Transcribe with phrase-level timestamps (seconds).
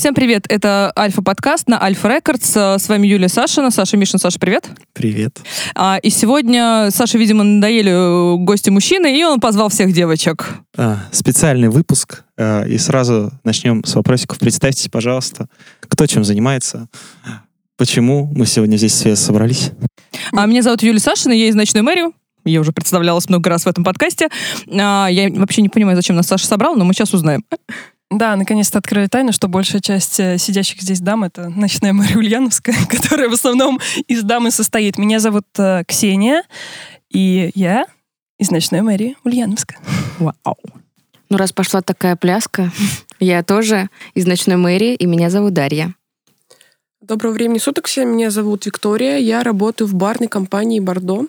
[0.00, 2.56] Всем привет, это Альфа-подкаст на Альфа Рекордс.
[2.56, 3.70] С вами Юлия Сашина.
[3.70, 4.18] Саша Мишин.
[4.18, 4.66] Саша, привет.
[4.94, 5.38] Привет.
[5.74, 10.54] А, и сегодня Саша, видимо, надоели э, гости мужчины, и он позвал всех девочек.
[10.74, 12.24] А, специальный выпуск.
[12.38, 14.38] А, и сразу начнем с вопросиков.
[14.38, 15.48] Представьтесь, пожалуйста,
[15.80, 16.88] кто чем занимается,
[17.76, 19.72] почему мы сегодня здесь все собрались.
[20.32, 22.04] А, меня зовут Юлия Сашина, я из «Ночной мэрии».
[22.46, 24.30] Я уже представлялась много раз в этом подкасте.
[24.66, 27.44] А, я вообще не понимаю, зачем нас Саша собрал, но мы сейчас узнаем.
[28.10, 32.74] Да, наконец-то открыли тайну, что большая часть э, сидящих здесь дам— это ночная Мария Ульяновская,
[32.88, 34.98] которая в основном из дамы состоит.
[34.98, 36.42] Меня зовут э, Ксения,
[37.08, 37.86] и я
[38.38, 39.76] из ночной мэрии Ульяновска.
[40.18, 40.56] Вау.
[41.28, 42.72] Ну, раз пошла такая пляска,
[43.20, 45.94] я тоже из ночной мэрии, и меня зовут Дарья.
[47.00, 48.08] Доброго времени суток всем.
[48.08, 49.18] Меня зовут Виктория.
[49.18, 51.26] Я работаю в барной компании «Бордо».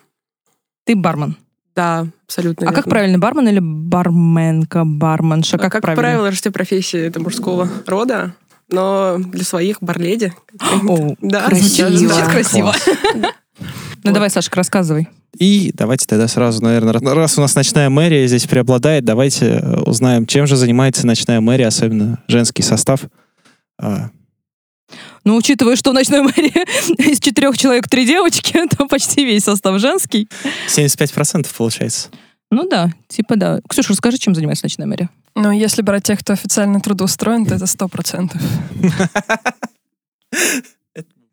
[0.84, 1.38] Ты бармен.
[1.76, 2.90] Да, абсолютно А как верно.
[2.92, 5.56] правильно, бармен или барменка, барменша?
[5.56, 6.02] А Как, Как, правильно?
[6.04, 8.34] правило, все профессии это мужского рода,
[8.70, 10.34] но для своих барледи.
[10.88, 11.90] О, да, красиво.
[11.90, 12.74] да, Звучит красиво.
[14.04, 15.08] Ну давай, Сашка, рассказывай.
[15.38, 20.26] И давайте тогда сразу, наверное, раз у нас ночная мэрия здесь преобладает, давайте э, узнаем,
[20.26, 23.02] чем же занимается ночная мэрия, особенно женский состав.
[25.24, 29.80] Ну, учитывая, что в ночной мэрии из четырех человек три девочки, то почти весь состав
[29.80, 30.28] женский.
[30.68, 32.10] 75% получается.
[32.50, 33.60] Ну да, типа да.
[33.68, 35.10] Ксюша, расскажи, чем занимается ночная мэрия?
[35.36, 38.42] Но если брать тех, кто официально трудоустроен, то это сто процентов.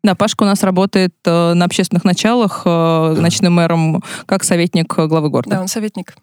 [0.01, 5.29] Да, Пашка у нас работает э, на общественных началах э, ночным мэром как советник главы
[5.29, 5.57] города.
[5.57, 6.15] Да, он советник.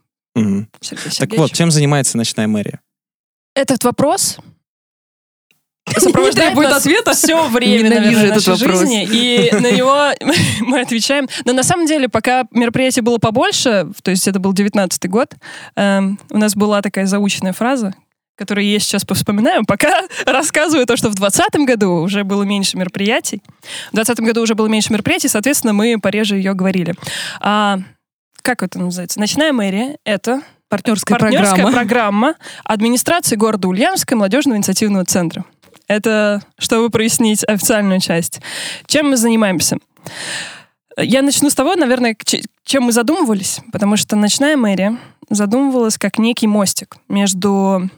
[0.80, 2.80] Сергей Так вот, чем занимается ночная мэрия?
[3.54, 4.38] Этот вопрос
[5.96, 7.12] сопровождает требует нас ответа.
[7.14, 8.80] все время, Ненавижу наверное, нашей вопрос.
[8.80, 10.10] жизни, и на него
[10.60, 11.28] мы отвечаем.
[11.44, 15.34] Но на самом деле, пока мероприятие было побольше, то есть это был 19 год,
[15.76, 17.94] эм, у нас была такая заученная фраза,
[18.36, 23.42] которую я сейчас повспоминаю, пока рассказываю то, что в 2020 году уже было меньше мероприятий.
[23.90, 26.94] В 2020 году уже было меньше мероприятий, соответственно, мы пореже ее говорили.
[27.40, 27.78] А,
[28.42, 29.18] как это называется?
[29.18, 31.72] Ночная мэрия— это Партнерская, партнерская программа.
[31.72, 35.44] программа администрации города Ульяновска молодежного инициативного центра.
[35.88, 38.40] Это чтобы прояснить официальную часть.
[38.86, 39.78] Чем мы занимаемся?
[40.96, 42.16] Я начну с того, наверное,
[42.64, 44.96] чем мы задумывались, потому что ночная мэрия
[45.28, 47.90] задумывалась как некий мостик между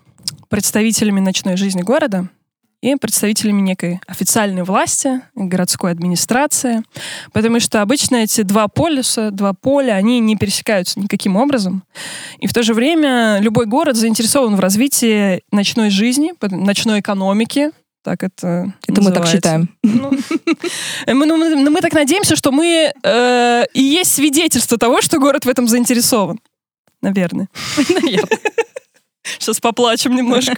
[0.48, 2.28] представителями ночной жизни города
[2.80, 6.82] и представителями некой официальной власти, городской администрации,
[7.32, 11.82] потому что обычно эти два полюса, два поля, они не пересекаются никаким образом.
[12.38, 17.72] И в то же время любой город заинтересован в развитии ночной жизни, ночной экономики,
[18.04, 19.32] так это Это мы так называется.
[19.36, 19.68] считаем.
[19.82, 20.10] Ну,
[21.08, 25.18] мы, ну, мы- ну, мы так надеемся, что мы э, и есть свидетельство того, что
[25.18, 26.38] город в этом заинтересован.
[27.02, 27.48] Наверное.
[29.38, 30.54] Сейчас поплачем немножко.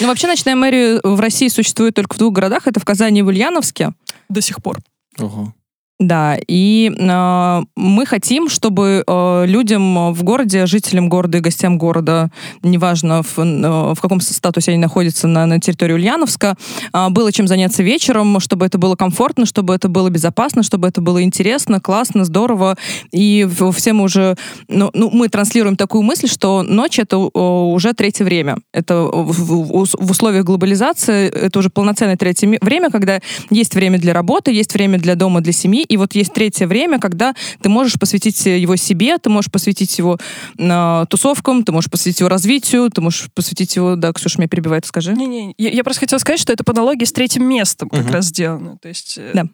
[0.00, 2.66] Ну, вообще, ночная мэрия в России существует только в двух городах.
[2.66, 3.92] Это в Казани и в Ульяновске.
[4.28, 4.78] До сих пор.
[5.18, 5.54] Ого.
[6.00, 12.30] Да, и э, мы хотим, чтобы э, людям в городе, жителям города и гостям города,
[12.64, 16.56] неважно в, э, в каком статусе они находятся на, на территории Ульяновска,
[16.92, 21.00] э, было чем заняться вечером, чтобы это было комфортно, чтобы это было безопасно, чтобы это
[21.00, 22.76] было интересно, классно, здорово.
[23.12, 24.34] И в- все мы уже,
[24.66, 28.56] ну, ну, мы транслируем такую мысль, что ночь это уже третье время.
[28.72, 34.12] Это в, в- в условиях глобализации, это уже полноценное третье время, когда есть время для
[34.12, 37.94] работы, есть время для дома, для семьи, и вот есть третье время, когда ты можешь
[37.98, 40.18] посвятить его себе, ты можешь посвятить его
[40.58, 43.96] э, тусовкам, ты можешь посвятить его развитию, ты можешь посвятить его...
[43.96, 45.12] Да, Ксюша меня перебивает, скажи.
[45.14, 48.12] Не-не, я, я просто хотела сказать, что это по аналогии с третьим местом как Мгм.
[48.12, 48.78] раз сделано.
[48.80, 49.44] То есть, э, Да.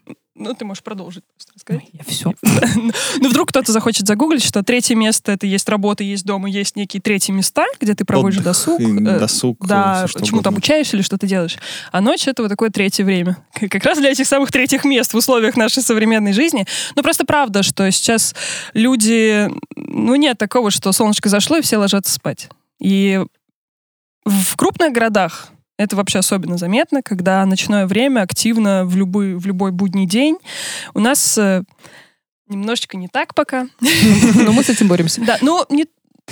[0.41, 1.84] Ну, ты можешь продолжить просто рассказать.
[1.93, 2.33] Я все.
[3.21, 7.01] Ну, вдруг кто-то захочет загуглить, что третье место— это есть работа, есть дома, есть некие
[7.01, 8.81] третьи места, где ты проводишь Отдых досуг.
[8.81, 10.51] и э, досуг, Да, что чему-то угодно.
[10.51, 11.59] обучаешься или что ты делаешь.
[11.92, 13.37] А ночь— это вот такое третье время.
[13.71, 16.66] Как раз для этих самых третьих мест в условиях нашей современной жизни.
[16.97, 18.34] Ну, просто правда, что сейчас
[18.75, 19.48] люди...
[19.77, 22.48] Ну, нет такого, что солнышко зашло, и все ложатся спать.
[22.81, 23.21] И
[24.25, 25.48] в крупных городах
[25.80, 30.36] это вообще особенно заметно, когда ночное время активно в любой, в любой будний день.
[30.92, 31.62] У нас э,
[32.48, 33.66] немножечко не так пока.
[34.34, 35.22] Но мы с этим боремся.
[35.24, 35.86] Да, ну, не,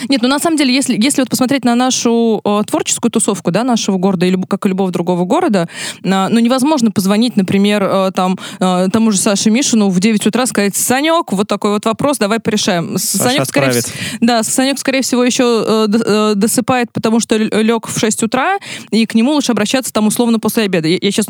[0.09, 3.65] Нет, ну на самом деле, если, если вот посмотреть на нашу э, творческую тусовку, да,
[3.65, 5.69] нашего города, и люб- как и любого другого города,
[6.03, 10.47] на- ну невозможно позвонить, например, э, там, э, тому же Саше Мишину в 9 утра
[10.47, 12.99] сказать, Санек, вот такой вот вопрос, давай порешаем.
[12.99, 17.87] Саша Санек, скорее, вс- да, Санек, скорее всего, еще э, э, досыпает, потому что лег
[17.89, 18.59] в 6 утра,
[18.91, 20.89] и к нему лучше обращаться там условно после обеда.
[20.89, 21.27] Я, сейчас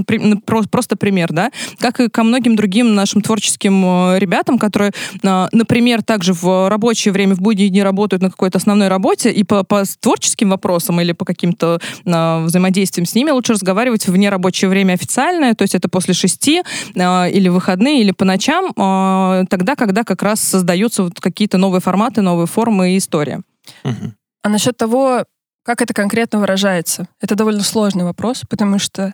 [0.71, 4.93] просто пример, да, как и ко многим другим нашим творческим э, ребятам, которые,
[5.23, 9.45] э, например, также в рабочее время, в будние дни работают на какой-то основной работе, и
[9.45, 14.69] по, по творческим вопросам или по каким-то э, взаимодействиям с ними лучше разговаривать в нерабочее
[14.69, 16.63] время официальное, то есть это после шести
[16.95, 21.81] э, или выходные, или по ночам, э, тогда, когда как раз создаются вот какие-то новые
[21.81, 23.41] форматы, новые формы и истории.
[23.85, 24.15] Мгм.
[24.43, 25.25] А насчет того,
[25.65, 29.13] как это конкретно выражается, это довольно сложный вопрос, потому что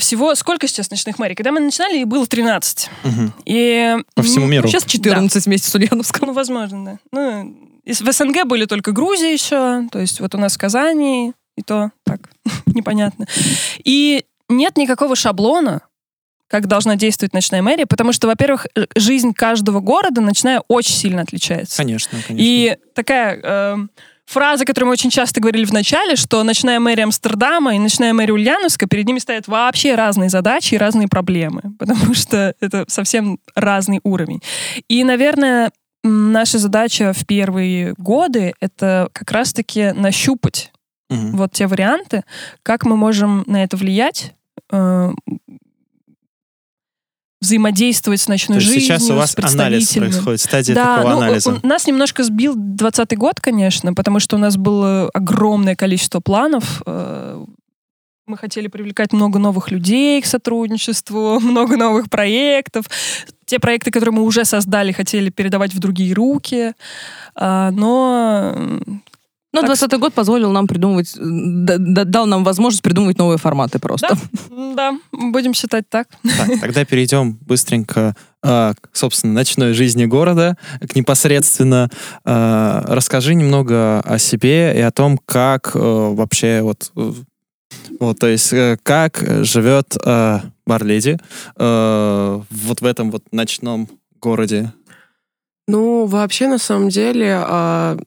[0.00, 1.34] всего сколько сейчас ночных мэрий?
[1.34, 2.90] Когда мы начинали, их было 13.
[3.04, 3.34] Мгм.
[3.44, 3.96] И...
[4.14, 4.66] По всему миру.
[4.66, 6.28] Сейчас 14 вместе с Ульяновском.
[6.28, 6.98] Ну, возможно, да.
[7.12, 11.32] Ну, из- в СНГ были только Грузия еще, то есть вот у нас в Казани,
[11.56, 12.20] и то так,
[12.66, 13.26] непонятно.
[13.84, 15.82] И нет никакого шаблона,
[16.48, 21.22] как должна действовать ночная мэрия, потому что, во-первых, э, жизнь каждого города ночная очень сильно
[21.22, 21.76] отличается.
[21.76, 22.44] Конечно, конечно.
[22.44, 23.90] И такая эм,
[24.26, 28.32] фраза, которую мы очень часто говорили в начале, что ночная мэрия Амстердама и ночная мэрия
[28.32, 34.00] Ульяновска, перед ними стоят вообще разные задачи и разные проблемы, потому что это совсем разный
[34.02, 34.40] уровень.
[34.88, 35.70] И, наверное,
[36.02, 40.72] наша задача в первые годы— это как раз-таки нащупать
[41.10, 41.36] Мгм.
[41.36, 42.24] вот те варианты,
[42.62, 44.34] как мы можем на это влиять,
[44.70, 45.10] э,
[47.40, 51.16] взаимодействовать с То ночной есть жизнью, сейчас у вас анализ происходит, стадия Да, такого ну,
[51.22, 51.58] анализа.
[51.62, 56.82] у- нас немножко сбил 20 год, конечно, потому что у нас было огромное количество планов.
[56.86, 57.44] э,
[58.30, 62.86] Мы хотели привлекать много новых людей к сотрудничеству, много новых проектов.
[63.44, 66.74] Те проекты, которые мы уже создали, хотели передавать в другие руки.
[67.34, 68.54] А, Но
[69.52, 74.16] Ну, Так 20 год позволил нам придумывать, дал нам возможность придумывать новые форматы просто.
[74.76, 76.06] да, будем считать так.
[76.22, 81.90] Так, тогда перейдем быстренько а, к, собственно, ночной жизни города, к непосредственно.
[82.24, 87.12] а, Расскажи немного о себе и о том, как э, вообще вот, э,
[88.00, 91.18] вот, то есть э, как живет э, Барледи
[91.56, 93.88] э, вот в этом вот ночном
[94.20, 94.72] городе.
[95.68, 97.98] Ну, вообще, на самом деле, а,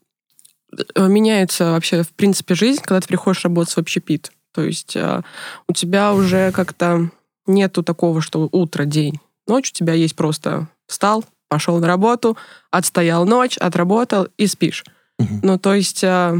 [0.95, 4.31] э, меняется вообще, в принципе, жизнь, когда ты приходишь работать в общепит.
[4.51, 5.23] То есть а,
[5.67, 7.09] у тебя уже как-то
[7.45, 9.19] нету такого, что утро, день.
[9.47, 12.35] Ночь у тебя есть просто встал, пошел на работу,
[12.71, 14.83] отстоял ночь, отработал и спишь.
[15.19, 15.39] Мгм.
[15.43, 16.37] Ну, то есть а,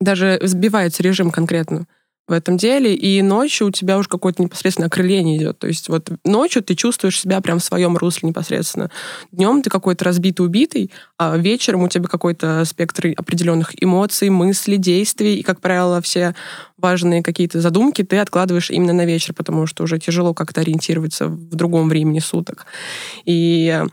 [0.00, 1.86] даже сбивается режим конкретно
[2.28, 5.58] в этом деле, и ночью у тебя уже какое-то непосредственно окрыление идет.
[5.58, 8.90] То есть вот ночью ты чувствуешь себя прям в своем русле непосредственно.
[9.32, 15.36] Днем ты какой-то разбитый, убитый, а вечером у тебя какой-то спектр определенных эмоций, мыслей, действий,
[15.36, 16.34] и, как правило, все
[16.78, 21.54] важные какие-то задумки ты откладываешь именно на вечер, потому что уже тяжело как-то ориентироваться в
[21.54, 22.66] другом времени суток.
[23.24, 23.84] И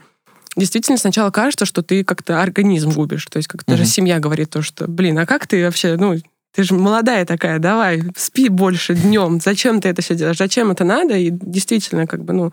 [0.56, 3.26] действительно сначала кажется, что ты как-то организм губишь.
[3.26, 3.90] То есть как даже Мгм.
[3.90, 6.14] семья говорит то, что, блин, а как ты вообще, ну,
[6.52, 9.40] ты же молодая такая, давай, спи больше днем.
[9.40, 10.38] Зачем ты это все делаешь?
[10.38, 11.16] Зачем это надо?
[11.16, 12.52] И действительно, как бы, ну,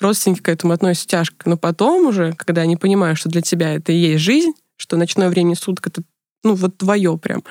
[0.00, 1.48] родственники к этому относятся тяжко.
[1.48, 5.28] Но потом уже, когда они понимают, что для тебя это и есть жизнь, что ночное
[5.28, 6.02] время суток это,
[6.44, 7.42] ну, вот твое прям,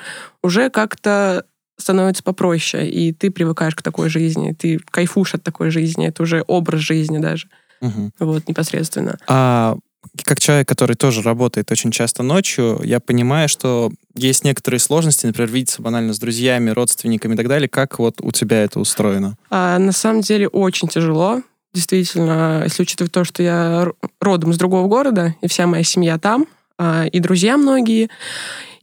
[0.42, 1.44] уже как-то
[1.76, 6.42] становится попроще, и ты привыкаешь к такой жизни, ты кайфуешь от такой жизни, это уже
[6.46, 7.48] образ жизни даже,
[7.80, 8.12] Мгм.
[8.18, 9.18] вот, непосредственно.
[9.28, 9.76] А
[10.24, 15.50] как человек, который тоже работает очень часто ночью, я понимаю, что есть некоторые сложности, например,
[15.50, 17.68] видеться банально с друзьями, родственниками и так далее.
[17.68, 19.36] Как вот у тебя это устроено?
[19.50, 21.42] А на самом деле очень тяжело.
[21.74, 23.88] Действительно, если учитывать то, что я
[24.20, 26.46] родом из другого города, и вся моя семья там,
[26.78, 28.08] а, и друзья многие.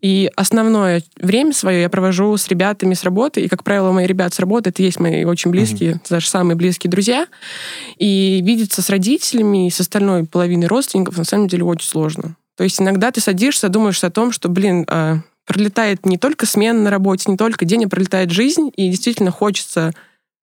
[0.02, 3.42] И основное время свое я провожу с ребятами с работы.
[3.42, 6.92] И, как правило, мои ребята с работы это есть мои очень близкие, даже самые близкие
[6.92, 7.28] друзья.
[7.98, 12.36] И видеться с родителями и с остальной половиной родственников на самом деле очень сложно.
[12.58, 16.84] То есть иногда ты садишься, думаешь о том, что, блин, а, пролетает не только смена
[16.84, 19.94] на работе, не только день, а пролетает жизнь, и действительно хочется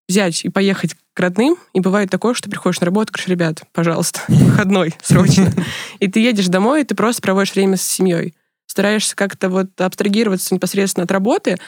[0.08, 4.20] взять и поехать к родным, и бывает такое, что приходишь на работу, говоришь, ребят, пожалуйста,
[4.28, 5.52] выходной срочно.
[5.98, 8.34] И ты едешь домой, и ты просто проводишь время с семьей.
[8.66, 11.58] Стараешься как-то вот абстрагироваться непосредственно от работы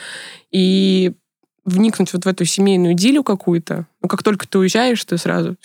[0.51, 1.13] и
[1.63, 3.87] вникнуть вот в эту семейную идиллию какую-то.
[4.01, 5.55] Но как только ты уезжаешь, ты сразу...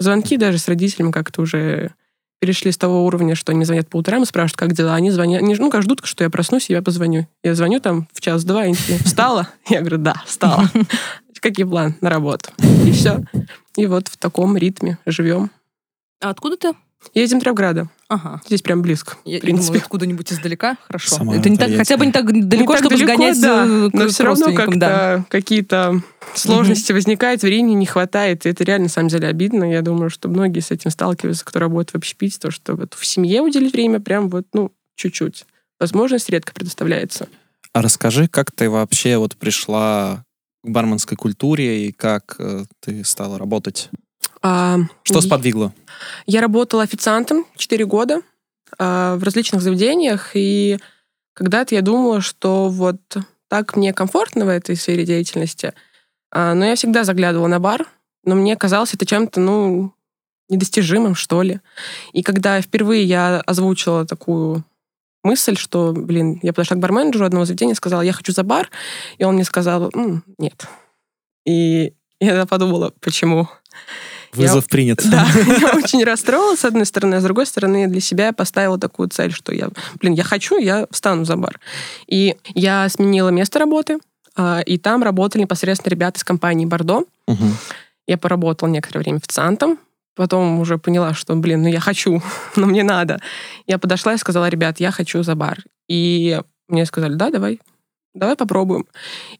[0.00, 1.92] Звонки даже с родителями как-то уже
[2.44, 4.94] перешли с того уровня, что они звонят по утрам и спрашивают, как дела.
[4.94, 7.26] Они звонят, они, ну, как ждут, что я проснусь, и я позвоню.
[7.42, 9.48] Я звоню там в час-два, они такие, встала?
[9.70, 10.70] Я говорю, да, встала.
[11.40, 12.50] Какие планы на работу?
[12.84, 13.24] И все.
[13.78, 15.50] И вот в таком ритме живем.
[16.20, 16.74] А откуда ты?
[17.12, 17.88] Я из Димитровграда.
[18.08, 18.40] Ага.
[18.46, 19.16] Здесь прям близко.
[19.24, 19.66] Я в принципе.
[19.66, 20.76] думала, откуда-нибудь издалека.
[20.86, 21.16] Хорошо.
[21.16, 23.64] Сама Это не так, хотя бы не так далеко, Не так чтобы далеко, сгонять да,
[23.64, 25.24] к но все равно как-то да.
[25.28, 26.02] какие-то
[26.34, 28.46] сложности возникают, времени не хватает.
[28.46, 29.70] И это реально, на самом деле, обидно.
[29.70, 33.04] Я думаю, что многие с этим сталкиваются, кто работает в общепите, то, что вот в
[33.04, 35.44] семье уделить время прям вот, ну, чуть-чуть.
[35.80, 37.28] Возможность редко предоставляется.
[37.72, 40.24] А расскажи, как ты вообще вот пришла
[40.62, 43.90] к барменской культуре и как э, ты стала работать?
[44.42, 45.72] А, Что сподвигло?
[46.26, 48.22] Я работала официантом 4 года
[48.78, 50.78] а, в различных заведениях, и
[51.34, 53.00] Когда-то я думала, что вот
[53.48, 55.74] так мне комфортно в этой сфере деятельности,
[56.30, 57.86] а, но я всегда заглядывала на бар,
[58.24, 59.92] но мне казалось это чем-то, ну,
[60.48, 61.60] недостижимым, что ли.
[62.12, 64.64] И когда впервые я озвучила такую
[65.22, 68.70] мысль, что, блин, я подошла к барменеджеру одного заведения, сказала, я хочу за бар,
[69.18, 70.66] и он мне сказал, М, нет.
[71.46, 73.48] И я подумала, почему?
[74.32, 75.00] Вызов принят.
[75.08, 75.26] Да,
[75.60, 79.08] я очень расстроилась, с одной стороны, а с другой стороны, для себя я поставила такую
[79.08, 79.68] цель, что я,
[80.00, 81.60] блин, я хочу, я встану за бар.
[82.06, 83.98] И я сменила место работы,
[84.36, 87.04] а, и там работали непосредственно ребята из компании «Бордо».
[87.28, 87.56] Мгм.
[88.06, 89.78] Я поработала некоторое время официантом,
[90.14, 92.22] потом уже поняла, что, блин, ну я хочу,
[92.56, 93.20] но мне надо.
[93.66, 95.62] Я подошла и сказала, ребят, я хочу за бар.
[95.88, 97.60] И мне сказали, да, давай,
[98.14, 98.86] давай попробуем.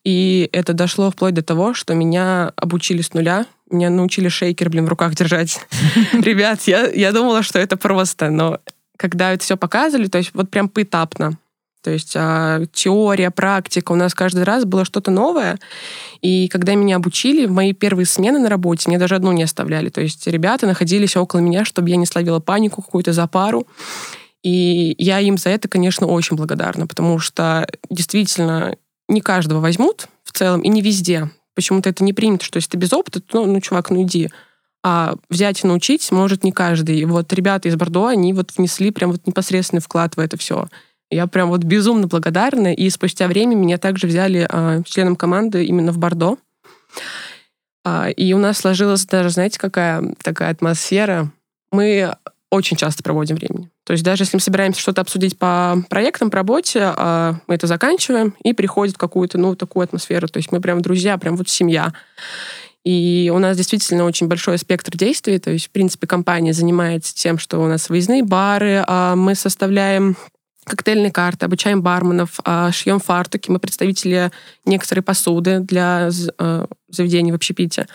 [0.05, 4.87] И это дошло вплоть до того, что меня обучили с нуля, меня научили шейкер, блин,
[4.87, 5.61] в руках держать.
[6.13, 8.61] Ребят, я, я думала, что это просто, но
[8.97, 11.39] когда это все показывали, то есть вот прям поэтапно,
[11.83, 15.59] то есть а, теория, практика, у нас каждый раз было что-то новое.
[16.23, 19.91] И когда меня обучили, в мои первые смены на работе мне даже одну не оставляли.
[19.91, 23.67] То есть ребята находились около меня, чтобы я не словила панику какую-то за пару.
[24.45, 28.77] И я им за это, конечно, очень благодарна, потому что действительно
[29.09, 31.31] не каждого возьмут в целом и не везде.
[31.55, 34.29] Почему-то это не принято, что если ты без опыта, то, ну, чувак, ну иди.
[34.83, 36.99] А взять и научить может не каждый.
[36.99, 40.69] И вот ребята из Бордо, они вот внесли прям вот непосредственный вклад в это все.
[41.11, 42.75] Я прям вот безумно благодарна.
[42.75, 46.37] И спустя время меня также взяли а, членом команды именно в Бордо.
[47.83, 51.31] А, и у нас сложилась даже, знаете, какая такая атмосфера.
[51.71, 52.15] Мы
[52.55, 53.71] очень часто проводим времени.
[53.85, 57.67] То есть даже если мы собираемся что-то обсудить по проектам, по работе, а, мы это
[57.67, 60.29] заканчиваем и приходит какую-то, ну, такую атмосферу.
[60.29, 61.93] То есть мы прям друзья, прям вот семья.
[62.85, 65.39] И у нас действительно очень большой спектр действий.
[65.39, 70.17] То есть, в принципе, компания занимается тем, что у нас выездные бары, а мы составляем
[70.65, 73.51] коктейльные карты, обучаем барменов, а, шьем фартуки.
[73.51, 74.31] Мы представители
[74.65, 77.87] некоторой посуды для э, заведений в общепите.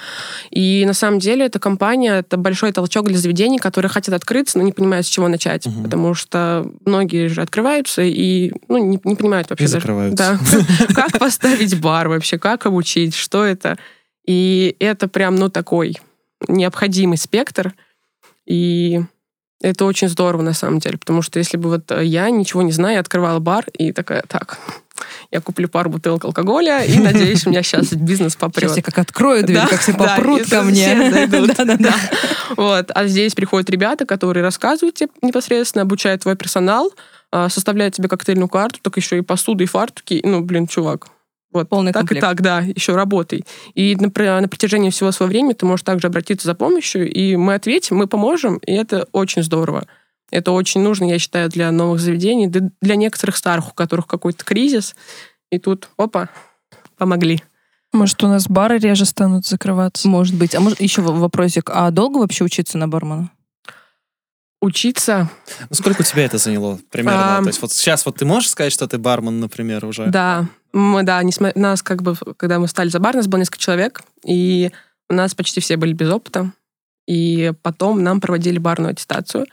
[0.52, 4.64] И на самом деле эта компания— это большой толчок для заведений, которые хотят открыться, но
[4.64, 5.66] не понимают, с чего начать.
[5.66, 5.84] Мгм.
[5.84, 10.40] Потому что многие же открываются и ну, не, не понимают вообще И даже- закрываются.
[10.88, 10.94] Да.
[10.94, 13.78] Как поставить бар вообще, как обучить, что это.
[14.26, 15.98] И это прям, ну, такой
[16.48, 17.74] необходимый спектр.
[18.46, 19.02] И
[19.62, 23.00] это очень здорово, на самом деле, потому что если бы вот я, ничего не зная,
[23.00, 24.58] открывала бар и такая, так,
[25.32, 28.70] я куплю пару бутылок алкоголя и надеюсь, у меня сейчас бизнес попрет.
[28.70, 31.12] Сейчас я как открою дверь, Да, как все да, попрут и ко мне.
[31.28, 31.96] Да-да-да.
[32.56, 32.92] Вот.
[32.94, 36.92] А здесь приходят ребята, которые рассказывают тебе непосредственно, обучают твой персонал,
[37.32, 40.22] а, составляют тебе коктейльную карту, так еще и посуду, и фартуки.
[40.24, 41.08] Ну, блин, чувак.
[41.52, 42.24] Вот, Полный так комплект.
[42.24, 43.44] и так, да, еще работай.
[43.74, 47.36] И на, пр- на протяжении всего своего времени ты можешь также обратиться за помощью, и
[47.36, 49.86] мы ответим, мы поможем, и это очень здорово.
[50.32, 54.96] Это очень нужно, я считаю, для новых заведений, для некоторых старых, у которых какой-то кризис,
[55.52, 56.30] и тут, опа,
[56.98, 57.42] помогли.
[57.92, 60.08] Может, у нас бары реже станут закрываться?
[60.08, 60.54] Может быть.
[60.54, 61.72] А может, еще вопросик.
[61.74, 63.32] А долго вообще учиться на бармена?
[64.62, 65.30] Учиться
[65.70, 67.38] Ну, сколько у тебя это заняло примерно?
[67.38, 67.44] Ам.
[67.44, 70.08] То есть вот сейчас вот ты можешь сказать, что ты бармен, например, уже?
[70.08, 73.60] Да, мы, да, несмотря, нас как бы, когда мы стали за бар, нас было несколько
[73.60, 74.72] человек, и
[75.10, 76.52] у нас почти все были без опыта,
[77.08, 79.48] и потом нам проводили барную аттестацию.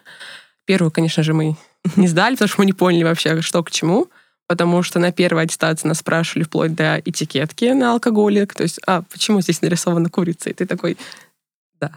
[0.65, 1.57] Первую, конечно же, мы
[1.97, 4.09] не сдали, потому что мы не поняли вообще, что к чему,
[4.49, 9.03] потому что на первой аттестации нас спрашивали вплоть до этикетки на алкоголе, то есть, а,
[9.03, 10.51] почему здесь нарисована курица?
[10.51, 10.97] И ты такой,
[11.81, 11.91] да.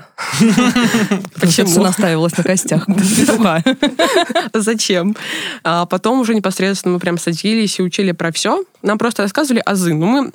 [1.48, 1.84] Все Почему?
[1.84, 2.86] наставилось на костях.
[4.54, 5.16] Зачем?
[5.64, 8.64] А потом уже непосредственно мы прям садились и учили про все.
[8.82, 9.94] Нам просто рассказывали азы.
[9.94, 10.32] Но мы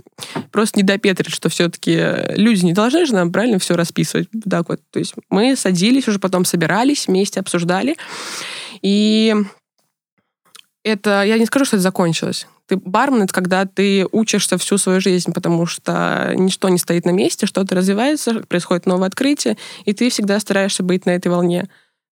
[0.50, 4.28] просто не допетрили, что все-таки люди не должны же нам правильно все расписывать.
[4.48, 4.80] Так вот.
[4.90, 7.96] То есть мы садились, уже потом собирались, вместе обсуждали.
[8.80, 9.34] И
[10.84, 12.46] это, я не скажу, что это закончилось.
[12.66, 17.10] Ты бармен, это когда ты учишься всю свою жизнь, потому что ничто не стоит на
[17.10, 21.68] месте, что-то развивается, происходит новое открытие, и ты всегда стараешься быть на этой волне.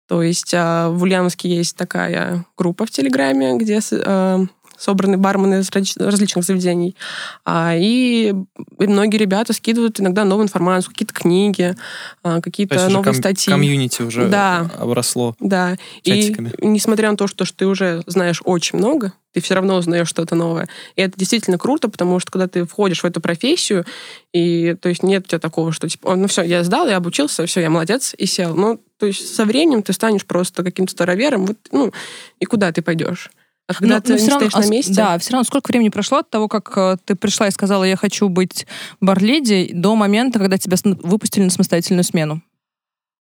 [0.08, 4.44] То есть а, в Ульяновске есть такая группа в Телеграме, где а,
[4.82, 6.96] собраны бармены из различ- различных заведений.
[7.44, 8.34] А, и
[8.78, 11.76] многие ребята скидывают иногда новую информацию, какие-то книги,
[12.24, 13.52] а, То какие-то новые ком- статьи.
[13.52, 14.70] комьюнити уже Да.
[14.78, 15.36] обросло.
[15.40, 15.76] Да.
[16.02, 16.52] чатиками.
[16.58, 20.34] И несмотря на то, что, ты уже знаешь очень много, ты все равно узнаешь что-то
[20.34, 20.68] новое.
[20.96, 23.84] И это действительно круто, потому что когда ты входишь в эту профессию,
[24.32, 26.96] и то есть нет у тебя такого, что типа, «О, ну все, я сдал, я
[26.96, 28.54] обучился, все, я молодец, и сел.
[28.54, 31.92] Ну, то есть со временем ты станешь просто каким-то старовером, вот, ну,
[32.40, 33.30] и куда ты пойдешь?
[33.76, 34.94] А когда Ну, ты ну, не равно- стоишь а на с- месте...
[34.94, 37.96] Да, все равно сколько времени прошло от того, как э, ты пришла и сказала, я
[37.96, 38.66] хочу быть
[39.00, 42.42] барледи, до момента, когда тебя выпустили на самостоятельную смену?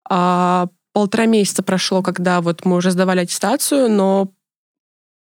[0.08, 4.32] А, полтора месяца прошло, когда вот мы уже сдавали аттестацию, но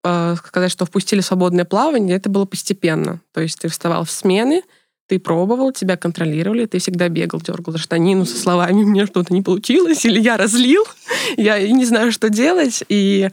[0.05, 3.21] э, сказать, что впустили свободное плавание, это было постепенно.
[3.33, 4.63] То есть ты вставал в смены,
[5.09, 9.43] ты пробовал, тебя контролировали, ты всегда бегал, дергал за штанину со словами «мне что-то не
[9.43, 10.85] получилось» или «я разлил»,
[11.37, 12.83] я не знаю, что делать.
[12.89, 13.29] И,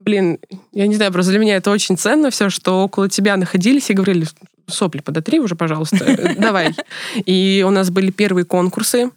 [0.00, 0.38] блин,
[0.72, 3.94] я не знаю, просто для меня это очень ценно все, что около тебя находились и
[3.94, 4.26] говорили
[4.66, 6.74] «сопли подотри уже, пожалуйста, давай».
[7.24, 9.10] И у нас были первые конкурсы,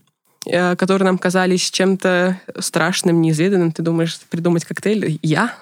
[0.45, 3.71] э, которые нам казались чем-то страшным, неизведанным.
[3.71, 5.19] Ты думаешь, придумать коктейль?
[5.21, 5.55] Я?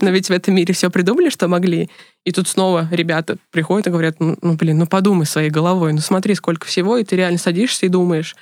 [0.00, 1.90] Но ведь в этом мире все придумали, что могли.
[2.24, 6.00] И тут снова ребята приходят и говорят, ну, ну, блин, ну подумай своей головой, ну
[6.00, 8.36] смотри, сколько всего, и ты реально садишься и думаешь.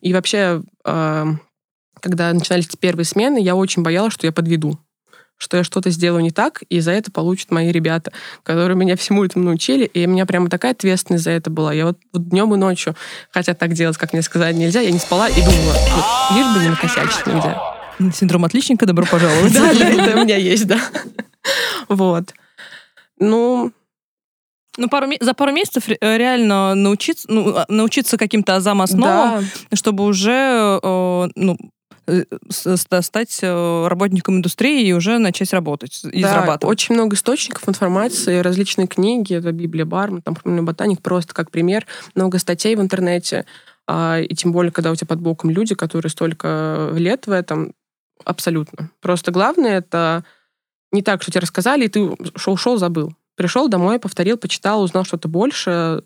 [0.00, 1.26] И вообще, э,
[2.00, 4.78] когда начинались первые смены, я очень боялась, что я подведу
[5.38, 9.24] что я что-то сделаю не так, и за это получат мои ребята, которые меня всему
[9.24, 11.72] этому научили, и у меня прямо такая ответственность за это была.
[11.72, 12.94] Я вот, вот днем и ночью,
[13.30, 16.60] хотя так делать, как мне сказали, нельзя, я не спала и думала, вот, лишь бы
[16.60, 17.60] не накосячить нельзя.
[18.14, 19.52] Синдром отличника, добро пожаловать.
[19.54, 20.80] Да, это у меня есть, да.
[21.88, 22.34] Вот.
[23.18, 23.72] Ну,
[24.76, 29.76] Ну, пару, за пару месяцев э, реально научиться, ну, а, научиться каким-то азам основам, да,
[29.76, 31.56] чтобы уже э, ну,
[32.50, 36.72] стать э, работником индустрии и уже начать работать и да, зарабатывать.
[36.72, 41.86] очень много источников информации, различные книги, это Библия Барм, там «Промышленный ботаник», просто как пример,
[42.14, 43.44] много статей в интернете,
[43.86, 47.72] а, и тем более, когда у тебя под боком люди, которые столько лет в этом,
[48.24, 48.90] абсолютно.
[49.00, 50.24] Просто главное это
[50.92, 53.14] не так, что тебе рассказали, и ты шел-шел, забыл.
[53.36, 56.02] Пришел домой, повторил, почитал, узнал что-то больше.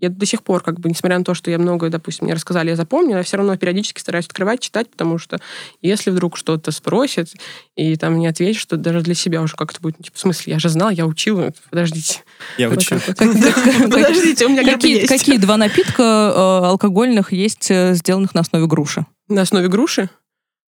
[0.00, 2.70] Я до сих пор, как бы, несмотря на то, что я многое, допустим, мне рассказали,
[2.70, 5.38] я запомнила, я все равно периодически стараюсь открывать, читать, потому что
[5.82, 7.28] если вдруг что-то спросят,
[7.76, 10.58] и там не ответишь, что даже для себя уже как-то будет, типа, в смысле, я
[10.58, 12.22] же знал, я учил, подождите.
[12.58, 13.02] Я Вот вот.
[13.16, 15.08] Подождите, у меня Какие, есть.
[15.08, 19.06] какие два напитка э, алкогольных есть, э, сделанных на основе груши?
[19.28, 20.10] На основе груши?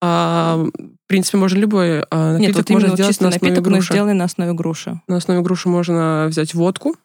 [0.03, 3.51] А, в принципе, можно любой а, Нет, напиток вот можно именно сделать чисто на основе
[3.51, 3.93] напиток, но груши.
[3.93, 5.01] сделанный на основе груши.
[5.09, 6.97] На основе груши можно взять водку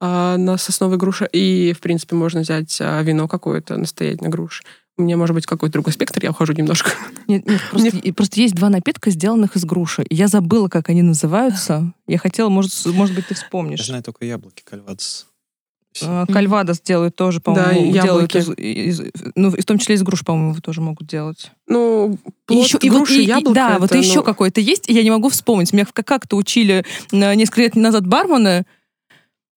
[0.00, 4.62] на с основой груши, и, в принципе, можно взять а, вино какое-то, настоять на груши.
[4.96, 6.90] У меня может быть какой-то другой спектр, я ухожу немножко.
[7.28, 10.02] Нет, нет, просто, и- просто есть два напитка, сделанных из груши.
[10.02, 11.92] И Я забыла, как они называются.
[12.08, 13.86] Я хотела, может, может быть, ты Я вспомнишь.
[13.86, 15.26] знаю только яблоки, кальвадос.
[16.02, 18.60] Э, Кальвадос делают тоже, Да, по-моему, делают яблоки.
[18.60, 21.50] из, из- ну, в том числе из груш, по-моему, тоже могут делать.
[21.66, 23.54] Ну, И плод еще, и вот, груши, и- и- яблоко.
[23.54, 25.72] да, вот это, еще ну, какой-то есть, и я не могу вспомнить.
[25.72, 28.64] Меня как- как-то учили э, несколько лет назад бармены,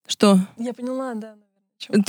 [0.08, 1.36] что Я поняла, да.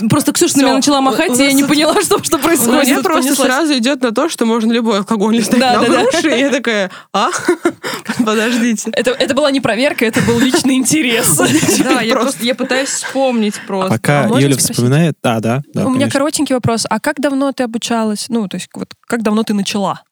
[0.09, 2.39] просто Ксюша на меня начала у- махать, у и я не поняла, что, что У
[2.39, 2.83] происходит.
[2.85, 3.47] меня тут просто понеслась.
[3.47, 6.03] сразу идет на то, что можно любой алкоголь ставить Да, на да, да.
[6.11, 7.29] груши, и я такая, а?
[8.25, 8.89] Подождите.
[8.91, 11.37] Это, это была не проверка, это был личный интерес.
[11.83, 12.43] Да, я Просто.
[12.43, 13.93] я пытаюсь вспомнить просто.
[13.95, 15.15] Пока А Юля вспоминает...
[15.23, 16.85] А, да, да, У меня коротенький вопрос.
[16.89, 18.27] А как давно ты обучалась?
[18.29, 20.03] Ну, то есть, вот как давно ты начала?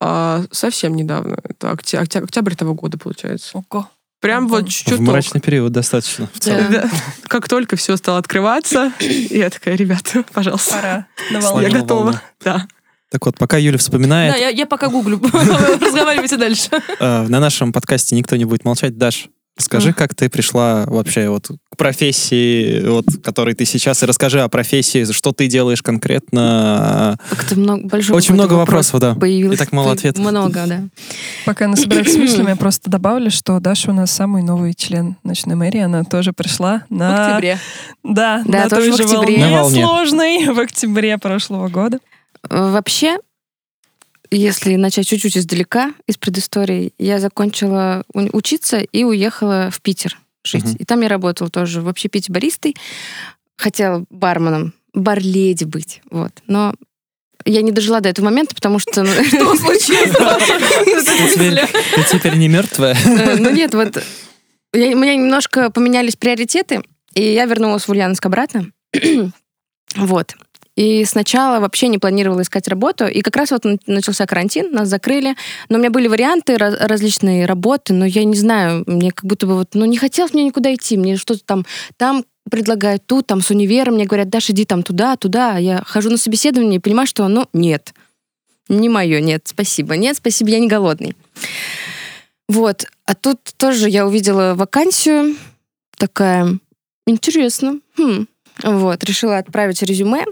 [0.00, 1.38] А, совсем недавно.
[1.44, 3.50] Это октя- октя- октябрь этого года, получается.
[3.70, 3.88] Ого.
[4.24, 5.00] Прям вот чуть-чуть.
[5.00, 6.30] В мрачный период достаточно.
[6.32, 6.72] в целом.
[6.72, 6.82] Да.
[6.84, 6.90] Да.
[7.28, 11.60] Как только все стало открываться, я такая, ребята, пожалуйста, Пора.
[11.60, 12.04] Я готова.
[12.04, 12.22] волна.
[12.42, 12.66] Да.
[13.10, 15.20] Так вот, пока Юля Да, вспоминает, я, я пока гуглю.
[15.78, 16.70] Разговаривайте дальше.
[17.00, 18.96] э, на нашем подкасте никто не будет молчать.
[18.96, 19.28] Даш,
[19.58, 24.48] скажи, как ты пришла вообще вот к профессии, вот, которой ты сейчас, и расскажи о
[24.48, 27.18] профессии, что ты делаешь конкретно.
[27.30, 29.14] Как-то много, большой Очень много вопрос вопросов, да.
[29.20, 29.56] Появилось.
[29.56, 30.24] И так мало ответов.
[30.24, 30.80] Много, да.
[31.44, 35.16] Пока она собирается с мыслями, я просто добавлю, что Даша у нас самый новый член
[35.22, 35.80] ночной мэрии.
[35.80, 37.26] Она тоже пришла В на...
[37.28, 37.58] октябре.
[38.02, 39.36] Да, Да, на тоже той в же октябре.
[39.38, 39.82] волне На волне.
[39.82, 41.98] сложной в октябре прошлого года.
[42.48, 43.18] Вообще,
[44.36, 50.64] если начать чуть-чуть издалека, из предыстории, я закончила учиться и уехала в Питер жить.
[50.64, 50.76] Мгм.
[50.78, 52.76] И там я работала тоже в общепите баристой.
[53.56, 56.02] Хотела барменом, барледи быть.
[56.10, 56.32] Вот.
[56.46, 56.74] Но
[57.44, 59.02] я не дожила до этого момента, потому что...
[59.02, 60.10] ну, Что случилось?
[61.94, 62.96] Ты теперь, не мертвая.
[63.04, 64.02] Э, Ну нет, вот
[64.74, 66.82] у меня немножко поменялись приоритеты,
[67.14, 68.70] и я вернулась в Ульяновск обратно.
[69.96, 70.34] Вот.
[70.76, 73.06] И сначала вообще не планировала искать работу.
[73.06, 75.36] И как раз вот начался карантин, нас закрыли.
[75.68, 79.46] Но у меня были варианты раз- различные работы, но я не знаю, мне как будто
[79.46, 81.64] бы вот, ну не хотелось мне никуда идти, мне что-то там,
[81.96, 85.56] там предлагают тут, там с универом, мне говорят, Даша, иди там туда, туда.
[85.58, 87.94] Я хожу на собеседование и понимаю, что, ну, нет,
[88.68, 91.16] не мое, нет, спасибо, нет, спасибо, я не голодный.
[92.48, 92.86] Вот.
[93.06, 95.36] А тут тоже я увидела вакансию,
[95.96, 96.58] такая,
[97.06, 97.80] интересно.
[97.96, 98.26] Хм.
[98.62, 99.02] Вот.
[99.04, 100.24] Решила отправить резюме,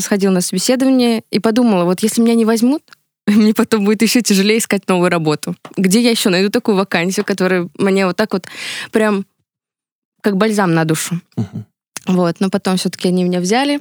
[0.00, 2.82] сходила на собеседование и подумала, вот если меня не возьмут,
[3.26, 5.56] мне потом будет еще тяжелее искать новую работу.
[5.76, 8.46] Где я еще найду такую вакансию, которая мне вот так вот
[8.92, 9.26] прям
[10.20, 11.20] как бальзам на душу.
[11.36, 11.66] Мгм.
[12.06, 13.80] Вот, но потом все-таки они меня взяли.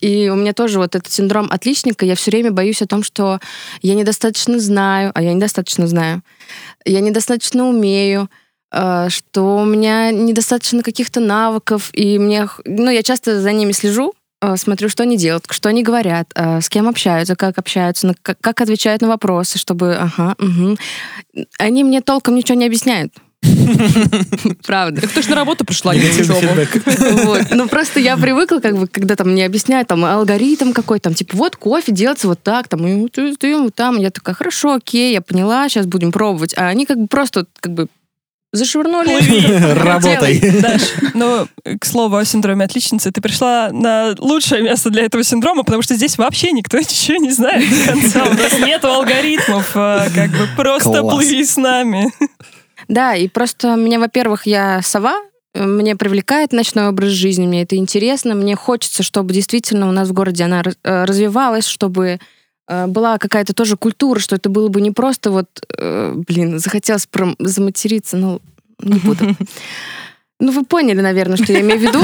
[0.00, 2.04] И у меня тоже вот этот синдром отличника.
[2.04, 3.40] Я все время боюсь о том, что
[3.82, 6.22] я недостаточно знаю, а я недостаточно знаю.
[6.84, 8.28] Я недостаточно умею.
[8.74, 14.14] э, что у меня недостаточно каких-то навыков, и мне, ну, я часто за ними слежу,
[14.56, 19.02] смотрю, что они делают, что они говорят, э, с кем общаются, как общаются, как, отвечают
[19.02, 20.78] на вопросы, чтобы, ага, мгм.
[21.58, 23.12] Они мне толком ничего не объясняют.
[24.66, 25.00] Правда.
[25.00, 26.02] Так ты ж на работу пришла, не.
[27.24, 27.46] Вот.
[27.50, 31.36] Ну, просто я привыкла, как бы, когда там мне объясняют там алгоритм какой там, типа,
[31.36, 33.98] вот кофе делается вот так, там, и вот там.
[33.98, 36.54] Я такая, хорошо, окей, я поняла, сейчас будем пробовать.
[36.56, 37.88] А они как бы просто, как бы,
[38.52, 39.74] зашвырнули.
[39.82, 40.40] Работай.
[40.60, 40.82] Даш,
[41.14, 45.82] ну, к слову о синдроме отличницы, ты пришла на лучшее место для этого синдрома, потому
[45.82, 48.24] что здесь вообще никто ничего не знает до конца.
[48.24, 52.12] У нас нет алгоритмов, а, как бы просто плыви с нами.
[52.88, 55.16] Да, и просто меня, во-первых, я сова,
[55.54, 60.12] мне привлекает ночной образ жизни, мне это интересно, мне хочется, чтобы действительно у нас в
[60.12, 62.18] городе она э, развивалась, чтобы
[62.86, 67.36] была какая-то тоже культура, что это было бы не просто вот, э, блин, захотелось пром-
[67.38, 68.40] заматериться, ну,
[68.80, 69.36] не буду.
[70.40, 72.00] Ну, вы поняли, наверное, что я имею в виду.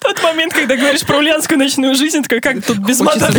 [0.00, 3.30] Тот момент, когда говоришь про ульянскую ночную жизнь, такой, как тут без мата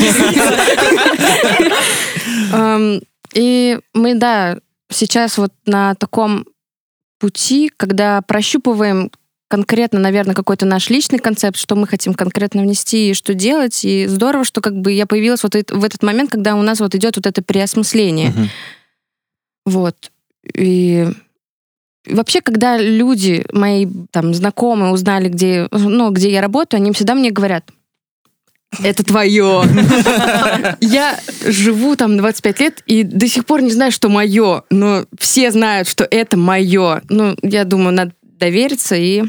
[2.53, 3.01] Эм,
[3.33, 4.57] И мы, да,
[4.89, 6.45] сейчас вот на таком
[7.19, 9.09] пути, когда прощупываем
[9.47, 13.85] конкретно, наверное, какой-то наш личный концепт, что мы хотим конкретно внести и что делать.
[13.85, 16.95] И здорово, что как бы я появилась вот в этот момент, когда у нас вот
[16.95, 18.29] идет вот это переосмысление.
[18.29, 18.49] Мгм.
[19.65, 20.11] Вот.
[20.55, 21.07] И
[22.07, 27.31] вообще, когда люди, мои там знакомые, узнали, где, ну, где я работаю, они всегда мне
[27.31, 27.69] говорят,
[28.81, 29.63] это твое.
[30.81, 35.51] Я живу там 25 лет и до сих пор не знаю, что мое, но все
[35.51, 37.01] знают, что это мое.
[37.09, 39.23] Ну, я думаю, надо довериться и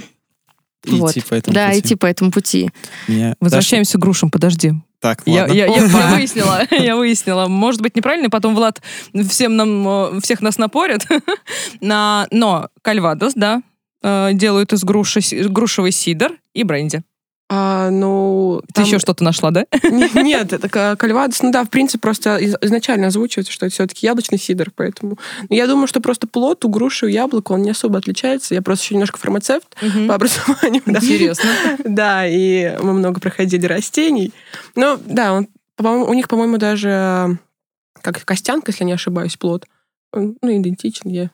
[0.85, 1.12] И вот.
[1.12, 1.81] идти по этому да, пути.
[1.81, 2.71] идти по этому пути.
[3.09, 4.71] Меня- Возвращаемся к грушам, подожди.
[4.71, 5.53] Даша- Так, Я, ладно.
[5.55, 7.47] я- я- я выяснила, я выяснила.
[7.49, 8.81] Может быть, неправильно, потом Влад
[9.29, 9.87] всем нам,
[10.17, 11.07] э, всех нас напорит.
[11.81, 13.62] На- Но кальвадос, да,
[14.03, 17.03] э, делают из груши, грушевый сидр и бренди.
[17.50, 19.66] А, ну, Ты там- еще что-то нашла, да?
[19.83, 21.42] Не- Нет, это ка- кальвадос.
[21.42, 25.18] Ну да, в принципе, просто из- изначально озвучивается, что это все-таки яблочный сидр, поэтому...
[25.50, 28.54] Но я думаю, что просто плод у груши, у яблока, он не особо отличается.
[28.54, 29.76] Я просто еще немножко фармацевт
[30.09, 30.83] по образованию.
[30.87, 30.98] да.
[30.98, 31.50] Интересно.
[31.85, 34.33] Да, и мы много проходили растений.
[34.74, 37.28] Ну, да, он, у них, по-моему, даже э,
[38.00, 39.66] как костянка, если не ошибаюсь, плод.
[40.12, 41.30] Он, ну, идентичен я.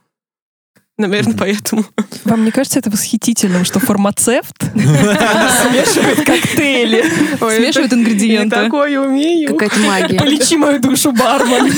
[1.01, 1.85] Наверное, поэтому.
[2.25, 7.03] Вам не кажется это восхитительным, что фармацевт смешивает коктейли?
[7.39, 8.57] Смешивают это- Я ингредиенты.
[8.57, 9.49] такое умею.
[9.57, 10.19] Какая-то магия.
[10.19, 11.73] Полечи мою душу, бармен.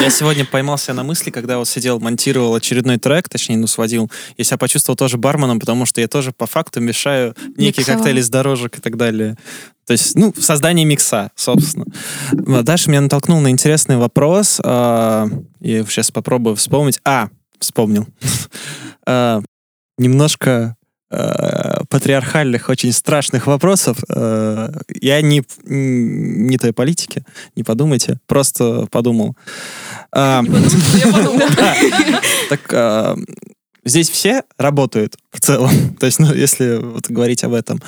[0.00, 4.10] Я сегодня поймался на мысли, когда вот сидел, монтировал очередной трек, точнее, ну, сводил.
[4.36, 8.28] Я себя почувствовал тоже барменом, потому что я тоже по факту мешаю некие коктейли с
[8.28, 9.36] дорожек и так далее.
[9.86, 11.84] То есть, ну, создание микса, собственно.
[12.32, 14.58] А Даша меня натолкнул на интересный вопрос.
[15.64, 17.00] Я сейчас попробую вспомнить.
[17.04, 18.06] А, вспомнил.
[19.06, 19.42] А,
[19.98, 20.76] Немножко
[21.10, 23.98] а, патриархальных, очень страшных вопросов.
[24.08, 27.22] А, Я не, не той политики,
[27.54, 29.36] не подумайте, просто подумал.
[32.48, 33.18] Так
[33.84, 35.94] здесь все работают в целом.
[36.00, 37.82] То есть, ну, если вот говорить об этом.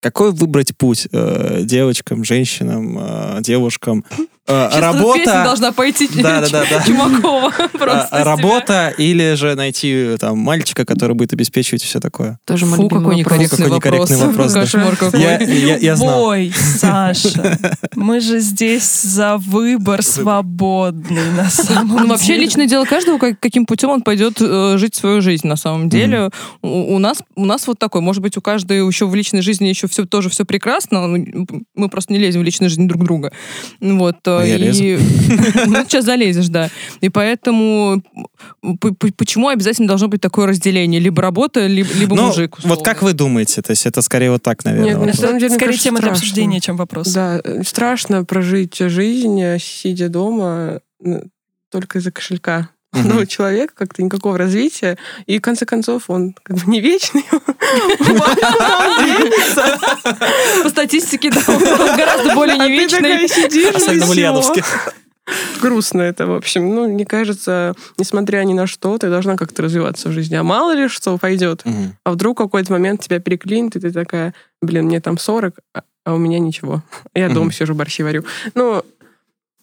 [0.00, 4.04] Какой выбрать путь э, девочкам, женщинам, э, девушкам?
[4.46, 6.82] Э, Сейчас эта песня Работа, должна пойти Да, да, да, да.
[6.86, 7.50] Чумакова.
[7.72, 12.38] Просто а, с работа или же найти там мальчика, который будет обеспечивать все такое?
[12.44, 14.08] Тоже Фу, какой некорректный Какой вопрос.
[14.08, 14.60] некорректный вопрос, да.
[14.60, 15.20] Кошмар какой.
[15.20, 16.22] Я, я, я знал.
[16.28, 17.58] Ой, Саша,
[17.96, 22.40] мы же здесь за выбор свободный на самом Ну, вообще деле.
[22.42, 26.30] личное дело каждого, как- каким путем он пойдет э, жить свою жизнь на самом деле.
[26.62, 29.66] У, у нас, у нас вот такой, может быть, у каждой еще в личной жизни
[29.66, 33.32] еще все тоже все прекрасно, но мы просто не лезем в личную жизнь друг друга.
[33.80, 34.16] Вот.
[34.26, 34.96] А я и-
[35.66, 36.70] Ну, сейчас залезешь, да.
[37.00, 38.02] И поэтому
[39.16, 41.00] почему обязательно должно быть такое разделение?
[41.00, 42.56] Либо работа, либо, либо Ну, мужик.
[42.64, 43.62] вот как вы думаете?
[43.62, 44.94] То есть это скорее вот так, наверное.
[44.94, 47.12] Нет, на самом деле, Скорее тема для обсуждения, чем вопрос.
[47.12, 50.80] Да, страшно прожить жизнь, сидя дома,
[51.70, 52.70] только из-за кошелька.
[52.92, 53.08] Мгм.
[53.08, 54.96] Ну, человек как-то никакого развития,
[55.26, 57.24] и в конце концов он как бы не вечный.
[60.62, 62.98] По статистике, да, он гораздо более А ты невечный.
[63.00, 64.62] такая сидишь, Особенно и в Ульяновске.
[64.62, 64.76] всё.
[65.60, 66.74] Грустно это, в общем.
[66.74, 70.36] Ну, мне кажется, несмотря ни на что, ты должна как-то развиваться в жизни.
[70.36, 71.64] А мало ли что пойдет.
[72.04, 75.82] А вдруг в какой-то момент тебя переклинит, и ты такая, блин, мне там 40, а-
[76.06, 76.82] а у меня ничего.
[77.14, 78.24] Я дома сижу, борщи варю.
[78.54, 78.82] Ну,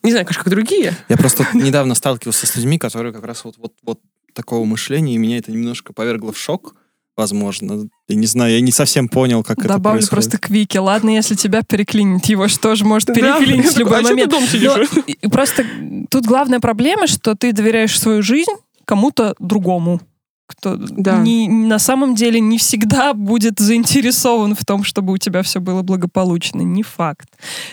[0.05, 0.95] не знаю, конечно, как другие.
[1.09, 3.99] Я просто недавно сталкивался с людьми, которые как раз вот, вот, вот
[4.33, 6.75] такого мышления, и меня это немножко повергло в шок,
[7.15, 7.87] возможно.
[8.07, 10.09] Я не знаю, я не совсем понял, как это Добавлю происходит.
[10.11, 10.79] просто к Вике.
[10.79, 14.31] Ладно, если тебя переклинит, его что же может переклинить в любой а момент.
[14.31, 14.89] что ты дома сидишь?
[14.95, 15.65] Но, и просто
[16.09, 18.51] тут главная проблема, что ты доверяешь свою жизнь
[18.85, 20.01] кому-то другому.
[20.47, 21.17] Кто Да.
[21.17, 25.81] не- на самом деле не всегда будет заинтересован в том, чтобы у тебя все было
[25.81, 26.62] благополучно.
[26.62, 27.27] Не факт.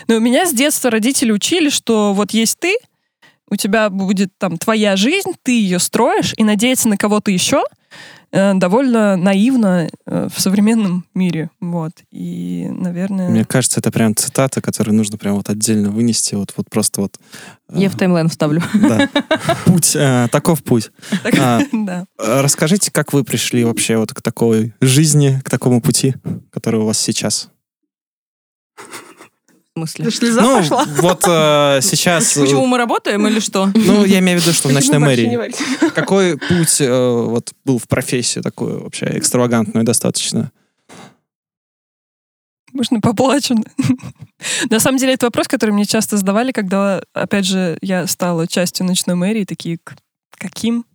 [0.07, 2.75] Но у меня с детства родители учили, что вот есть ты,
[3.53, 7.63] у тебя будет там твоя жизнь, ты ее строишь, и надеяться на кого-то еще
[8.31, 11.51] э, довольно наивно э, в современном мире.
[11.61, 11.91] Вот.
[12.11, 13.29] И, наверное...
[13.29, 17.17] Мне кажется, это прям цитата, которую нужно прям вот отдельно вынести, вот, вот просто вот...
[17.69, 18.63] э, Я в таймлайн вставлю.
[18.73, 19.07] Да.
[19.65, 19.95] Путь,
[20.31, 20.89] таков путь.
[21.39, 22.05] А, да.
[22.17, 26.15] Расскажите, как вы пришли вообще вот к такой жизни, к такому пути,
[26.51, 27.49] который у вас сейчас?
[29.75, 30.11] В смысле?
[30.11, 30.85] Слеза ну, пошла.
[30.85, 32.37] вот э, сейчас...
[32.37, 33.71] э, Почему мы работаем или что?
[33.73, 35.51] Ну, я имею в виду, что в ночной мэрии.
[35.95, 40.51] Какой путь э, вот был в профессию такую вообще экстравагантную достаточно?
[42.71, 43.55] Можно поплачу.
[44.69, 48.85] На самом деле, это вопрос, который мне часто задавали, когда, опять же, я стала частью
[48.85, 49.95] ночной мэрии, такие, «К-
[50.37, 50.85] каким?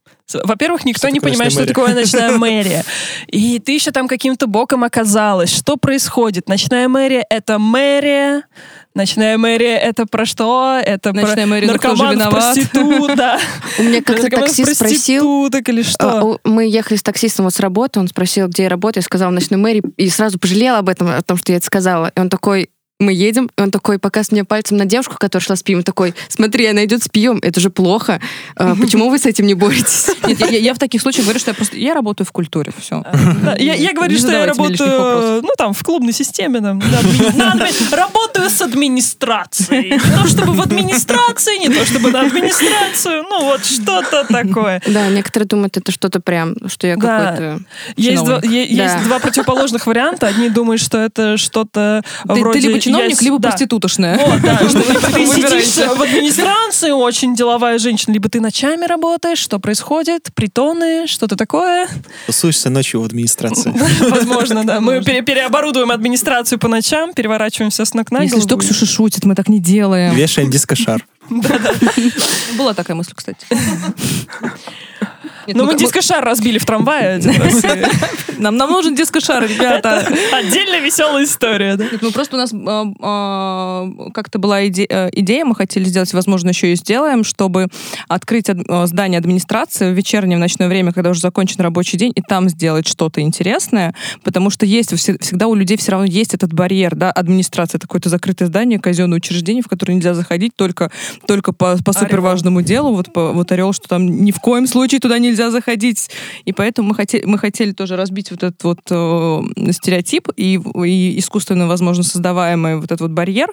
[0.45, 2.85] Во-первых, никто Что не понимает, что ночная такое ночная мэрия.
[3.29, 5.55] И ты еще там каким-то боком оказалась.
[5.55, 6.49] Что происходит?
[6.49, 8.43] Ночная мэрия— это мэрия.
[8.95, 10.81] Ночная мэрия— это про что?
[10.85, 12.55] Это про Ночная мэрия, ну наркоманов, виноват?
[12.55, 13.39] проститут, да.
[13.79, 16.23] У меня как-то таксист спросил, или а, что?
[16.25, 19.31] у- мы ехали с таксистом вот с работы, он спросил, где я работаю, я сказала
[19.31, 22.11] в ночной мэрии, и сразу пожалел об этом, о том, что я это сказала.
[22.15, 25.55] И он такой, мы едем, и он такой показывает мне пальцем на девушку, которая шла
[25.57, 28.21] с пивом, такой, смотри, она идет с пивом, это же плохо.
[28.57, 30.09] А, Почему вы с этим не боретесь?
[30.27, 33.05] Нет, я, я в таких случаях говорю, что я просто я работаю в культуре, все.
[33.43, 36.85] Да, я, я говорю, Не что я работаю, ну, там, в клубной системе, там, на
[37.01, 39.91] адми- на адми- работаю с администрацией.
[39.93, 44.83] Не то чтобы в администрации, не то чтобы на администрацию, ну, вот что-то такое.
[44.87, 47.31] Да, некоторые думают, это что-то прям, что я Да.
[47.31, 47.61] какой-то...
[47.97, 49.01] Есть, два, есть Да.
[49.05, 50.27] два противоположных варианта.
[50.27, 52.61] Одни думают, что это что-то Ты, ты вроде...
[52.69, 53.49] либо чиновник, есть- либо да.
[53.51, 54.19] проститутошная.
[54.19, 54.57] Вот, да,
[55.13, 61.37] ты сидишь в администрации, очень деловая женщина, либо ты ночами работаешь, что происходит, притоны, что-то
[61.37, 61.89] такое.
[62.27, 63.75] Тусуешься ночью в администрации.
[64.11, 64.81] Возможно, да.
[64.81, 68.57] Мы пере- переоборудуем администрацию по ночам, переворачиваем все с ног на Если что.
[68.57, 70.15] Ксюша шутит, мы так не делаем.
[70.15, 71.07] Вешаем дискошар.
[72.59, 73.47] Была такая мысль, кстати.
[75.49, 77.63] Нет, Ну, мы дискошар разбили в трамвае один раз.
[78.39, 80.07] Нам, нужен дискошар, ребята.
[80.33, 85.85] Отдельная веселая история, ну просто у нас а, а, как-то была э, идея, мы хотели
[85.85, 87.69] сделать, возможно, еще и сделаем, чтобы
[88.09, 92.21] открыть э, здание администрации в вечернее, в ночное время, когда уже закончен рабочий день, и
[92.21, 96.53] там сделать что-то интересное, потому что есть все- всегда у людей все равно есть этот
[96.53, 100.91] барьер, да, администрация, это какое-то закрытое здание, казенное учреждение, в которое нельзя заходить только,
[101.27, 104.67] только по, по супер важному делу, вот, по, вот орел, что там ни в коем
[104.67, 106.11] случае туда нельзя заходить,
[106.45, 111.19] и поэтому мы хотели, мы хотели тоже разбить вот этот вот э, стереотип и, и
[111.19, 113.49] искусственно, возможно, создаваемый вот этот вот барьер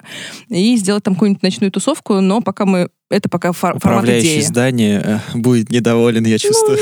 [0.48, 4.40] и сделать там какую-нибудь ночную тусовку, но пока мы это пока фор- формат Управляющий идеи.
[4.40, 6.78] здание э, будет недоволен, я чувствую.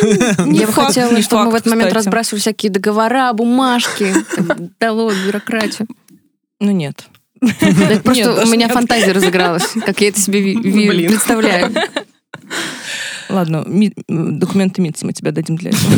[0.47, 2.05] Не Я бы факт, хотела, не чтобы мы в факт, этот момент кстати.
[2.07, 4.13] разбрасывали всякие договора, бумажки,
[4.81, 5.87] дало бюрократию.
[6.61, 7.07] Ну нет.
[8.03, 10.57] Просто у меня фантазия разыгралась, как я это себе
[11.09, 11.73] представляю.
[13.29, 15.93] Ладно, ми- документы МИЦ мы тебе дадим для этого.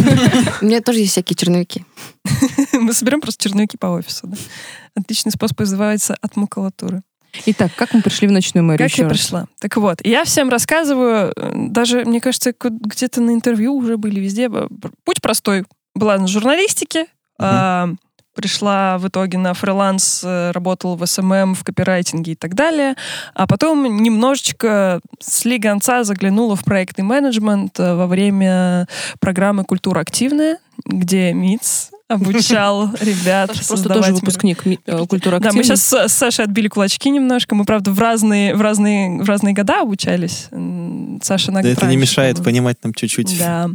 [0.62, 1.84] У меня тоже есть всякие черновики.
[2.72, 4.36] Мы соберем просто черновики по офису, да?
[4.94, 7.02] Отличный способ избавиться от макулатуры.
[7.46, 9.18] Итак, как мы пришли в ночную мэрию Как еще я раз?
[9.18, 9.46] пришла?
[9.60, 14.48] Так вот, я всем рассказываю, даже, мне кажется, где-то на интервью уже были везде.
[15.04, 15.64] Путь простой.
[15.94, 17.06] Была на журналистике,
[17.38, 17.90] а,
[18.36, 22.94] пришла в итоге на фриланс, э, работала в SMM, в копирайтинге и так далее.
[23.34, 28.86] А потом немножечко с гонца заглянула в проектный менеджмент э, во время
[29.18, 35.50] программы «Культура активная», где МИЦ обучал ребят Саша просто создавать тоже выпускник э, культуры да,
[35.52, 37.54] мы сейчас с Сашей отбили кулачки немножко.
[37.54, 40.48] Мы, правда, в разные, в разные, в разные года обучались.
[41.22, 43.70] Саша на Да это не мешает понимать нам чуть-чуть Да.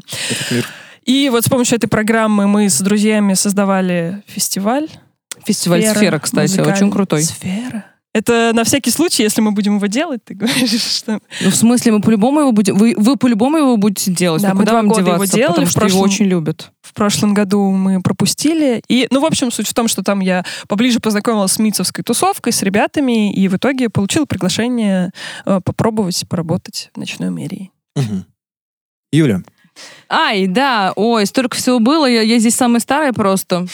[1.05, 4.87] И вот с помощью этой программы мы с друзьями создавали фестиваль.
[5.45, 6.73] Фестиваль «Сфера», кстати, музыкальный.
[6.73, 7.23] очень крутой.
[7.23, 7.85] Сфера.
[8.13, 11.21] Это на всякий случай, если мы будем его делать, ты говоришь, что...
[11.41, 12.77] Ну, в смысле, мы по-любому его будем...
[12.77, 14.41] Вы, вы по-любому его будете делать.
[14.41, 15.35] Да, Ну, мы куда два вам года его деваться?
[15.37, 16.71] делали, Потому в что его прошлом- очень любят.
[16.81, 18.83] В прошлом году мы пропустили.
[18.89, 22.51] И, ну, в общем, суть в том, что там я поближе познакомилась с митцевской тусовкой,
[22.51, 25.11] с ребятами, и в итоге получила приглашение
[25.45, 27.71] э, попробовать поработать в ночной мэрии.
[27.95, 28.25] Мгм.
[29.13, 29.41] Юля,
[30.09, 33.65] Ай, да, ой, столько всего было, я, я здесь самая старая просто.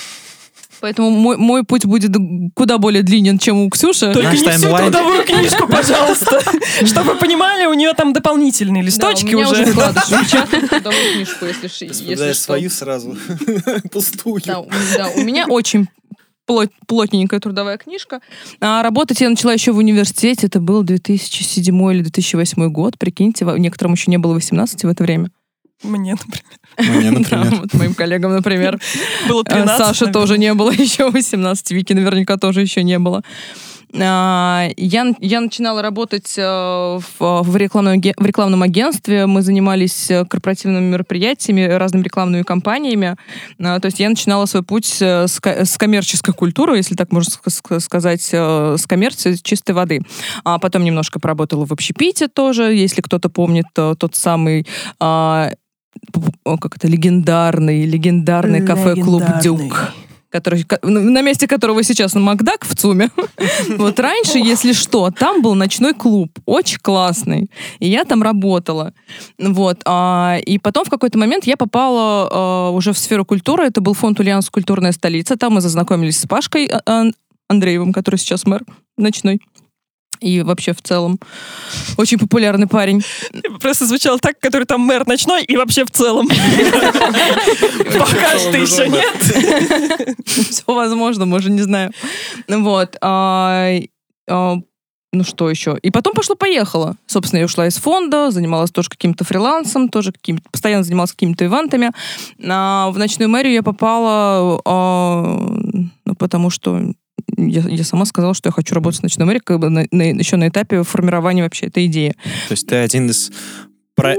[0.79, 2.11] Поэтому мой, мой путь будет
[2.53, 4.13] куда более длинен, чем у Ксюши.
[4.13, 4.91] Только Наш не всю таймлайн.
[4.91, 6.39] трудовую книжку, пожалуйста.
[6.85, 9.65] Чтобы вы понимали, у нее там дополнительные листочки Да, у меня уже.
[10.29, 12.33] частную трудовую книжку, если, ш- если что.
[12.43, 13.17] свою сразу.
[13.91, 14.39] Пустую.
[14.45, 15.87] Да, у, да, у меня очень
[16.45, 18.19] плот- плотненькая трудовая книжка.
[18.61, 20.45] А работать я начала еще в университете.
[20.45, 22.99] Это был 2007 или 2008 год.
[22.99, 25.31] Прикиньте, некоторым еще не было 18 в это время.
[25.83, 27.61] Мне, например, Мне, Да, например.
[27.61, 28.79] вот моим коллегам, например.
[29.29, 29.77] было Э, 13.
[29.77, 30.13] Саше наверное.
[30.13, 33.23] тоже не было еще 18, Вики наверняка тоже еще не было.
[33.99, 37.01] А, Я, я начинала работать э, в,
[37.41, 39.27] в, рекламном, в рекламном агентстве.
[39.27, 43.15] Мы занимались э, корпоративными мероприятиями, разными рекламными кампаниями.
[43.63, 47.29] А, То есть я начинала свой путь э, с, с коммерческой культуры, если так можно
[47.31, 50.01] ска- ска- сказать, э, с коммерции чистой воды.
[50.43, 54.67] А потом немножко поработала в общепите тоже, если кто-то помнит э, тот самый
[56.11, 59.23] п- как это, легендарный, легендарный кафе-клуб.
[59.41, 59.93] «Дюк».
[60.29, 63.09] Который, ну, на месте которого сейчас на Макдак в ЦУМе.
[63.77, 67.49] Вот раньше, если что, там был ночной клуб, очень классный.
[67.79, 68.93] И я там работала.
[69.39, 69.81] Вот.
[69.85, 73.63] а, И потом в какой-то момент я попала а, уже в сферу культуры.
[73.63, 74.51] Это был фонд «Ульяновск.
[74.53, 75.37] Культурная столица».
[75.37, 77.05] Там мы зазнакомились с Пашкой а,
[77.47, 78.63] Андреевым, который сейчас мэр
[78.97, 79.39] ночной.
[80.19, 81.19] И вообще в целом
[81.97, 83.03] очень популярный парень.
[83.61, 86.27] Просто звучало так, который там мэр ночной и вообще в целом.
[87.99, 90.17] Пока что еще нет.
[90.25, 91.91] Все возможно, уже не знаем.
[92.47, 92.97] Вот.
[93.01, 93.69] а,
[94.29, 94.57] а,
[95.13, 95.77] ну что еще?
[95.81, 96.97] И потом пошло-поехало.
[97.05, 101.91] Собственно, я ушла из фонда, занималась тоже каким-то фрилансом, тоже каким постоянно занималась какими-то ивентами.
[102.45, 105.39] А, в ночную мэрию я попала, а,
[106.05, 106.91] ну, потому что
[107.37, 110.03] я, я сама сказала, что я хочу работать в ночной мэрии, как бы на- на-
[110.11, 112.15] еще на этапе формирования вообще этой идеи.
[112.47, 113.31] То есть ты один из
[113.95, 114.15] про-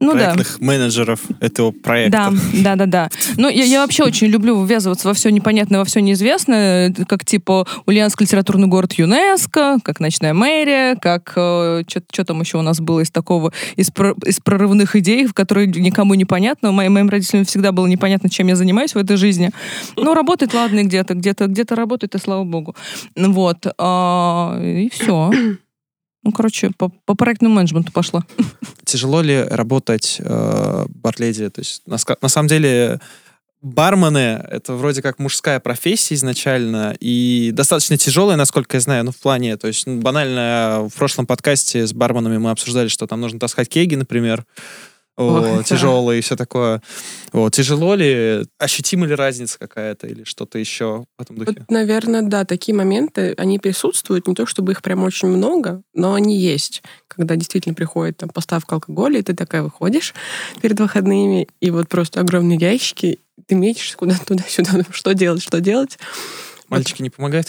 [0.00, 0.18] Ну да.
[0.18, 2.30] проектных менеджеров этого проекта.
[2.30, 3.10] Да, да, да, да.
[3.36, 7.66] Ну, я, я вообще очень люблю ввязываться во все непонятное, во все неизвестное, как типа
[7.86, 13.10] Ульяновск литературный город ЮНЕСКо, как ночная мэрия, как что там еще у нас было из
[13.10, 16.70] такого, из, про- из прорывных идей, в которые никому не понятно.
[16.72, 19.50] Моим, моим родителям всегда было непонятно, чем я занимаюсь в этой жизни.
[19.96, 22.76] Ну, работает, ладно, где-то, где-то, где-то работает, и слава богу.
[23.16, 23.66] Вот.
[23.78, 25.32] а, и все.
[26.24, 28.24] Ну, короче, по, по проектному менеджменту пошла.
[28.84, 31.50] Тяжело ли работать э, барледи?
[31.50, 32.98] То есть, на, на самом деле,
[33.60, 39.16] бармены— это вроде как мужская профессия изначально, и достаточно тяжелая, насколько я знаю, ну, в
[39.16, 43.38] плане, то есть, ну, банально, в прошлом подкасте с барменами мы обсуждали, что там нужно
[43.38, 44.44] таскать кеги, например,
[45.16, 45.62] вот, Ой, да.
[45.62, 46.82] тяжелые и все такое.
[47.32, 51.54] Вот, тяжело ли, ощутима ли разница какая-то или что-то еще в этом духе?
[51.58, 56.14] Вот, наверное, да, такие моменты, они присутствуют, не то чтобы их прям очень много, но
[56.14, 56.82] они есть.
[57.06, 60.14] Когда действительно приходит там поставка алкоголя, и ты такая выходишь
[60.60, 65.98] перед выходными, и вот просто огромные ящики, ты метишься куда-то туда-сюда, что делать, что делать.
[66.68, 67.46] Мальчики не помогают?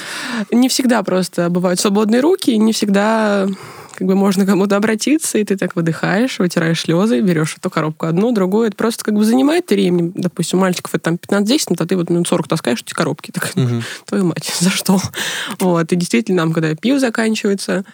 [0.51, 3.47] Не всегда просто бывают свободные руки, не всегда
[3.95, 8.31] как бы можно кому-то обратиться, и ты так выдыхаешь, вытираешь слезы, берешь эту коробку одну,
[8.31, 8.67] другую.
[8.67, 10.11] Это просто как бы занимает времени.
[10.15, 13.31] Допустим, у мальчиков это там 15-10 минут, а ты вот минут 40 таскаешь эти коробки.
[13.31, 13.83] Так, Мгм.
[14.05, 14.99] твою мать, за что?
[15.59, 17.85] Вот, и действительно, нам, когда пиво заканчивается,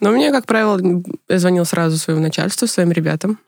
[0.00, 0.80] но мне, как правило,
[1.28, 3.38] я звонил сразу своему начальству, своим ребятам,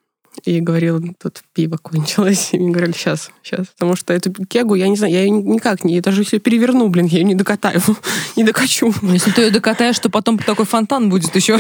[0.44, 2.48] и говорил, тут пиво кончилось.
[2.52, 3.66] И мне говорили, сейчас, сейчас.
[3.68, 5.94] Потому что эту кегу, я не знаю, я ее никак не...
[5.94, 7.80] Я даже если переверну, блин, я ее не докатаю,
[8.36, 8.94] не докачу.
[9.02, 11.58] Ну, Если ты ее докатаешь, то потом такой фонтан будет еще.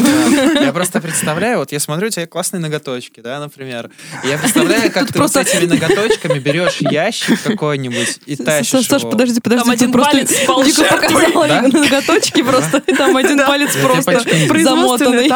[0.54, 3.90] Я просто представляю, вот я смотрю, у тебя классные ноготочки, да, например.
[4.24, 9.64] Я представляю, как ты с этими ноготочками берешь ящик какой-нибудь и тащишь Саш, подожди, подожди.
[9.64, 11.08] Там один палец жертвой.
[11.08, 14.22] показала ноготочки просто, там один палец просто
[14.62, 15.30] замотанный.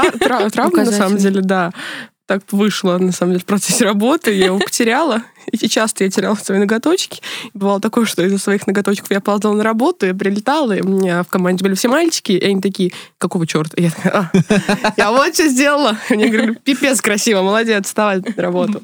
[0.50, 1.72] Травма, на самом деле, да.
[2.26, 4.32] Так вышло, на самом деле, в процессе работы.
[4.32, 5.22] Я его потеряла.
[5.52, 7.22] И часто я теряла свои ноготочки.
[7.54, 11.22] Бывало такое, что из-за своих ноготочков я опоздала на работу, я прилетала, и у меня
[11.22, 13.80] в команде были все мальчики, и они такие, какого черта?
[13.80, 15.96] Я такая, «А, я вот что сделала.
[16.08, 18.82] Они говорят, пипец красиво, молодец, вставай на работу.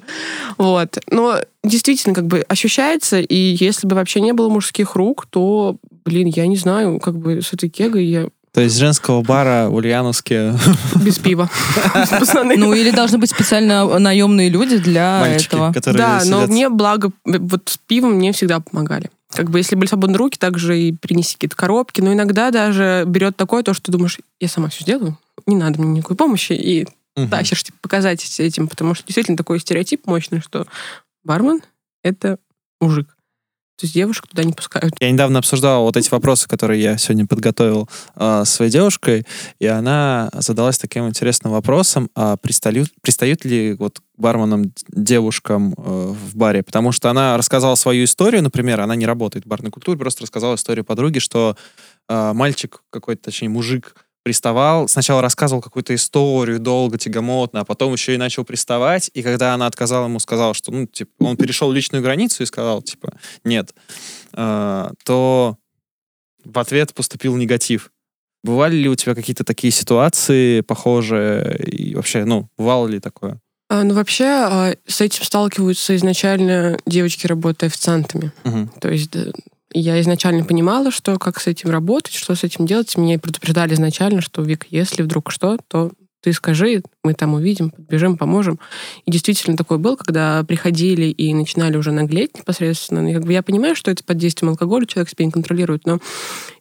[0.56, 0.98] Вот.
[1.10, 6.28] Но действительно, как бы ощущается, и если бы вообще не было мужских рук, то, блин,
[6.28, 10.54] я не знаю, как бы с этой кегой я То есть женского бара в Ульяновске
[11.04, 11.48] без пива.
[12.56, 15.94] Ну, или должны быть специально наемные люди для мальчики, этого.
[15.94, 19.10] Да, но мне, благо, вот с пивом мне всегда помогали.
[19.34, 22.02] Как бы, если были свободные руки, также и принеси какие-то коробки.
[22.02, 25.98] Но иногда даже берет такое, то, что думаешь, я сама все сделаю, не надо мне
[25.98, 26.52] никакой помощи.
[26.52, 27.30] И Мгм.
[27.30, 28.68] тащишь, типа, показать этим.
[28.68, 30.66] Потому что действительно такой стереотип мощный, что
[31.24, 31.60] бармен—
[32.02, 32.38] это
[32.80, 33.08] мужик.
[33.82, 34.94] То есть девушек туда не пускают.
[35.00, 39.26] Я недавно обсуждал вот эти вопросы, которые я сегодня подготовил э, своей девушкой,
[39.58, 46.36] и она задалась таким интересным вопросом, а пристают, пристают ли вот барменам девушкам э, в
[46.36, 46.62] баре?
[46.62, 50.54] Потому что она рассказала свою историю, например, она не работает в барной культуре, просто рассказала
[50.54, 51.56] историю подруги, что
[52.08, 58.14] э, мальчик какой-то, точнее, мужик приставал, сначала рассказывал какую-то историю долго, тягомотно, а потом еще
[58.14, 62.02] и начал приставать, и когда она отказала ему, сказала, что, ну, типа, он перешел личную
[62.02, 63.14] границу и сказал, типа,
[63.44, 63.74] нет,
[64.32, 65.56] э, то
[66.44, 67.90] в ответ поступил негатив.
[68.44, 71.56] Бывали ли у тебя какие-то такие ситуации похожие?
[71.64, 73.40] И вообще, ну, бывало ли такое?
[73.68, 78.32] А, ну, вообще, а, с этим сталкиваются изначально девочки, работая официантами.
[78.44, 78.68] Мгм.
[78.80, 79.30] То есть да,
[79.74, 82.96] я изначально понимала, что как с этим работать, что с этим делать.
[82.96, 85.92] Меня предупреждали изначально, что, Вик, если вдруг что, то
[86.22, 88.60] ты скажи, мы там увидим, подбежим, поможем.
[89.04, 93.10] И действительно такое было, когда приходили и начинали уже наглеть непосредственно.
[93.10, 95.98] И как бы я понимаю, что это под действием алкоголя, человек себя не контролирует, но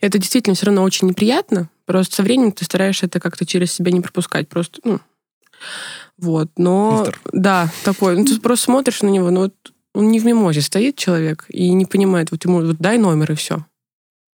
[0.01, 1.69] это действительно все равно очень неприятно.
[1.85, 4.49] Просто со временем ты стараешься это как-то через себя не пропускать.
[4.49, 4.99] Просто, ну,
[6.17, 6.49] вот.
[6.57, 7.21] Но, Фильтр.
[7.31, 8.17] да, такой.
[8.17, 9.53] Ну, ты просто смотришь на него, ну, вот
[9.93, 13.65] не в мимозе стоит человек и не понимает, вот ему вот дай номер и все.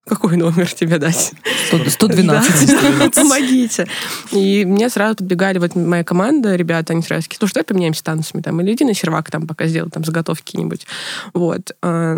[0.06, 1.34] Какой номер тебе дать?
[1.68, 2.70] 100 112.
[2.70, 3.10] Да.
[3.10, 3.88] Помогите.
[4.32, 8.42] И мне сразу подбегали, вот моя команда, ребята, они сразу такие, слушай, давай поменяемся танцами,
[8.42, 10.86] там, или иди на сервак там пока сделай, там, заготовки какие-нибудь.
[11.34, 11.76] Вот.
[11.82, 12.18] А,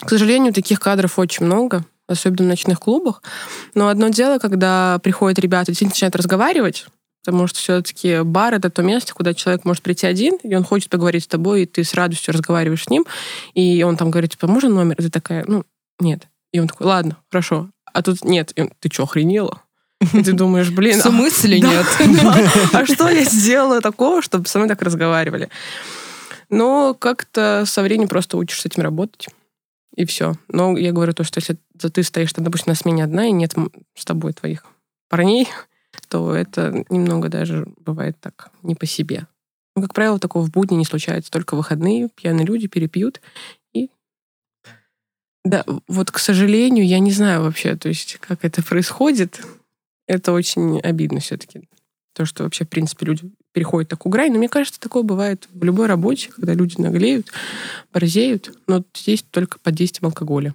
[0.00, 3.22] К сожалению, таких кадров очень много, особенно в ночных клубах.
[3.74, 6.86] Но одно дело, когда приходят ребята, действительно начинают разговаривать,
[7.26, 10.90] потому что все-таки бар— это то место, куда человек может прийти один, и он хочет
[10.90, 13.04] поговорить с тобой, и ты с радостью разговариваешь с ним,
[13.54, 14.94] и он там говорит, типа, можно номер?
[14.98, 15.64] И ты такая, ну,
[15.98, 16.28] нет.
[16.52, 17.68] И он такой, ладно, хорошо.
[17.92, 18.52] А тут нет.
[18.54, 19.62] И он, ты что, охренела?
[20.12, 21.86] И ты думаешь, блин, В смысле да, нет?
[22.22, 22.80] да.
[22.80, 25.48] А что я сделала такого, чтобы со мной так разговаривали?
[26.48, 29.28] Но как-то со временем просто учишься с этим работать.
[29.96, 30.34] И все.
[30.48, 31.56] Но я говорю то, что если
[31.92, 33.54] ты стоишь, там, допустим, на смене одна, и нет
[33.96, 34.64] с тобой твоих
[35.08, 35.48] парней,
[36.08, 39.26] то это немного даже бывает так не по себе.
[39.74, 41.30] Ну, как правило, такого в будни не случается.
[41.30, 43.20] Только выходные пьяные люди перепьют.
[43.74, 43.90] И
[45.44, 49.42] да, вот, к сожалению, я не знаю вообще, то есть, как это происходит.
[50.08, 51.68] Это очень обидно все-таки.
[52.14, 54.32] То, что вообще, в принципе, люди переходят такую грань.
[54.32, 57.30] Но мне кажется, такое бывает в любой работе, когда люди наглеют,
[57.92, 58.56] борзеют.
[58.66, 60.54] Но здесь только под действием алкоголя.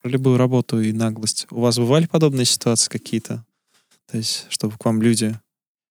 [0.00, 1.46] Про любую работу и наглость.
[1.50, 3.44] У вас бывали подобные ситуации какие-то?
[4.10, 5.38] То есть, чтобы к вам люди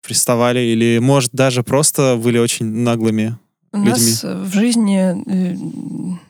[0.07, 3.37] приставали или, может, даже просто были очень наглыми?
[3.73, 5.57] У нас э, в жизни э,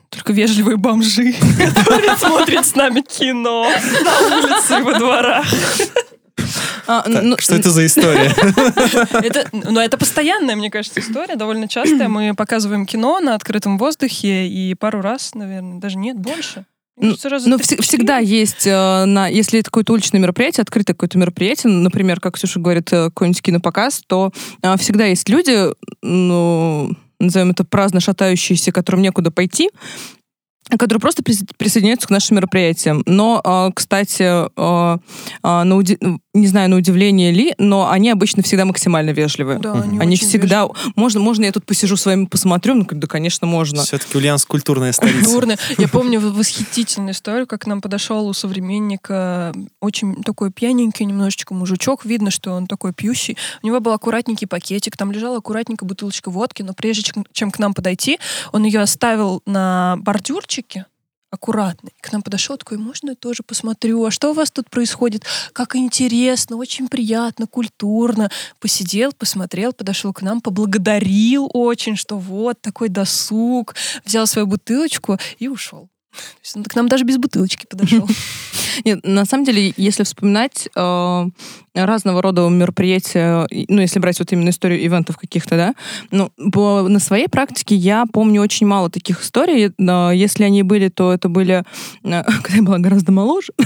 [0.09, 3.69] только вежливые бомжи, которые смотрят с нами кино
[4.03, 5.45] на улице и во дворах.
[6.87, 8.33] А, Так, ну, что это за история?
[9.11, 12.07] Это, ну, это постоянная, мне кажется, история, довольно частая.
[12.07, 16.65] Мы показываем кино на открытом воздухе, и пару раз, наверное, даже нет, больше.
[16.95, 20.93] Ну, раза Ну, три- вс- всегда есть, э, на, если это какое-то уличное мероприятие, открытое
[20.93, 24.31] какое-то мероприятие, например, как Ксюша говорит, э, какой-нибудь кинопоказ, то
[24.61, 25.69] э, всегда есть люди,
[26.03, 29.69] ну, назовем это праздно шатающиеся, которым некуда пойти,
[30.77, 33.01] которые просто прис- присоединяются к нашим мероприятиям.
[33.07, 34.97] Но, э, кстати, э,
[35.43, 35.97] на уди-
[36.33, 39.59] не знаю, на удивление ли, но они обычно всегда максимально вежливые.
[39.59, 39.73] Да.
[39.73, 40.67] Они очень всегда...
[40.95, 42.73] Можно, можно я тут посижу с вами посмотрю?
[42.73, 43.83] Ну, да, конечно, можно.
[43.83, 45.25] Все-таки Ульяновск культурная столица.
[45.25, 45.57] Культурно.
[45.77, 52.03] Я помню восхитительную историю, как к нам подошел у современника очень такой пьяненький немножечко мужичок.
[52.03, 53.37] Видно, что он такой пьющий.
[53.61, 57.75] У него был аккуратненький пакетик, там лежала аккуратненькая бутылочка водки, но прежде чем к нам
[57.75, 58.17] подойти,
[58.51, 60.87] он ее оставил на бордюрчике,
[61.33, 61.89] аккуратно.
[61.89, 65.23] И к нам подошел такой, можно я тоже посмотрю, а что у вас тут происходит?
[65.51, 68.29] Как интересно, очень приятно, культурно.
[68.59, 73.75] Посидел, посмотрел, подошел к нам, поблагодарил очень, что вот такой досуг,
[74.05, 75.89] взял свою бутылочку и ушел.
[76.13, 78.07] То есть он к нам даже без бутылочки подошел.
[78.85, 81.25] Нет, на самом деле, если вспоминать э,
[81.73, 85.75] разного рода мероприятия, ну, если брать вот именно историю ивентов каких-то, да,
[86.11, 89.71] ну, по- на своей практике я помню очень мало таких историй.
[89.77, 91.63] но если они были, то это были,
[92.03, 93.53] э, когда я была гораздо моложе.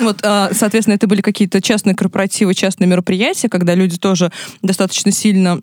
[0.00, 5.60] Вот, э, соответственно, это были какие-то частные корпоративы, частные мероприятия, когда люди тоже достаточно сильно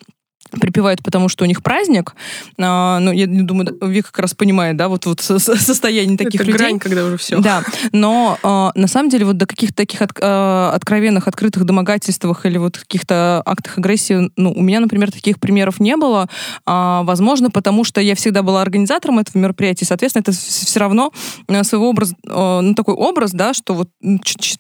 [0.52, 2.14] припевают, потому что у них праздник.
[2.60, 5.56] А, ну, я не думаю, да, Вика как раз понимает, да, вот, вот со- со-
[5.58, 6.58] состояние таких это людей.
[6.58, 7.40] грань, когда уже все.
[7.40, 12.46] Да, но э, на самом деле вот до каких-то таких от- э, откровенных, открытых домогательствах
[12.46, 16.28] или вот каких-то актах агрессии, ну, у меня, например, таких примеров не было.
[16.66, 21.12] А, возможно, потому что я всегда была организатором этого мероприятия, соответственно, это все равно
[21.48, 23.90] э, своего образа, э, ну, такой образ, да, что вот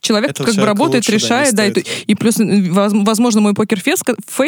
[0.01, 1.87] человек Этого как бы работает, лучше, да, решает, да, и, стоит.
[2.07, 4.01] и плюс, э, воз- возможно, мой покер-фейс,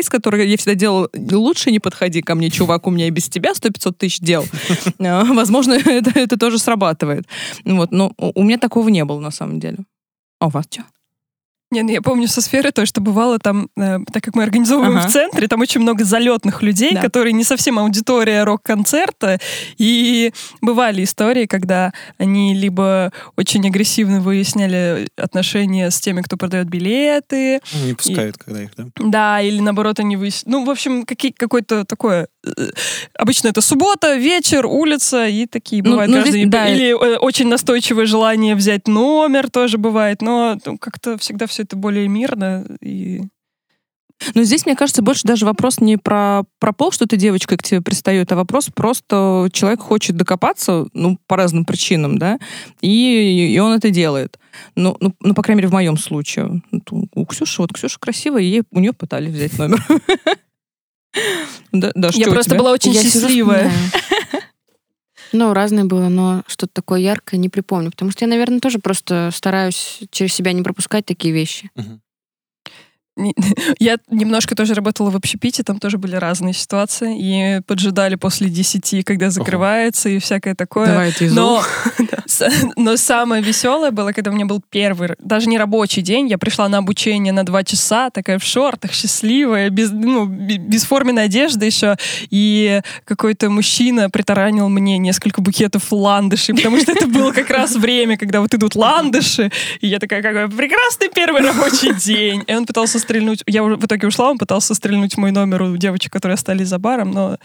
[0.10, 3.52] который я всегда делала лучше не подходи ко мне, чувак, у меня и без тебя
[3.52, 4.46] 100-500 тысяч дел.
[5.00, 7.26] А, Возможно, это, это тоже срабатывает.
[7.66, 9.80] Вот, но у меня такого не было на самом деле.
[10.40, 10.84] А у вас что?
[11.72, 14.98] Не, ну я помню со сферы то, что бывало там, э, так как мы организовываем
[14.98, 15.08] Ага.
[15.08, 17.02] в центре, там очень много залетных людей, Да.
[17.02, 19.40] которые не совсем аудитория рок-концерта.
[19.78, 27.62] И бывали истории, когда они либо очень агрессивно выясняли отношения с теми, кто продает билеты,
[27.86, 28.86] Не пускают, когда их, да?
[29.00, 30.52] да, или наоборот они выясняли...
[30.52, 32.28] Ну, в общем, какие, какое-то такое...
[33.14, 36.32] Обычно это суббота, вечер, улица, и такие Ну, бывают ну, каждый...
[36.32, 36.68] здесь, да.
[36.68, 41.76] Или э, очень настойчивое желание взять номер тоже бывает, но ну, как-то всегда все это
[41.76, 42.66] более мирно.
[42.82, 43.22] И...
[44.34, 47.64] Но здесь, мне кажется, больше даже вопрос не про, про пол, что ты девочка к
[47.64, 52.40] тебе пристает, а вопрос просто человек хочет докопаться, ну, по разным причинам, да,
[52.82, 54.40] и, и он это делает.
[54.76, 56.62] Ну, ну, ну, по крайней мере, в моем случае.
[56.72, 59.84] Вот У у Ксюши, вот Ксюша красивая, и ей, у нее пытались взять номер.
[61.72, 62.60] Да, да, Я просто тебя?
[62.60, 63.72] была очень Я счастливая.
[65.34, 67.92] Ну, разное было, но что-то такое яркое не припомню.
[67.92, 71.70] Потому что я, наверное, тоже просто стараюсь через себя не пропускать такие вещи.
[71.76, 72.02] Не-
[73.80, 79.04] Я немножко тоже работала в общепите, там тоже были разные ситуации, и поджидали после 10,
[79.06, 80.88] когда закрывается, и всякое такое.
[80.88, 81.64] Давай это из Но,
[82.78, 86.70] но самое веселое было, когда у меня был первый, даже не рабочий день, я пришла
[86.70, 91.98] на обучение на два часа, такая в шортах, счастливая, без, ну, бе- бесформенной одежды еще,
[92.30, 98.18] и какой-то мужчина притаранил мне несколько букетов ландышей, потому что это было как раз время,
[98.18, 99.52] когда вот идут ландыши,
[99.82, 102.44] и я такая, какой прекрасный первый рабочий день.
[102.48, 105.78] И он пытался стрельнуть, я уже в итоге ушла, он пытался стрельнуть мой номер у
[105.78, 107.38] девочек, которые остались за баром, но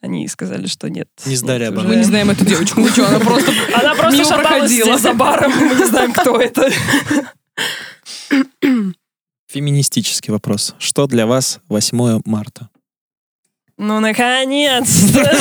[0.00, 1.08] они сказали, что нет.
[1.24, 3.52] Не сдали нет, Мы не знаем эту девочку, вы что, она просто...
[3.74, 6.70] она просто шаталась за баром, мы не знаем, кто это.
[9.48, 10.74] Феминистический вопрос.
[10.78, 12.68] Что для вас 8 марта?
[13.78, 15.20] Ну, наконец-то!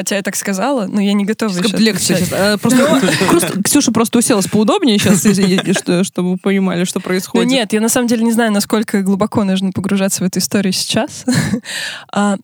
[0.00, 2.28] Хотя я так сказала, но я не готова еще лекция отвечать.
[2.30, 2.32] сейчас.
[2.32, 7.50] А, Просто, просто Ксюша просто уселась поудобнее сейчас, чтобы вы понимали, что происходит.
[7.50, 11.26] нет, я на самом деле не знаю, насколько глубоко нужно погружаться в эту историю сейчас.
[12.12, 12.36] А,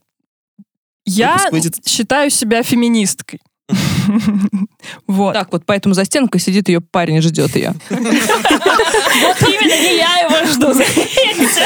[1.07, 1.39] Я
[1.87, 3.41] считаю себя феминисткой.
[5.07, 5.33] Вот.
[5.33, 7.75] Так вот, поэтому за стенкой сидит ее парень и ждет ее.
[7.89, 7.99] Вот
[9.49, 11.63] именно не я его жду, заметьте.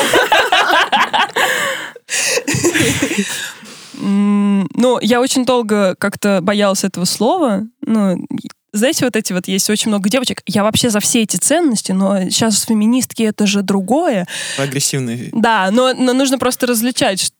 [4.01, 7.67] Ну, я очень долго как-то боялась этого слова.
[7.83, 8.27] Ну,
[8.73, 10.43] знаете, вот эти вот есть очень много девочек.
[10.47, 14.27] Я вообще за все эти ценности, но сейчас феминистки это же другое.
[14.59, 15.31] Агрессивный.
[15.33, 17.33] Да, но, но нужно просто различать.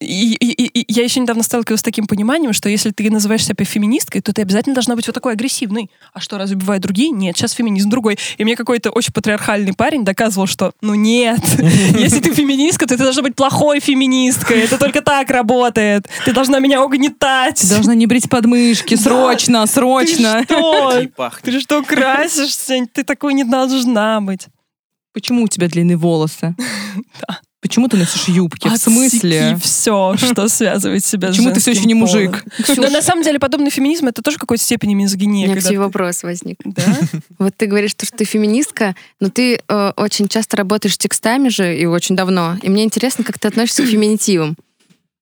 [0.00, 3.64] И, и- и- я еще недавно сталкивалась с таким пониманием, что если ты называешь себя
[3.64, 5.90] феминисткой, то ты обязательно должна быть вот такой агрессивной.
[6.12, 7.10] А что, разве бывают другие?
[7.10, 8.18] Нет, сейчас феминизм другой.
[8.38, 11.40] И мне какой-то очень патриархальный парень доказывал, что ну нет,
[11.98, 14.60] если ты феминистка, то ты должна быть плохой феминисткой.
[14.60, 16.08] Это только так работает.
[16.24, 17.60] Ты должна меня угнетать.
[17.60, 20.44] Ты должна не брить подмышки, срочно, срочно.
[20.46, 21.02] Ты что?
[21.42, 22.74] Ты что, красишься?
[22.92, 24.46] Ты такой не должна быть.
[25.12, 26.54] Почему у тебя длинные волосы?
[27.68, 28.68] Почему ты носишь юбки?
[28.68, 29.58] В смысле?
[29.60, 32.44] все, что связывает себя с Почему ты все еще не мужик?
[32.76, 35.46] Но на самом деле подобный феминизм это тоже в какой-то степени У мизогиния.
[35.46, 36.58] меня, кстати, ты- вопрос возник.
[36.64, 36.82] Да?
[37.38, 41.86] Вот ты говоришь, что ты феминистка, но ты э, очень часто работаешь текстами же, и
[41.86, 42.56] очень давно.
[42.62, 44.56] И мне интересно, как ты относишься к феминитивам.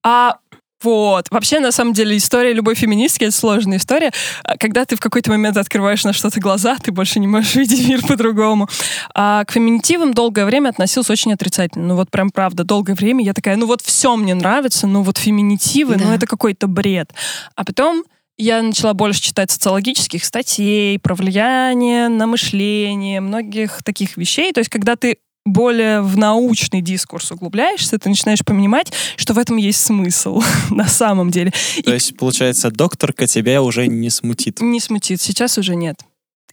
[0.06, 0.36] А
[0.84, 1.26] вот.
[1.30, 4.12] Вообще, на самом деле, история любой феминистки— это сложная история.
[4.44, 7.88] А Когда ты в какой-то момент открываешь на что-то глаза, ты больше не можешь видеть
[7.88, 8.68] мир по-другому.
[9.14, 11.86] А к феминитивам долгое время относился очень отрицательно.
[11.86, 15.18] Ну вот прям правда, долгое время я такая, ну вот все мне нравится, ну вот
[15.18, 16.14] феминитивы, ну Да.
[16.14, 17.12] это какой-то бред.
[17.56, 18.04] А потом
[18.36, 24.52] я начала больше читать социологических статей про влияние на мышление, многих таких вещей.
[24.52, 29.56] То есть, когда ты более в научный дискурс углубляешься, ты начинаешь понимать, что в этом
[29.56, 31.52] есть смысл на самом деле.
[31.84, 34.60] То И есть, получается, докторка тебя уже не смутит.
[34.60, 36.00] не смутит, сейчас уже нет.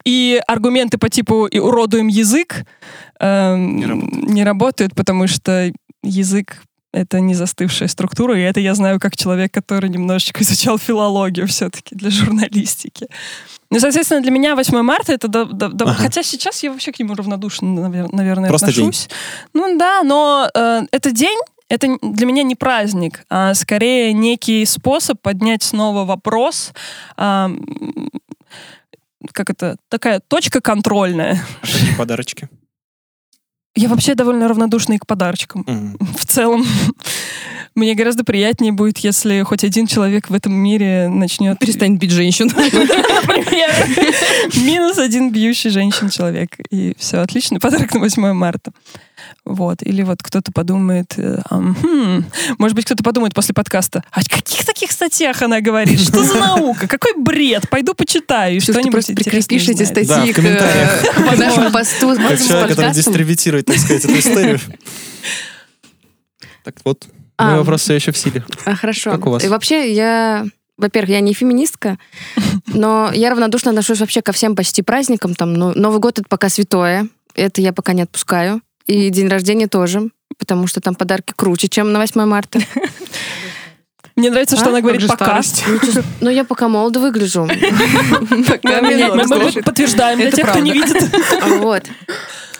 [0.04, 2.66] И аргументы по типу «и уродуем язык»
[3.20, 4.30] эм, Не работают.
[4.30, 5.72] не работают, потому что
[6.04, 6.64] язык
[6.94, 11.96] это не застывшая структура, и это я знаю как человек, который немножечко изучал филологию все-таки
[11.96, 13.08] для журналистики.
[13.72, 15.28] Ну, соответственно, для меня 8 марта это...
[15.30, 15.94] да- да- да- Ага.
[15.96, 18.76] Хотя сейчас я вообще к нему равнодушно, навер- наверное, Просто день.
[18.90, 19.08] отношусь.
[19.54, 25.22] Ну да, но э, это день, это для меня не праздник, а скорее некий способ
[25.22, 26.74] поднять снова вопрос,
[27.18, 27.64] м,
[29.34, 31.42] как это, такая точка контрольная.
[31.62, 32.50] Какие подарочки?
[33.74, 35.96] Я вообще довольно равнодушна и к подарочкам М.
[36.18, 36.66] в целом.
[37.74, 41.58] Мне гораздо приятнее будет, если хоть один человек в этом мире начнет...
[41.58, 42.48] Перестанет бить женщин.
[42.56, 43.70] Например.
[44.58, 46.50] Минус один бьющий женщин человек.
[46.70, 48.72] И все, отличный подарок на 8 марта.
[49.46, 49.78] Вот.
[49.84, 52.26] Или вот кто-то подумает, э, хм,
[52.58, 56.00] может быть, кто-то подумает после подкаста, а о каких таких статьях она говорит?
[56.00, 56.88] Что за наука?
[56.88, 57.70] Какой бред?
[57.70, 58.60] Пойду почитаю.
[58.60, 60.06] Что Что-нибудь прикрепишь эти узнаю».
[60.06, 62.94] Да, статьи в к, э, к нашему посту Как человек, который подкастом.
[62.94, 64.60] дистрибутирует, так сказать, эту историю.
[66.64, 67.08] Так вот,
[67.44, 67.58] мой А.
[67.60, 68.44] вопрос все еще в силе.
[68.66, 69.12] А, хорошо.
[69.12, 69.44] Как у вас?
[69.44, 70.46] И вообще, я,
[70.78, 71.98] во-первых, я не феминистка,
[72.68, 75.36] но я равнодушно отношусь вообще ко всем почти праздникам.
[75.36, 78.62] Там, ну, Новый год это пока святое, это я пока не отпускаю.
[78.88, 82.60] И день рождения тоже, потому что там подарки круче, чем на 8 марта.
[84.18, 84.68] Мне нравится, что А?
[84.70, 85.26] она Как говорит пока.
[85.42, 85.64] старость?
[85.68, 87.48] Ну, Ну, я пока молодо выгляжу.
[88.30, 91.10] Мы- подтверждаем для тех, кто не видит.
[91.60, 91.84] Вот.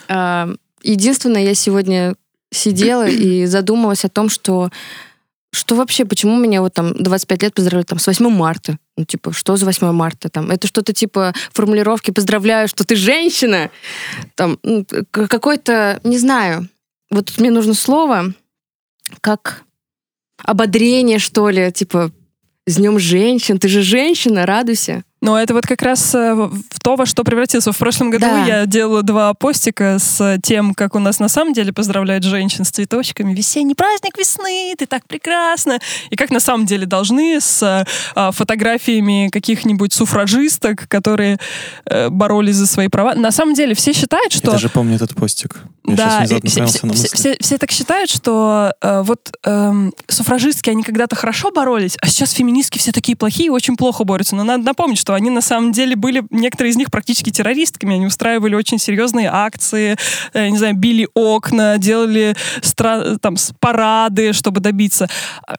[0.08, 0.48] А,
[0.82, 2.14] Единственное, я сегодня
[2.52, 4.70] сидела и задумалась о том, что
[5.54, 8.78] что вообще, почему меня вот там 25 лет поздравляют там с 8 марта?
[8.96, 10.30] Ну, типа, что за 8 марта?
[10.30, 13.70] Там, это что-то типа формулировки «поздравляю, что ты женщина».
[14.34, 16.68] Там, ну, какой-то, не знаю,
[17.10, 18.32] вот мне нужно слово,
[19.20, 19.64] как
[20.42, 22.10] ободрение, что ли, типа,
[22.66, 25.04] с днем женщин, ты же женщина, радуйся.
[25.22, 27.70] Но это вот как раз э, в то, во что превратился.
[27.72, 28.44] В прошлом году Да.
[28.44, 32.70] я делала два постика с тем, как у нас на самом деле поздравляют женщин с
[32.70, 33.32] цветочками.
[33.32, 35.78] Весенний праздник весны, ты так прекрасна.
[36.10, 37.84] И как на самом деле должны с э,
[38.16, 41.38] а, фотографиями каких-нибудь суфражисток, которые
[41.86, 43.14] э, боролись за свои права.
[43.14, 44.50] На самом деле все считают, Я что...
[44.50, 45.56] даже помню этот постик.
[45.86, 50.82] Я Да, все, все- все- все- все так считают, что э, вот эм, суфражистки, они
[50.82, 54.34] когда-то хорошо боролись, а сейчас феминистки все такие плохие и очень плохо борются.
[54.36, 57.94] Но надо напомнить, что они на самом деле были, некоторые из них практически террористками.
[57.94, 59.96] Они устраивали очень серьезные акции,
[60.32, 65.08] э, не знаю, били окна, делали стра- там, парады, чтобы добиться.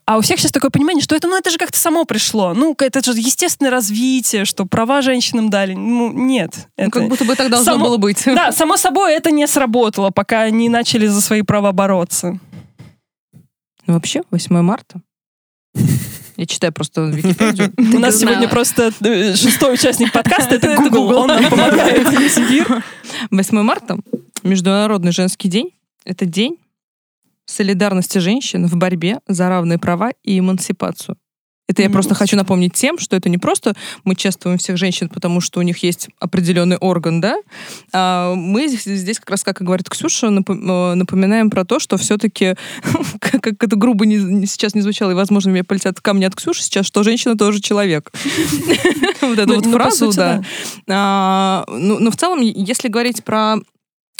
[0.05, 2.53] А- у всех сейчас такое понимание, что это, ну, это же как-то само пришло.
[2.53, 5.73] Ну, это же естественное развитие, что права женщинам дали.
[5.73, 6.51] Ну, нет.
[6.77, 8.23] Ну, это- Как будто бы так должно Само- было быть.
[8.25, 12.39] да, само собой, это не сработало, пока они начали за свои права бороться.
[13.85, 15.01] Ну, Вообще, 8 марта.
[16.35, 17.73] Я читаю просто Википедию.
[17.77, 21.15] У нас сегодня просто э, шестой участник подкаста, это Google.
[21.17, 22.83] Он нам помогает весь эфир.
[23.29, 23.97] 8 марта,
[24.43, 25.71] Международный женский день,
[26.05, 26.57] это день
[27.45, 31.17] солидарности женщин в борьбе за равные права и эмансипацию.
[31.67, 35.39] Это я просто хочу напомнить тем, что это не просто мы чествуем всех женщин, потому
[35.39, 37.37] что у них есть определенный орган, да,
[37.93, 41.97] а мы здесь, здесь как раз, как и говорит Ксюша, э, напоминаем про то, что
[41.97, 42.55] все-таки,
[43.19, 46.85] как, это грубо не- сейчас не звучало, и, возможно, мне полетят камни от Ксюши сейчас,
[46.85, 48.11] что женщина тоже человек.
[49.21, 50.43] Вот эту Ну, вот фразу, да.
[50.89, 53.55] А, ну, но в целом, если говорить про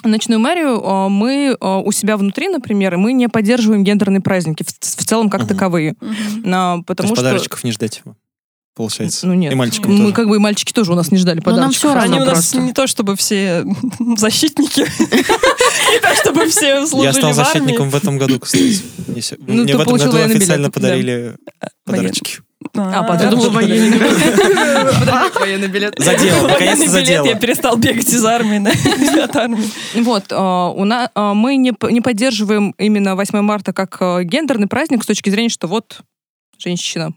[0.03, 4.67] ночную мэрию, а, мы а, у себя внутри, например, мы не поддерживаем гендерные праздники в,
[4.69, 5.49] в целом как Мгм.
[5.49, 5.95] таковые.
[6.45, 7.23] А, То потому есть что...
[7.23, 8.01] подарочков не ждать,
[8.75, 9.27] получается.
[9.27, 9.51] Ну нет.
[9.51, 10.13] И мальчикам мы тоже.
[10.13, 11.77] как бы и мальчики тоже у нас не ждали Ну, нам подарочков.
[11.77, 12.57] всё равно Они у нас просто.
[12.59, 13.65] не то чтобы все
[14.17, 14.79] защитники,
[15.13, 18.81] не то чтобы все служили Я стал защитником в этом году, кстати.
[19.07, 21.35] Мне Ну, Мне ты в этом году официально подарили
[21.85, 22.39] подарочки.
[22.75, 23.31] А, А, подарок.
[23.31, 23.97] думала, военный
[25.39, 25.99] военный билет.
[25.99, 27.25] Военный наконец-то билет, задело.
[27.25, 28.59] Я перестал бегать из армии.
[28.59, 29.63] да, от армии.
[29.95, 35.03] Вот, а, у нас, мы не, не поддерживаем именно 8 марта как а, гендерный праздник
[35.03, 36.01] с точки зрения, что вот
[36.57, 37.13] женщина,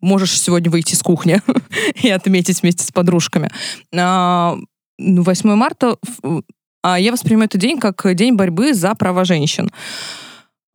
[0.00, 1.40] можешь сегодня выйти из кухни
[2.02, 3.50] и отметить вместе с подружками.
[3.94, 4.56] А,
[4.98, 5.96] ну, 8 марта
[6.84, 9.70] а я воспринимаю этот день как день борьбы за права женщин.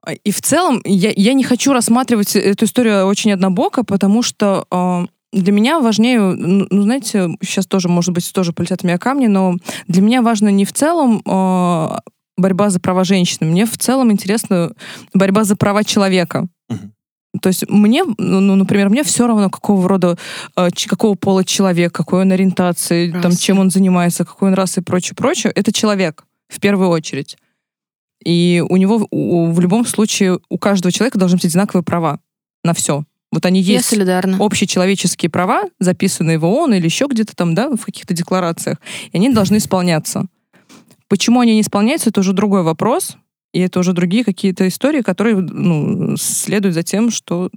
[0.09, 4.65] А, И в целом я, я не хочу рассматривать эту историю очень однобоко, потому что
[4.71, 9.27] а, для меня важнее, ну, знаете, сейчас тоже, может быть, тоже полетят у меня камни,
[9.27, 9.55] но
[9.87, 11.99] для меня важно не в целом а,
[12.37, 14.71] борьба за права женщины, мне в целом интересна
[15.13, 16.47] борьба за права человека.
[17.43, 20.17] То есть мне, ну, ну, например, мне все равно, какого рода,
[20.55, 24.83] э, какого пола человек, какой он ориентации, там, чем он занимается, какой он расы и
[24.83, 25.53] прочее, прочее.
[25.55, 27.37] Это человек, в первую очередь.
[28.23, 32.19] И у него у- в любом случае у каждого человека должны быть одинаковые права
[32.63, 33.03] на все.
[33.31, 34.37] Вот они Я есть солидарна.
[34.43, 38.79] общечеловеческие права, записанные в ООН или еще где-то там, да, в каких-то декларациях,
[39.11, 40.25] и они должны исполняться.
[41.07, 43.17] Почему они не исполняются, это уже другой вопрос,
[43.53, 47.49] и это уже другие какие-то истории, которые ну, следуют за тем, что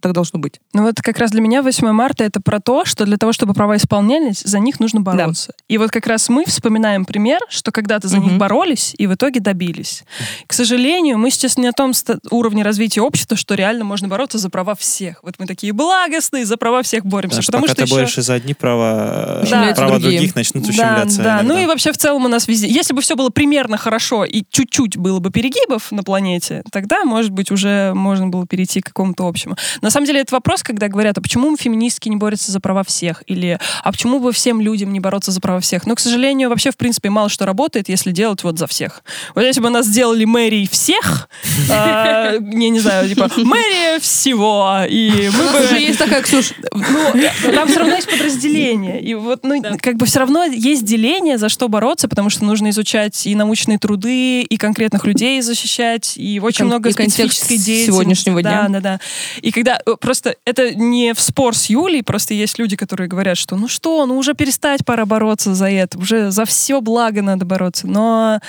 [0.00, 0.60] так должно быть.
[0.72, 3.52] Ну вот как раз для меня 8 марта это про то, что для того, чтобы
[3.52, 5.54] права исполнялись, за них нужно бороться.
[5.68, 8.38] И вот как раз мы вспоминаем пример, что когда-то за них Мгм.
[8.38, 10.04] боролись и в итоге добились.
[10.46, 11.92] К сожалению, мы сейчас не на том
[12.30, 15.18] уровне развития общества, что реально можно бороться за права всех.
[15.24, 17.38] Вот мы такие благостные, за права всех боремся.
[17.42, 20.18] Потому что потому пока что ты еще- борешься за одни права, э, Ущемляются права другие.
[20.20, 21.18] других начнут Да, ущемляться.
[21.22, 21.24] да.
[21.38, 21.54] иногда.
[21.54, 22.68] Ну и вообще в целом у нас везде...
[22.68, 27.32] Если бы все было примерно хорошо и чуть-чуть было бы перегибов на планете, тогда, может
[27.32, 29.56] быть, уже можно было перейти к какому-то общему.
[29.80, 33.22] На самом деле, это вопрос, когда говорят, а почему феминистки не борются за права всех?
[33.26, 35.86] Или а почему бы всем людям не бороться за права всех?
[35.86, 39.02] Но, к сожалению, вообще, в принципе, мало что работает, если делать вот за всех.
[39.34, 41.28] Вот если бы нас сделали мэрией всех,
[41.70, 45.64] а, я не знаю, типа, мэрия всего, и мы бы...
[45.64, 46.52] уже есть такая, Ксюш.
[46.72, 49.02] Ну, там все равно есть подразделение.
[49.02, 52.70] И вот, ну, как бы все равно есть деление, за что бороться, потому что нужно
[52.70, 57.86] изучать и научные труды, и конкретных людей защищать, и очень много специфической деятельности.
[57.86, 58.68] сегодняшнего Да, дня.
[58.68, 59.00] да, да.
[59.40, 63.38] И когда э, просто это не в спор с Юлей, просто есть люди, которые говорят,
[63.38, 67.44] что ну что, ну уже перестать пора бороться за это, уже за все благо надо
[67.44, 67.86] бороться.
[67.86, 68.40] Но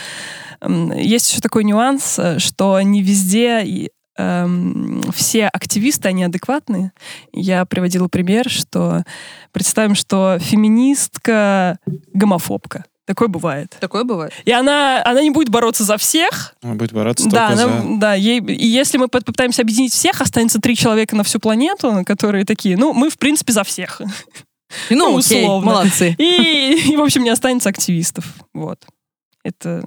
[0.95, 6.93] есть еще такой нюанс, э, что не везде эм, все активисты, они адекватные.
[7.31, 9.03] Я приводила пример, что
[9.51, 11.77] представим, что феминистка
[12.13, 12.85] гомофобка.
[13.05, 13.75] Такое бывает.
[13.81, 14.31] Такое бывает.
[14.45, 16.55] И она, она не будет бороться за всех.
[16.63, 17.87] Она будет бороться Да, только она- за...
[17.99, 22.45] да ей, и если мы попытаемся объединить всех, останется три человека на всю планету, которые
[22.45, 24.01] такие, ну, мы, в принципе, за всех.
[24.89, 25.71] И, ну, Ну, окей, условно.
[25.71, 26.15] молодцы.
[26.17, 28.25] И, и, в общем, не останется активистов.
[28.53, 28.79] Вот.
[29.43, 29.83] Это...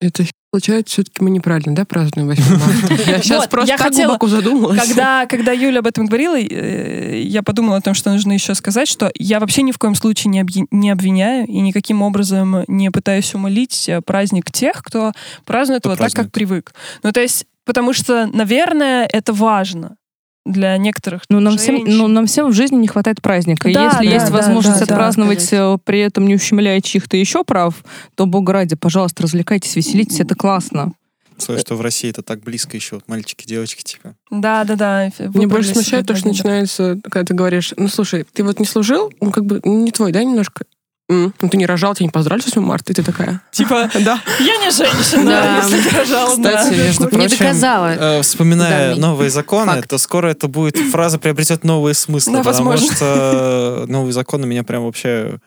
[0.00, 0.24] Это
[0.54, 3.10] получается, все-таки мы неправильно, да, празднуем 8 марта?
[3.10, 4.80] Я сейчас Вот, просто я так хотела- глубоко задумалась.
[4.86, 8.86] Когда, когда Юля об этом говорила, э, я подумала о том, что нужно еще сказать,
[8.86, 12.90] что я вообще ни в коем случае не, объ- не обвиняю и никаким образом не
[12.90, 15.10] пытаюсь умолить э, праздник тех, кто
[15.44, 16.32] празднует Кто его так, как празднует.
[16.32, 16.74] привык.
[17.02, 19.96] Ну, то есть, потому что, наверное, это важно
[20.44, 23.70] для некоторых Ну нам, всем, ну, нам всем в жизни не хватает праздника.
[23.72, 27.16] Да, Если да, есть да, возможность да, да, отпраздновать, э, при этом не ущемляя чьих-то
[27.16, 27.82] еще прав,
[28.14, 30.92] то, бога ради, пожалуйста, развлекайтесь, веселитесь, это классно.
[31.36, 34.14] Слышь, что в России это так близко еще, вот мальчики, девочки, типа.
[34.30, 35.10] Да, да, да.
[35.34, 39.12] Мне больше смущает то, что начинается, когда ты говоришь, ну слушай, ты вот не служил,
[39.20, 40.64] он как бы не твой, да, немножко?
[41.10, 43.42] М, Ну ты не рожал, тебя не поздравили с 8 марта, и ты такая.
[43.52, 44.20] Типа, Да.
[44.40, 45.56] я не женщина, Да.
[45.62, 46.56] если ты рожала, да.
[46.56, 47.86] Кстати, между Не прочим, доказала.
[47.88, 49.90] э, вспоминая новые законы, факт.
[49.90, 52.96] то скоро это будет, фраза приобретет новые смыслы, Да, потому возможно.
[52.96, 55.38] что новые законы меня прям вообще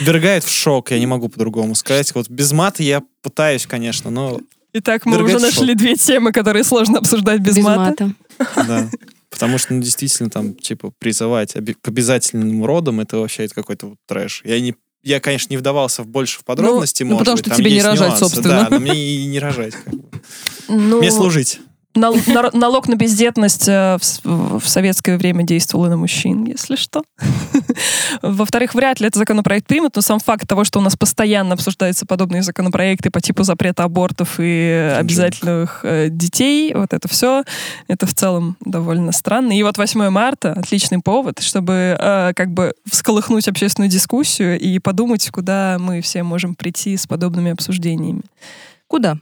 [0.00, 2.12] ввергает в шок, я не могу по-другому сказать.
[2.14, 4.40] Вот без мата я пытаюсь, конечно, но
[4.72, 7.80] Итак, мы уже нашли две темы, которые сложно обсуждать без, Без мата.
[8.38, 8.66] мата.
[8.66, 8.88] да.
[9.34, 13.88] Потому что, ну, действительно, там, типа, призывать оби- к обязательным родам, это вообще это какой-то
[13.88, 14.42] вот трэш.
[14.44, 17.50] Я не я, конечно, не вдавался в больше в подробности, ну, может потому быть, что
[17.50, 18.18] там тебе не рожать, нюансы.
[18.20, 18.48] собственно.
[18.48, 19.74] Да, но мне и не рожать.
[19.74, 20.08] как бы.
[20.68, 21.60] Ну, Мне служить.
[21.94, 27.02] Нал- налог на бездетность э, в советское время действовал и на мужчин, если что.
[28.22, 32.06] Во-вторых, вряд ли этот законопроект примут, но сам факт того, что у нас постоянно обсуждаются
[32.06, 37.44] подобные законопроекты по типу запрета абортов и обязательных э, детей, вот это все,
[37.88, 39.56] это в целом довольно странно.
[39.56, 45.30] И вот 8 марта отличный повод, чтобы э, как бы всколыхнуть общественную дискуссию и подумать,
[45.30, 48.22] куда мы все можем прийти с подобными обсуждениями.
[48.86, 49.18] Куда?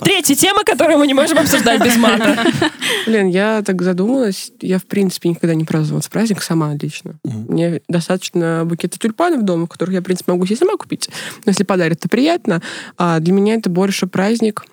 [0.00, 2.44] Третья тема, которую мы не можем обсуждать без мата.
[3.06, 4.50] Блин, я так задумалась.
[4.60, 7.18] Я, в принципе, никогда не праздновала этот праздник сама лично.
[7.24, 7.52] Мгм.
[7.52, 11.08] Мне достаточно букета тюльпанов дома, которых я, в принципе, могу себе сама купить.
[11.44, 12.62] Но если подарят, то приятно.
[12.96, 14.64] А для меня это больше праздник.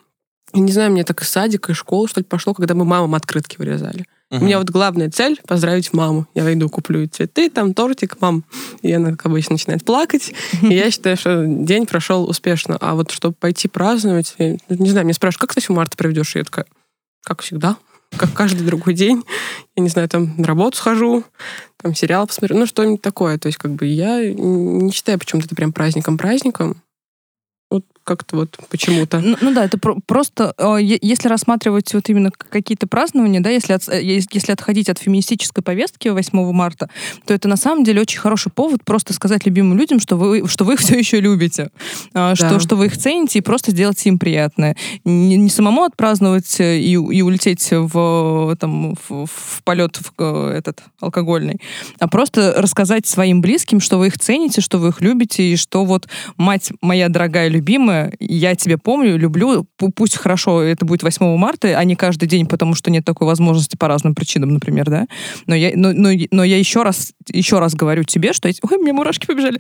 [0.54, 3.16] Я не знаю, мне так из садика, из школы, что ли, пошло, когда мы мамам
[3.16, 4.06] открытки вырезали.
[4.32, 6.26] У меня вот главная цель— поздравить маму.
[6.34, 8.46] Я войду, куплю цветы, там тортик, мам.
[8.82, 10.34] И она, как обычно, начинает плакать.
[10.62, 12.78] И я считаю, что день прошел успешно.
[12.80, 16.36] А вот чтобы пойти праздновать, я не знаю, мне спрашивают, как ты 8 марта проведешь?
[16.36, 16.66] И я такая,
[17.26, 17.76] как всегда,
[18.16, 19.22] как каждый другой день.
[19.76, 21.26] Я не знаю, там на работу схожу,
[21.82, 23.38] там сериал посмотрю, ну что-нибудь такое.
[23.38, 26.82] То есть как бы я не считаю почему-то это прям праздником-праздником.
[28.04, 29.20] Как-то вот почему-то.
[29.20, 33.74] Ну, ну да, это про- просто, э, если рассматривать вот именно какие-то празднования, да, если,
[33.74, 36.90] от- э, ес- если отходить от феминистической повестки 8 марта,
[37.26, 40.64] то это на самом деле очень хороший повод просто сказать любимым людям, что вы, что
[40.66, 41.70] вы их все еще любите,
[42.16, 42.60] а, что, Да.
[42.60, 44.76] что вы их цените, и просто сделать им приятное.
[45.06, 50.54] Не, не самому отпраздновать э, и, и улететь в, там, в, в полет в, э,
[50.58, 51.60] этот алкогольный,
[52.00, 55.86] а просто рассказать своим близким, что вы их цените, что вы их любите, и что
[55.86, 61.04] вот мать моя дорогая, любимая, любимая, я тебя помню, люблю, пу- пусть хорошо, это будет
[61.04, 64.90] 8 марта, а не каждый день, потому что нет такой возможности по разным причинам, например,
[64.90, 65.06] да,
[65.48, 68.48] но я, но, но, но я еще раз, еще раз говорю тебе, что...
[68.48, 69.60] я- Ой, мне мурашки побежали.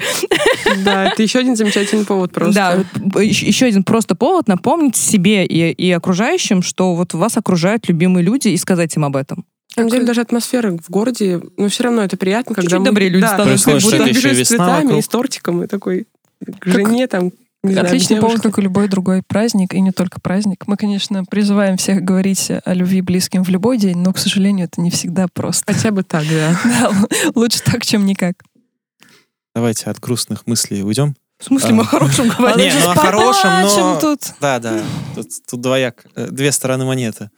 [0.83, 2.53] Да, это еще один замечательный повод просто.
[2.53, 8.23] Да, еще один просто повод напомнить себе и, и окружающим, что вот вас окружают любимые
[8.23, 9.45] люди, и сказать им об этом.
[9.75, 12.85] На самом деле даже атмосфера в городе, но все равно это приятно, когда Чуть-чуть мы-
[12.85, 13.71] добрее люди да, становятся.
[13.71, 14.99] как будто еще с цветами вокруг.
[14.99, 16.07] и с тортиком, и такой
[16.59, 17.31] к жене там,
[17.63, 18.49] не знаю, Отличный повод, девушке.
[18.49, 20.63] как и любой другой праздник, и не только праздник.
[20.67, 24.81] Мы, конечно, призываем всех говорить о любви близким в любой день, но, к сожалению, это
[24.81, 25.71] не всегда просто.
[25.71, 26.59] Хотя бы так, да.
[26.63, 26.91] Да,
[27.35, 28.35] лучше так, чем никак.
[29.53, 31.15] Давайте от грустных мыслей уйдем.
[31.39, 31.73] В смысле, А.
[31.73, 32.59] мы о хорошем говорим?
[32.59, 33.99] Не, ну о хорошем, но...
[33.99, 34.21] Тут.
[34.39, 34.79] Да, да.
[35.15, 36.05] Тут, тут двояк.
[36.15, 37.29] э, Две стороны монеты.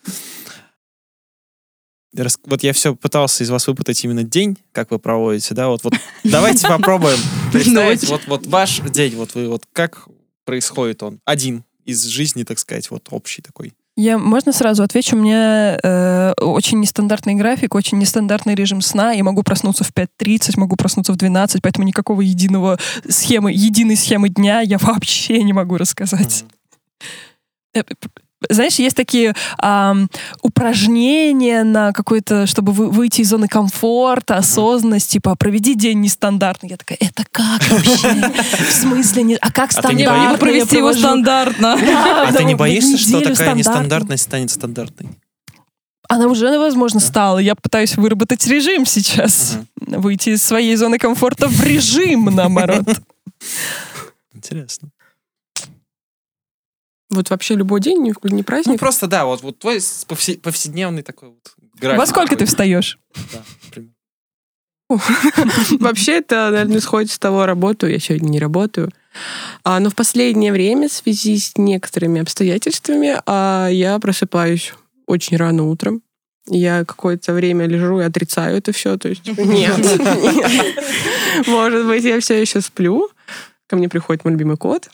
[2.45, 5.93] Вот я все пытался из вас выпытать именно день, как вы проводите, да, вот, вот
[6.23, 7.17] давайте попробуем
[7.51, 10.07] представить, вот, вот ваш день, вот вы, вот как
[10.45, 13.73] происходит он, один из жизни, так сказать, вот общий такой.
[13.95, 15.15] Я, можно сразу отвечу?
[15.15, 19.11] У меня э, очень нестандартный график, очень нестандартный режим сна.
[19.11, 24.29] Я могу проснуться в 5.30, могу проснуться в 12, поэтому никакого единого схемы, единой схемы
[24.29, 26.45] дня я вообще не могу рассказать.
[27.71, 27.83] П-
[28.49, 30.09] Знаешь, есть такие ам,
[30.41, 36.69] упражнения на какой-то, чтобы вы- выйти из зоны комфорта, осознанность, типа проведи день нестандартный.
[36.69, 38.31] Я такая, это как вообще?
[38.67, 39.23] В смысле?
[39.23, 40.31] не- А как А ты не стандартно?
[40.31, 41.77] я провести его стандартно.
[41.77, 45.09] Да, А ты не вот боишься, что такая нестандартность станет стандартной?
[46.09, 47.39] Она уже, возможно, стала.
[47.39, 49.57] Я пытаюсь выработать режим сейчас.
[49.79, 52.85] Выйти из своей зоны комфорта в режим, наоборот.
[54.33, 54.89] Интересно.
[57.13, 58.79] Вот вообще любой день, не, не Ну, праздник.
[58.79, 59.79] просто, да, вот, вот твой
[60.41, 61.99] повседневный такой вот график.
[61.99, 62.47] Во сколько ты такой.
[62.47, 62.99] встаешь?
[63.31, 63.93] Да, примерно.
[65.79, 68.91] Вообще это, наверное, исходит с того, работаю я сегодня, не работаю.
[69.63, 74.73] А, но в последнее время, в связи с некоторыми обстоятельствами, а, я просыпаюсь
[75.07, 76.01] очень рано утром.
[76.47, 78.97] Я какое-то время лежу и отрицаю это все.
[78.97, 80.83] То есть, нет, нет.
[81.47, 83.09] Может быть, я все еще сплю.
[83.67, 84.89] Ко мне приходит мой любимый кот.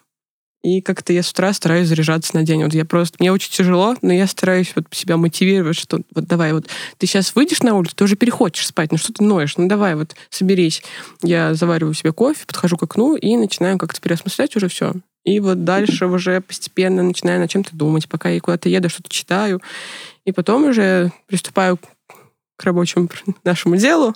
[0.61, 2.63] И как-то я с утра стараюсь заряжаться на день.
[2.63, 3.15] Вот я просто...
[3.19, 7.33] Мне очень тяжело, но я стараюсь вот себя мотивировать, что вот давай, вот ты сейчас
[7.33, 10.83] выйдешь на улицу, ты уже перехочешь спать, ну что ты ноешь, ну давай, вот соберись.
[11.21, 14.93] Я завариваю себе кофе, подхожу к окну и начинаю как-то переосмыслять уже все.
[15.23, 19.61] И вот дальше уже постепенно начинаю над чем-то думать, пока я куда-то еду, что-то читаю.
[20.25, 21.79] И потом уже приступаю
[22.57, 23.09] к рабочему
[23.43, 24.13] нашему делу.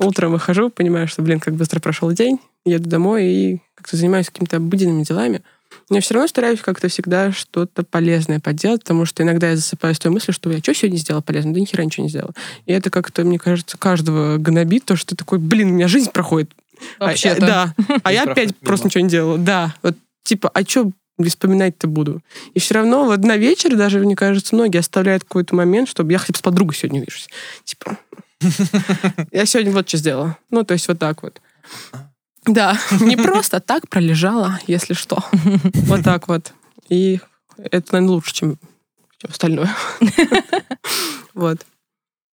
[0.00, 4.58] Утром выхожу, понимаю, что, блин, как быстро прошел день, еду домой и как-то занимаюсь какими-то
[4.58, 5.42] обыденными делами.
[5.88, 9.98] Я все равно стараюсь как-то всегда что-то полезное поделать, потому что иногда я засыпаю с
[9.98, 11.54] той мыслью, что я что сегодня сделала полезно?
[11.54, 12.34] Да ни хера ничего не сделала.
[12.66, 16.10] И это как-то, мне кажется, каждого гнобит, то, что ты такой, блин, у меня жизнь
[16.10, 16.50] проходит.
[16.98, 17.40] А- Вообще-то.
[17.40, 17.74] да.
[18.02, 19.38] А я опять просто ничего не делала.
[19.38, 19.74] Да.
[19.82, 20.90] Вот типа, а что
[21.24, 22.20] вспоминать-то буду?
[22.54, 26.18] И все равно вот на вечер даже, мне кажется, многие оставляют какой-то момент, чтобы я
[26.18, 27.28] хотя бы с подругой сегодня увижусь.
[27.64, 27.96] Типа,
[29.30, 30.36] я сегодня вот что сделала.
[30.50, 31.40] Ну, то есть вот так вот.
[32.46, 35.24] Да, не просто так пролежала, если что.
[35.86, 36.52] Вот так вот.
[36.88, 37.20] И
[37.58, 38.58] это, наверное, лучше, чем
[39.18, 39.74] все остальное.
[41.34, 41.58] Вот.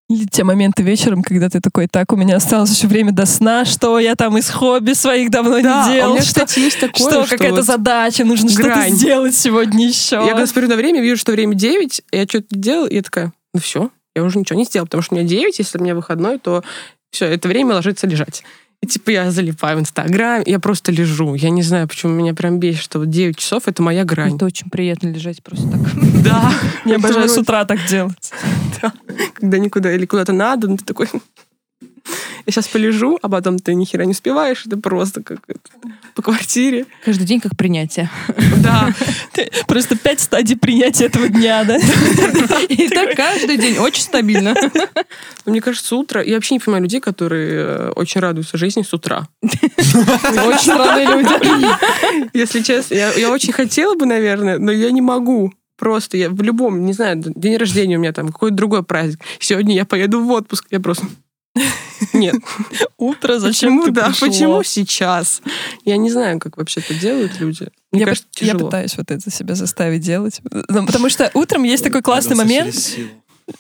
[0.10, 3.66] Или те моменты вечером, когда ты такой, так, у меня осталось еще время до сна,
[3.66, 6.60] что я там из хобби своих давно Да, не а делал, у меня, что, кстати,
[6.60, 10.18] есть такое, что что какая-то вот задача, нужно что-то сделать сегодня еще.
[10.18, 13.34] Я когда смотрю на время, вижу, что время 9, я что-то делаю, и я такая,
[13.54, 15.96] ну все, я уже ничего не сделала, потому что у меня 9, если у меня
[15.96, 16.64] выходной, то
[17.12, 18.44] все, это время ложится лежать.
[18.84, 21.36] И типа я залипаю в Инстаграм, я просто лежу.
[21.36, 24.36] Я не знаю, почему меня прям бесит, что вот 9 часов— это моя грань.
[24.36, 25.80] Это очень приятно лежать просто так.
[26.24, 26.54] Да.
[26.86, 28.32] Я обожаю с утра так делать.
[29.34, 31.08] Когда никуда или куда-то надо, ну ты такой...
[32.46, 35.40] Я сейчас полежу, а потом ты ни хера не успеваешь, это просто как
[36.16, 36.86] по квартире.
[37.06, 38.10] Каждый день как принятие.
[38.58, 38.94] Да.
[39.68, 41.78] Просто пять стадий принятия этого дня, да?
[42.70, 43.78] И так каждый день.
[43.78, 44.56] Очень стабильно.
[45.46, 46.24] Но Мне кажется, утро...
[46.24, 49.28] Я вообще не понимаю людей, которые э, очень радуются жизни с утра.
[49.42, 52.38] Очень странные люди.
[52.38, 55.54] Если честно, я, я очень хотела бы, наверное, но я не могу.
[55.78, 59.20] Просто я в любом, не знаю, день рождения у меня там, какой-то другой праздник.
[59.40, 60.68] Сегодня я поеду в отпуск.
[60.70, 61.06] Я просто...
[62.14, 62.36] Нет.
[62.98, 64.28] Утро, зачем Почему, ты да, пришло?
[64.28, 65.42] почему сейчас?
[65.86, 67.68] Я не знаю, как вообще это делают люди.
[67.92, 70.42] Мне Я, кажется, я пытаюсь вот это себя заставить делать.
[70.68, 72.74] Ну, Потому что утром есть такой классный момент.
[72.74, 73.10] силу.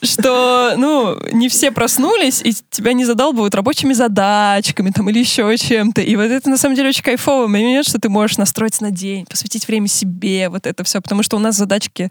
[0.02, 6.02] Что, ну, не все проснулись, и тебя не задалбывают рабочими задачками там или еще чем-то.
[6.02, 9.26] И вот это, на самом деле, очень кайфовый момент, что ты можешь настроиться на день,
[9.26, 11.02] посвятить время себе, вот это все.
[11.02, 12.10] Потому что у нас задачки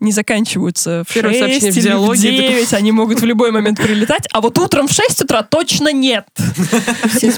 [0.00, 3.50] не заканчиваются в Первое 6 сообщение в или в диалоге, 9, они могут в любой
[3.50, 6.26] момент прилетать, а вот утром в 6 утра точно нет.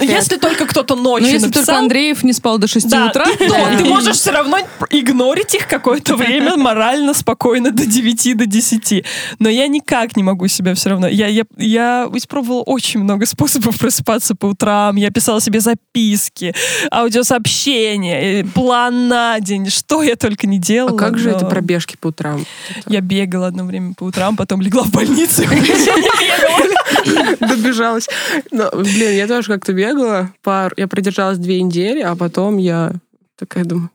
[0.03, 3.77] Если только кто-то Ну, ночью если только Андреев не спал до 6 да, утра, то,
[3.77, 4.59] ты можешь все равно
[4.91, 9.05] игнорить их какое-то время морально, спокойно до 9, до 10.
[9.39, 11.09] Но я никак не могу себя все равно.
[11.09, 14.97] Я, я, я испробовала очень много способов просыпаться по утрам.
[14.97, 16.55] Я писала себе записки,
[16.91, 19.69] аудиосообщения, э, план на день.
[19.71, 20.97] Что я только не делала.
[20.97, 22.45] А как же но это пробежки по утрам?
[22.87, 25.43] Я бегала одно время по утрам, потом легла в больницу.
[27.41, 28.09] Добежалась.
[28.51, 30.33] Но, блин, я тоже как-то бегала.
[30.43, 30.73] Пар...
[30.77, 32.93] Я продержалась две недели, а потом я
[33.37, 33.91] такая думаю...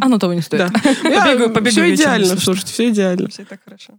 [0.00, 0.72] оно того не стоит.
[0.72, 3.28] Побегаю- побегаю Все идеально, слушайте, все идеально.
[3.28, 3.94] Все так хорошо.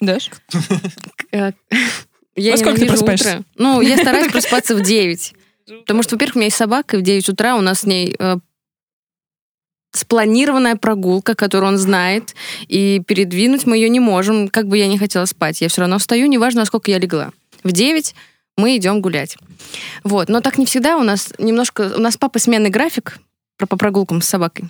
[0.00, 0.30] Даш?
[1.32, 1.52] Э,
[2.36, 3.30] Я Во сколько ты просыпаешься?
[3.40, 3.44] утро.
[3.56, 5.34] Ну, я стараюсь просыпаться в 9.
[5.80, 8.14] Потому что, во-первых, у меня есть собака, и в 9 утра у нас с ней
[8.18, 8.36] э,
[9.92, 12.34] спланированная прогулка, которую он знает,
[12.68, 15.60] и передвинуть мы ее не можем, как бы я не хотела спать.
[15.60, 17.30] Я все равно встаю, неважно, сколько я легла.
[17.64, 18.14] В 9
[18.60, 19.36] мы идем гулять.
[20.04, 20.28] Вот.
[20.28, 20.96] Но так не всегда.
[20.96, 21.92] У нас немножко...
[21.96, 23.18] У нас папа сменный график
[23.58, 24.66] про- по прогулкам с собакой.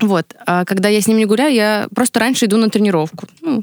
[0.00, 0.34] Вот.
[0.46, 3.26] А когда я с ним не гуляю, я просто раньше иду на тренировку.
[3.40, 3.62] Ну,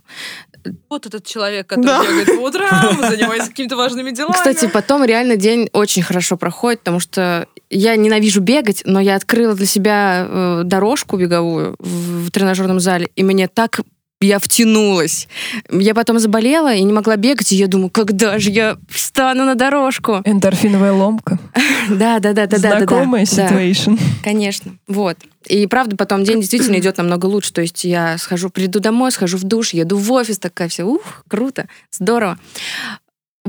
[0.90, 2.04] Вот этот человек, который Да.
[2.04, 4.34] бегает по утрам, занимается какими-то важными делами.
[4.34, 9.54] Кстати, потом реально день очень хорошо проходит, потому что я ненавижу бегать, но я открыла
[9.56, 13.80] для себя э, дорожку беговую в, в тренажерном зале, и мне так
[14.22, 15.28] я втянулась.
[15.72, 19.56] Я потом заболела и не могла бегать, и я думаю, когда же я встану на
[19.56, 20.22] дорожку?
[20.26, 21.40] Эндорфиновая ломка.
[21.90, 23.98] Да, да, да, да, да, Знакомая ситуация.
[24.24, 24.76] конечно.
[24.88, 25.18] Вот.
[25.48, 27.52] И правда, потом день действительно идет намного лучше.
[27.52, 31.24] То есть я схожу, приду домой, схожу в душ, еду в офис, такая вся, ух,
[31.28, 32.38] круто, здорово.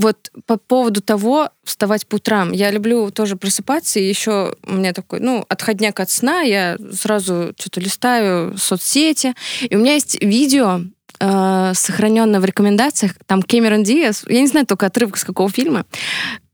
[0.01, 2.53] Вот по поводу того, вставать по утрам.
[2.53, 7.53] Я люблю тоже просыпаться, и еще у меня такой, ну, отходняк от сна, я сразу
[7.59, 10.81] что-то листаю соцсети, и у меня есть видео,
[11.21, 15.85] э, сохраненное в рекомендациях, там Кэмерон Диас, я не знаю только отрывок с какого фильма,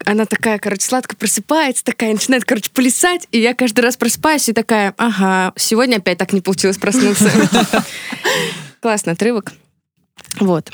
[0.04, 4.54] она такая, короче, сладко просыпается, такая, начинает, короче, плясать, и я каждый раз просыпаюсь и
[4.54, 7.30] такая, ага, сегодня опять так не получилось проснуться.
[8.80, 9.52] Классный отрывок.
[10.40, 10.72] Вот.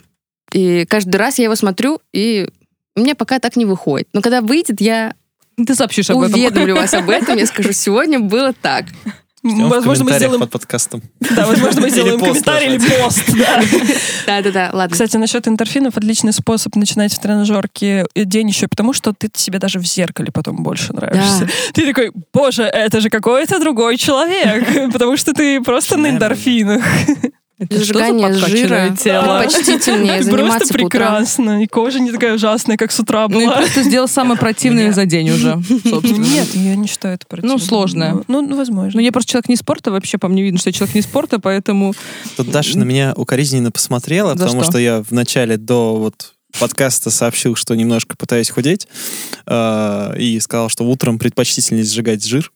[0.52, 2.48] И каждый раз я его смотрю, и
[2.96, 4.08] мне пока так не выходит.
[4.12, 5.14] Но когда выйдет, я
[5.56, 6.34] Ты сообщишь об этом.
[6.40, 8.86] уведомлю вас об этом, я скажу, сегодня было так.
[9.44, 11.02] Ждем в Возможно, мы сделаем, под подкастом.
[11.18, 13.24] да, возможно, мы Или сделаем пост комментарий или пост.
[13.36, 13.60] да.
[14.26, 14.92] Да-да-да, ладно.
[14.92, 19.80] Кстати, насчет эндорфинов отличный способ начинать в тренажерке день еще, потому что ты себе даже
[19.80, 21.48] в зеркале потом больше нравишься.
[21.74, 26.84] Ты такой, боже, это же какой-то другой человек, потому что ты просто на эндорфинах.
[27.64, 28.56] Это что за Сжигание подкачанное
[28.86, 28.96] жира.
[28.96, 29.42] тело?
[29.44, 30.78] Почтительнее Просто заниматься утрам.
[30.90, 31.62] прекрасно.
[31.62, 33.56] И кожа не такая ужасная, как с утра Ну и была.
[33.56, 36.24] просто сделал самое противное за день уже, собственно.
[36.24, 37.58] Нет, я не считаю это противным.
[37.58, 38.16] сложное.
[38.28, 38.92] Ну, ну, возможно.
[38.94, 41.38] Ну, я просто человек не спорта, вообще по мне видно, что я человек не спорта,
[41.38, 41.94] поэтому...
[42.36, 44.72] Тут Даша на меня укоризненно посмотрела, За потому что?
[44.72, 48.86] что я в начале до вот подкаста сообщил, что немножко пытаюсь худеть,
[49.46, 52.52] э, и сказал, что утром предпочтительнее сжигать жир.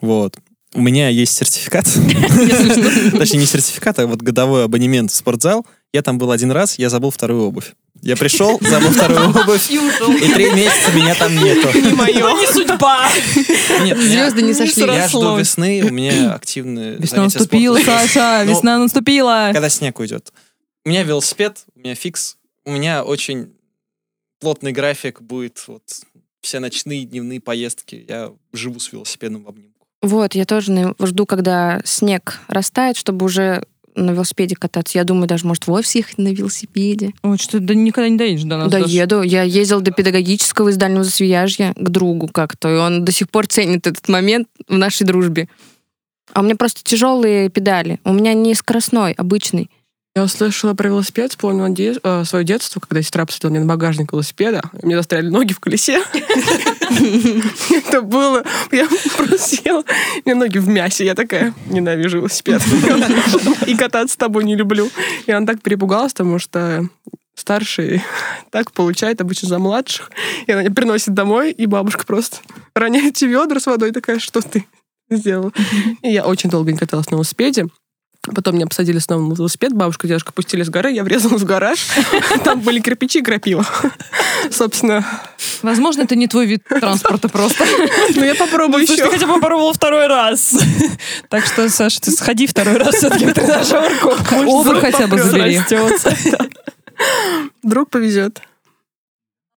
[0.00, 0.36] Вот.
[0.72, 1.84] У меня есть сертификат.
[3.18, 5.66] Точнее, не сертификат, а вот годовой абонемент в спортзал.
[5.92, 7.72] Я там был один раз, я забыл вторую обувь.
[8.02, 11.76] Я пришел, забыл вторую обувь, и три месяца меня там нету.
[11.78, 12.14] не мое.
[12.14, 13.10] не судьба.
[13.82, 14.84] Нет, Звезды не сошли.
[14.84, 18.08] Я жду весны, у меня активные Весна занятия наступила, спортом.
[18.08, 19.50] Саша, Ну, весна наступила.
[19.52, 20.32] когда снег уйдет.
[20.84, 23.52] У меня велосипед, у меня фикс, у меня очень
[24.38, 25.82] плотный график будет вот
[26.40, 28.06] все ночные, дневные поездки.
[28.08, 29.69] Я живу с велосипедом в обнимку.
[30.02, 33.62] Вот, я тоже жду, когда снег растает, чтобы уже
[33.94, 34.98] на велосипеде кататься.
[34.98, 37.12] Я думаю, даже, может, в офис ехать на велосипеде.
[37.22, 38.70] Ой, что ты да никогда не доедешь до нас.
[38.70, 38.90] Да, Даш.
[38.90, 39.22] еду.
[39.22, 43.46] Я ездила до педагогического из дальнего засвияжья к другу как-то, и он до сих пор
[43.46, 45.48] ценит этот момент в нашей дружбе.
[46.32, 47.98] А у меня просто тяжелые педали.
[48.04, 49.68] У меня не скоростной, обычный.
[50.16, 54.12] Я услышала про велосипед, вспомнила де- э, свое детство, когда сестра посадила меня на багажник
[54.12, 56.02] велосипеда, мне застряли ноги в колесе.
[57.70, 58.42] Это было...
[58.72, 59.84] Я просто села,
[60.24, 61.04] меня ноги в мясе.
[61.04, 62.60] Я такая, ненавижу велосипед.
[63.68, 64.90] И кататься с тобой не люблю.
[65.26, 66.88] И она так перепугалась, потому что
[67.36, 68.02] старший
[68.50, 70.10] так получает обычно за младших.
[70.48, 72.38] И она приносит домой, и бабушка просто
[72.74, 74.66] роняет эти ведра с водой, такая, что ты
[75.08, 75.52] сделала?
[76.02, 77.68] И я очень долго не каталась на велосипеде.
[78.22, 81.46] Потом меня посадили снова на велосипед, бабушка и дедушка пустили с горы, я врезалась в
[81.46, 81.86] гараж.
[82.44, 83.66] Там были кирпичи и крапива.
[84.50, 85.04] Собственно,
[85.62, 87.64] Возможно, это не твой вид транспорта просто.
[88.14, 88.96] ну я попробую еще.
[88.96, 90.56] ты хотя бы попробовал второй раз.
[91.28, 94.12] Так что, Саша, ты сходи второй раз все-таки в тренажерку.
[94.46, 95.60] Обувь хотя бы забери.
[97.62, 98.42] Вдруг повезет.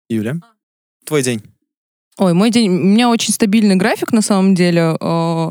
[0.09, 0.37] Юля,
[1.05, 1.43] твой день.
[2.19, 5.51] Ой, мой день, у меня очень стабильный график на самом деле, э,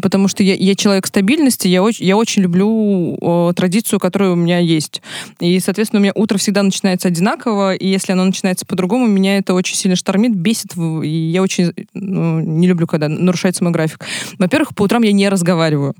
[0.00, 4.34] потому что я, я человек стабильности, я очень, я очень люблю э, традицию, которая у
[4.34, 5.02] меня есть.
[5.40, 9.52] И, соответственно, у меня утро всегда начинается одинаково, и если оно начинается по-другому, меня это
[9.52, 14.06] очень сильно штормит, бесит, и я очень ну, не люблю, когда нарушается мой график.
[14.38, 15.94] Во-первых, по утрам я не разговариваю.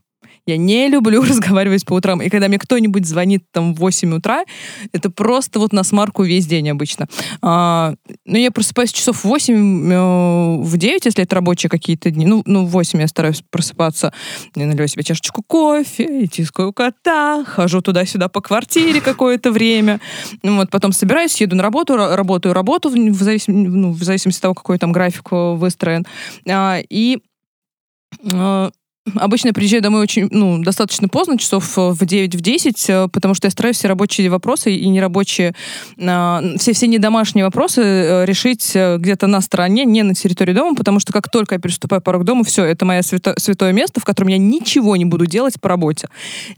[0.46, 2.20] Я не люблю разговаривать по утрам.
[2.20, 4.44] И когда мне кто-нибудь звонит там в 8 утра,
[4.92, 7.08] это просто вот на смарку весь день обычно.
[7.40, 12.26] А, ну, я просыпаюсь часов в 8, э, в 9, если это рабочие какие-то дни.
[12.26, 14.12] Ну, ну, в 8 я стараюсь просыпаться.
[14.54, 20.00] Я наливаю себе чашечку кофе, и тискаю кота, хожу туда-сюда по квартире какое-то время.
[20.42, 24.38] Ну, вот, потом собираюсь, еду на работу, ра- работаю работу, в, зависим- ну, в зависимости
[24.38, 26.06] от того, какой там график э, выстроен.
[26.48, 27.18] А, и
[28.22, 28.70] э,
[29.16, 33.08] Обычно я приезжаю домой очень, ну, достаточно поздно, часов э, в 9 в 10, э,
[33.12, 35.54] потому что я стараюсь все рабочие вопросы и нерабочие,
[36.00, 40.74] а, все, все недомашние вопросы э, решить э, где-то на стороне, не на территории дома,
[40.74, 44.04] потому что как только я переступаю порог дома, все, это мое свято- святое место, в
[44.04, 46.08] котором я ничего не буду делать по работе.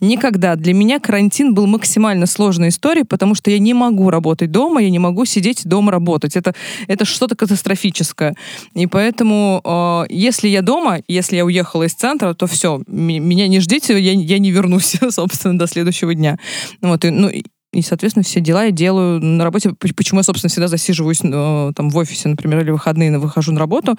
[0.01, 0.55] Никогда.
[0.55, 4.91] Для меня карантин был максимально сложной историей, потому что я не могу работать дома, я
[4.91, 6.37] не могу сидеть дома работать.
[6.37, 6.55] Это,
[6.87, 8.37] это что-то катастрофическое.
[8.75, 13.61] И поэтому, э, если я дома, если я уехала из центра, то все, меня не
[13.61, 16.39] ждите, я, я не вернусь, собственно, до следующего дня.
[16.83, 17.31] Вот, и, ну,
[17.73, 19.73] и, соответственно, все дела я делаю на работе.
[19.79, 23.97] Почему я, собственно, всегда засиживаюсь э, там в офисе, например, или выходные выхожу на работу,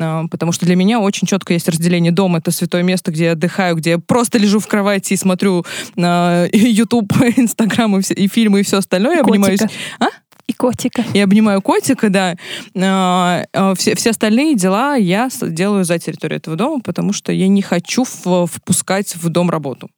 [0.00, 2.10] Э, потому что для меня очень четко есть разделение.
[2.10, 5.64] Дом— это святое место, где я отдыхаю, где я просто лежу в кровати и смотрю
[5.96, 9.16] YouTube, Инстаграм и, все- и фильмы и все остальное.
[9.16, 9.80] Я обнимаюсь Котика.
[10.00, 10.06] А?
[10.52, 11.04] И котика.
[11.14, 12.36] я обнимаю котика, да.
[12.76, 17.48] А, а, Все, все остальные дела я делаю за территорией этого дома, потому что я
[17.48, 19.88] не хочу впускать в дом работу.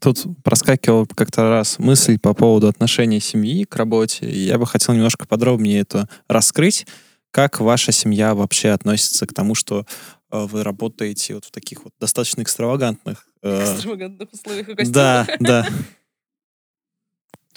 [0.00, 4.26] Тут проскакивала как-то раз мысль по поводу отношения семьи к работе.
[4.28, 6.86] И я бы хотел немножко подробнее это раскрыть.
[7.30, 9.86] Как ваша семья вообще относится к тому, что
[10.30, 13.26] э, вы работаете вот в таких вот достаточно экстравагантных...
[13.42, 13.76] э,
[14.90, 15.66] Да, да.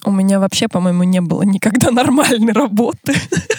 [0.03, 3.13] У меня вообще, по-моему, не было никогда нормальной работы.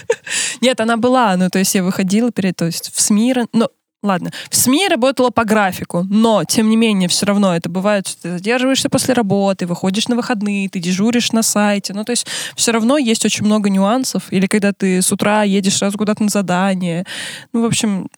[0.61, 3.68] Нет, она была, ну, то есть я выходила перед, то есть в СМИ, ну,
[4.03, 8.22] ладно, в СМИ работала по графику, но, тем не менее, все равно это бывает, что
[8.22, 12.26] ты задерживаешься после работы, выходишь на выходные, ты дежуришь на сайте, ну, то есть
[12.57, 16.28] все равно есть очень много нюансов, или когда ты с утра едешь сразу куда-то на
[16.28, 17.05] задание,
[17.53, 18.09] ну, в общем,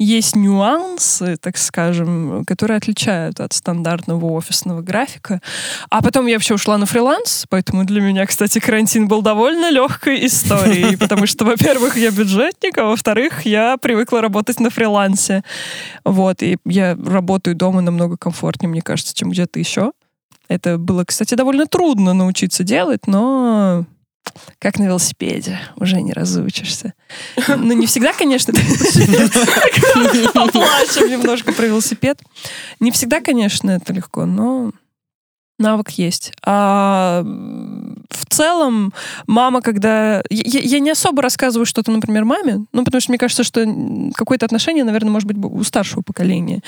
[0.00, 5.42] есть нюансы, так скажем, которые отличают от стандартного офисного графика.
[5.90, 10.24] А потом я вообще ушла на фриланс, поэтому для меня, кстати, карантин был довольно легкой
[10.24, 15.44] историей, потому что, во-первых, я бюджетник, а во-вторых, я привыкла работать на фрилансе.
[16.06, 19.92] Вот, и я работаю дома намного комфортнее, мне кажется, чем где-то еще.
[20.48, 23.84] Это было, кстати, довольно трудно научиться делать, но
[24.58, 26.94] как на велосипеде, уже не разучишься.
[27.48, 28.52] Ну, не всегда, конечно,
[30.34, 32.20] поплачем немножко про велосипед.
[32.78, 34.72] Не всегда, конечно, это легко, но
[35.60, 36.32] навык есть.
[36.44, 38.92] А в целом,
[39.26, 40.22] мама, когда...
[40.30, 43.64] Я, я не особо рассказываю что-то, например, маме, ну, потому что мне кажется, что
[44.14, 46.62] какое-то отношение, наверное, может быть у старшего поколения.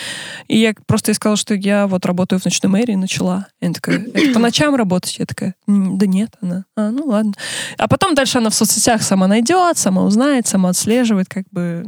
[0.49, 3.47] И я просто ей сказала, что я вот работаю в ночной мэрии, начала.
[3.61, 5.19] И она такая, по ночам работать?
[5.19, 6.31] Я такая, «М, да нет.
[6.41, 7.33] Она, а, ну ладно.
[7.79, 11.87] А потом дальше она в соцсетях сама найдет, сама узнает, сама отслеживает, как бы...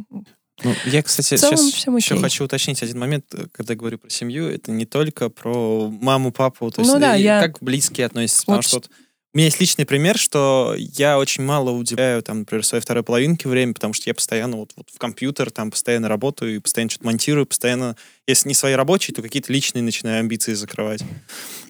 [0.63, 3.99] Ну, я, кстати, В целом сейчас всем еще хочу уточнить один момент, э, когда говорю
[3.99, 7.61] про семью, это не только про маму, папу, то есть Ну да, и я- как
[7.61, 8.43] близкие относятся.
[8.43, 8.91] Потому Вот что вот
[9.35, 13.49] у меня есть личный пример, что я очень мало уделяю, там, например, своей второй половинке
[13.49, 17.07] время, потому что я постоянно вот, вот в компьютер, там, постоянно работаю, и постоянно что-то
[17.07, 17.97] монтирую, постоянно,
[18.29, 21.03] если не свои рабочие, то какие-то личные начинаю амбиции закрывать.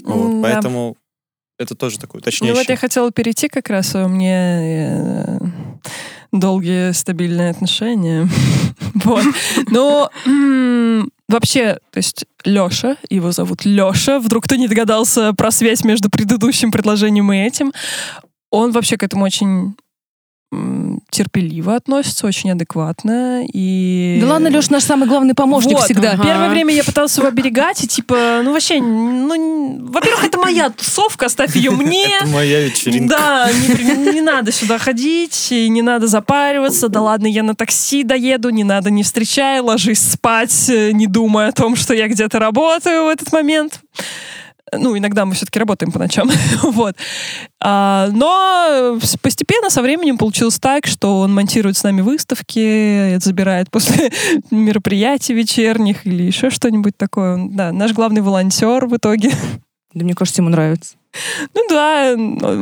[0.02, 0.42] Вот, да.
[0.42, 0.98] поэтому
[1.58, 2.54] это тоже такое Ну уточняющее.
[2.62, 5.38] вот я хотела перейти как раз, у меня э,
[6.40, 8.28] долгие стабильные отношения.
[9.04, 9.24] Вот.
[9.68, 10.10] Но
[11.28, 16.70] вообще, то есть Леша, его зовут Леша, вдруг кто не догадался про связь между предыдущим
[16.70, 17.72] предложением и этим,
[18.50, 19.74] он вообще к этому очень
[21.10, 23.44] терпеливо относится, очень адекватно.
[23.52, 24.18] И...
[24.20, 26.16] Да ладно, Леш, наш самый главный помощник Вот, всегда.
[26.16, 31.26] Первое время я пыталась его оберегать, и типа, ну вообще, ну, во-первых, это моя тусовка,
[31.26, 32.04] оставь ее мне.
[32.20, 33.16] Это моя вечеринка.
[33.16, 36.88] Да, не, не надо сюда ходить, и не надо запариваться.
[36.88, 41.48] Да ладно, я на такси доеду, не надо, не встречай, ложись спать, э, не думая
[41.48, 43.80] о том, что я где-то работаю в этот момент.
[44.78, 46.30] Ну, иногда мы все-таки работаем по ночам.
[46.62, 46.96] вот.
[47.60, 54.10] А, но постепенно со временем получилось так, что он монтирует с нами выставки, забирает после
[54.50, 57.34] мероприятий вечерних или еще что-нибудь такое.
[57.34, 59.30] Он, Да, наш главный волонтер в итоге.
[59.92, 60.94] Да мне кажется, ему нравится.
[61.54, 62.14] Ну да,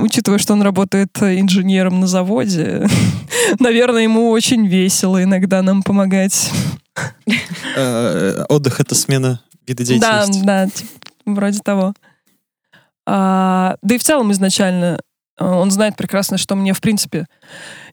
[0.02, 2.86] учитывая, что он работает инженером на заводе,
[3.58, 6.50] наверное, ему очень весело иногда нам помогать.
[7.76, 10.42] Э, Отдых— это смена вида Да, деятельности.
[10.44, 10.90] да, типа,
[11.24, 11.94] вроде того.
[13.06, 15.00] А, да и в целом изначально
[15.38, 17.26] э, он знает прекрасно, что мне, в принципе,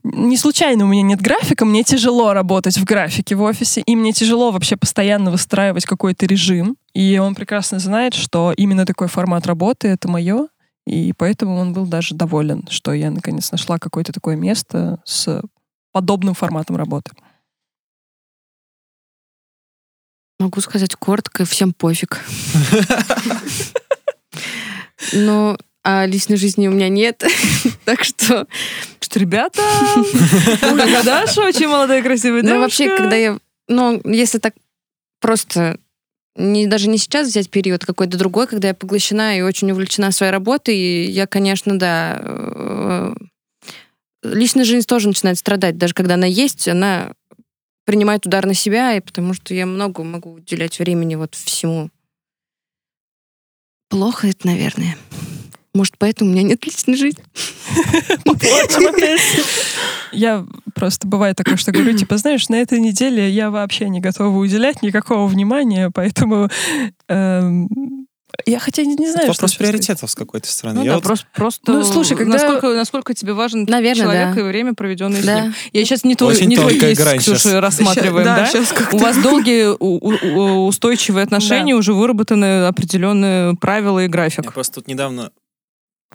[0.04, 4.14] не случайно у меня нет графика, мне тяжело работать в графике в офисе, и мне
[4.14, 6.78] тяжело вообще постоянно выстраивать какой-то режим.
[6.94, 10.48] И он прекрасно знает, что именно такой формат работы— это мое,
[10.86, 15.42] и поэтому он был даже доволен, что я наконец нашла какое-то такое место с
[15.92, 17.12] подобным форматом работы.
[20.40, 22.20] Могу сказать коротко, всем пофиг.
[25.14, 27.24] Ну, а личной жизни у меня нет,
[27.86, 28.48] так что...
[29.02, 29.62] Что, ребята,
[31.04, 32.62] Даша очень молодая, красивая Ну, девушка.
[32.62, 33.40] вообще, когда я...
[33.68, 34.54] Ну, если так
[35.20, 35.80] просто
[36.36, 40.32] не, даже не сейчас взять период какой-то другой, когда я поглощена и очень увлечена своей
[40.32, 43.14] работой, и я, конечно, да, э,
[44.24, 45.78] личная жизнь тоже начинает страдать.
[45.78, 47.14] Даже когда она есть, она
[47.90, 51.90] принимает удар на себя, и потому что я много могу уделять времени вот всему.
[53.90, 54.96] Плохо это, наверное.
[55.74, 57.24] Может, поэтому у меня нет личной жизни.
[60.12, 60.46] Я
[60.76, 64.82] просто бывает такое, что говорю, типа, знаешь, на этой неделе я вообще не готова уделять
[64.82, 66.50] никакого внимания, поэтому
[67.08, 68.08] эм,
[68.46, 69.58] я хотя не, не Это знаю, что вопрос сказать.
[69.58, 70.80] приоритетов с какой-то стороны.
[70.80, 74.36] Ну Я да, вот- просто, просто Ну, слушай, когда- насколько, насколько тебе важен Наверное, человек
[74.36, 74.42] да.
[74.42, 75.42] и время, проведенное с Да.
[75.42, 75.56] ним.
[75.74, 77.54] Я сейчас не твой, Очень не твой кейс, грань Ксюша, щас.
[77.54, 78.46] рассматриваем, да?
[78.46, 84.04] сейчас как У вас долгие у- у- у- устойчивые отношения, уже выработаны определенные правила и
[84.04, 84.54] Я график.
[84.54, 85.32] просто тут недавно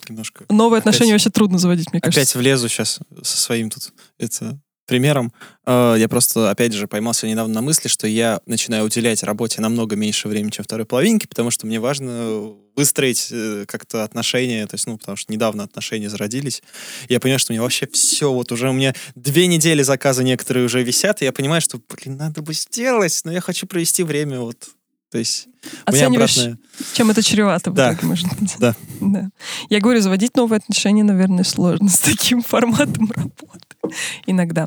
[0.09, 2.39] немножко Новые Опять- отношения вообще трудно заводить, мне опять кажется.
[2.39, 5.33] влезу сейчас со своим тут это примером.
[5.67, 9.97] Э, Я просто, опять же, поймался недавно на мысли, что я начинаю уделять работе намного
[9.97, 14.87] меньше времени, чем второй половинке, потому что мне важно выстроить э, как-то отношения, то есть,
[14.87, 16.63] ну, потому что недавно отношения зародились.
[17.09, 20.67] Я понимаю, что у меня вообще все, вот уже у меня две недели заказа некоторые
[20.67, 24.41] уже висят, и я понимаю, что, блин, надо бы сделать, но я хочу провести время
[24.41, 24.69] вот,
[25.15, 25.47] то есть,
[25.85, 26.59] Оцениваешь, обратная...
[26.95, 27.93] чем это чревато в Да.
[27.93, 28.57] итоге, может быть.
[28.59, 28.75] Да.
[29.01, 29.29] Да.
[29.71, 33.95] Я говорю, заводить новые отношения, наверное, сложно с таким форматом работы.
[34.27, 34.67] Иногда.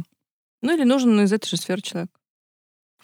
[0.62, 2.10] Ну или нужен из этой же сферы человек.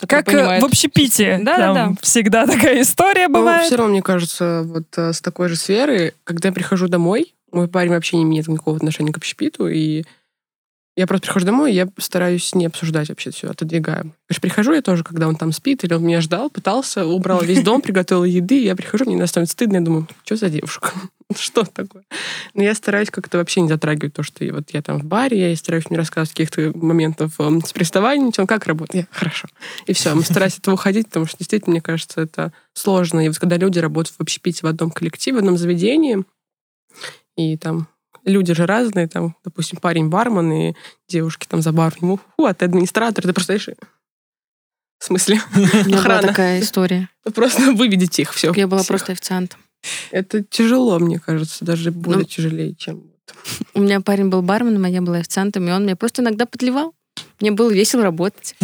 [0.08, 0.64] Как э, понимает.
[0.64, 1.38] в общепите.
[1.44, 1.96] Да, Там да, да.
[2.02, 3.66] всегда такая история бывает.
[3.66, 7.68] все равно, мне кажется, вот э, с такой же сферы, когда я прихожу домой, мой
[7.68, 10.06] парень вообще не имеет никакого отношения к общепиту, и
[10.96, 14.14] я просто прихожу домой, и я стараюсь не обсуждать вообще все, отодвигаю.
[14.28, 17.64] Конечно, прихожу я тоже, когда он там спит, или он меня ждал, пытался, убрал весь
[17.64, 20.92] дом, приготовил еды, и я прихожу, мне становится стыдно, я думаю, что за девушка?
[21.36, 22.04] Что такое?
[22.54, 25.50] Но я стараюсь как-то вообще не затрагивать то, что я- вот я там в баре,
[25.50, 29.08] я стараюсь не рассказывать каких-то моментов эм, с приставанием, он как работает?
[29.12, 29.48] Я, хорошо.
[29.88, 33.22] И все, мы стараюсь от этого уходить, потому что действительно, мне кажется, это сложно.
[33.26, 36.24] И вот когда люди работают в общепите в одном коллективе, в одном заведении,
[37.36, 37.88] и там
[38.26, 40.74] люди же разные, там, допустим, парень бармен, и
[41.08, 43.58] девушки там за баром, ему, фу, а ты администратор, ты просто,
[45.04, 47.10] в смысле, У меня была такая история.
[47.34, 48.54] просто выведите их, все.
[48.56, 49.60] Я была просто официантом.
[50.12, 53.04] Это тяжело, мне кажется, даже более Ну, тяжелее, чем...
[53.74, 56.96] У меня парень был барменом, а я была официантом, и он меня просто иногда подливал.
[57.44, 58.56] Мне было весело работать.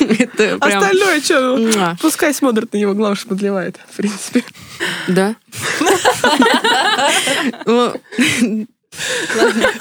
[0.00, 1.58] Остальное что?
[1.58, 1.98] Муа.
[2.00, 4.42] Пускай смотрят на него, главное, что подливает, в принципе.
[5.06, 5.36] Да.
[7.66, 7.92] Ну,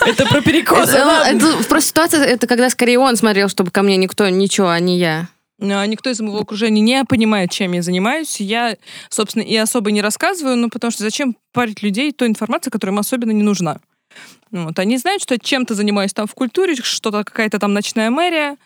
[0.05, 1.30] Это про это- ладно.
[1.30, 4.97] это Просто ситуация, это когда скорее он смотрел, чтобы ко мне никто ничего, а не
[4.99, 5.30] я.
[5.61, 8.41] А, Никто из моего окружения не понимает, чем я занимаюсь.
[8.41, 8.76] Я,
[9.09, 12.99] собственно, и особо не рассказываю, ну, потому что зачем парить людей той информацией, которая им
[12.99, 13.77] особенно не нужна.
[14.52, 14.78] Вот.
[14.80, 18.57] Они знают, что чем-то занимаюсь там в культуре, что-то какая-то там ночная мэрия,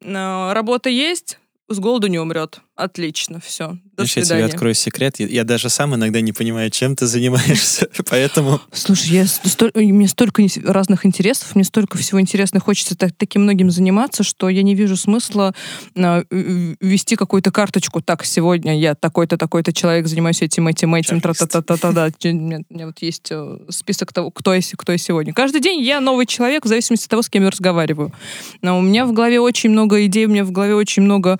[0.00, 1.38] работа есть,
[1.68, 2.60] с голоду не умрет.
[2.76, 3.68] Отлично, все.
[3.68, 4.44] До Знаешь, я тебе свидания.
[4.46, 5.20] открою секрет.
[5.20, 7.88] Я, я даже сам иногда не понимаю, чем ты занимаешься.
[8.10, 13.42] Поэтому Слушай, я столь- мне столько разных интересов, мне столько всего интересного, хочется так- таким
[13.42, 15.54] многим заниматься, что я не вижу смысла
[15.96, 18.02] а, вести какую-то карточку.
[18.02, 21.92] Так, сегодня я такой-то, такой-то человек, занимаюсь этим, этим, этим, тра-та-та-та-та.
[21.92, 22.08] да.
[22.24, 25.32] У меня, у меня вот есть э, список того, кто я, кто я сегодня.
[25.32, 28.12] Каждый день я новый человек в зависимости от того, с кем я разговариваю.
[28.62, 31.38] Но у меня в голове очень много идей, у меня в голове очень много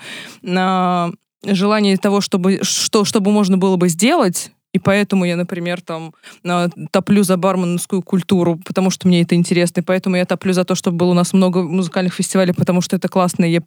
[1.44, 6.12] желания того, чтобы, что, чтобы можно было бы сделать, и поэтому я, например, там
[6.44, 10.64] а, топлю за барменскую культуру, потому что мне это интересно, и поэтому я топлю за
[10.64, 13.62] то, чтобы было у нас много музыкальных фестивалей, потому что это классно, я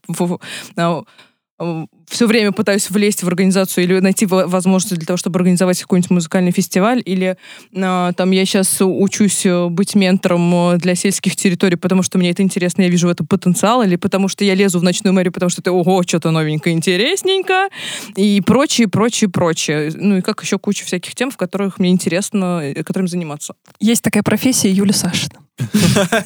[2.07, 6.11] все время пытаюсь влезть в организацию или найти во- возможность для того, чтобы организовать какой-нибудь
[6.11, 7.37] музыкальный фестиваль, или
[7.75, 12.29] а, там я сейчас учусь э, быть ментором э, для сельских территорий, потому что мне
[12.29, 15.33] это интересно, я вижу в этом потенциал, или потому что я лезу в ночную мэрию,
[15.33, 17.69] потому что это, ого, что-то новенькое, интересненько,
[18.15, 19.91] и прочее, прочее, прочее.
[19.95, 23.55] Ну и как еще куча всяких тем, в которых мне интересно, э, которым заниматься.
[23.79, 25.39] Есть такая профессия Юля Сашина.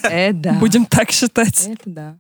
[0.03, 0.33] Э.
[0.59, 1.67] Будем так считать.
[1.67, 2.17] Это да.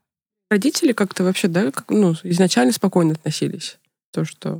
[0.51, 3.77] Родители как-то вообще, да, как, ну, изначально спокойно относились.
[4.11, 4.59] То, что...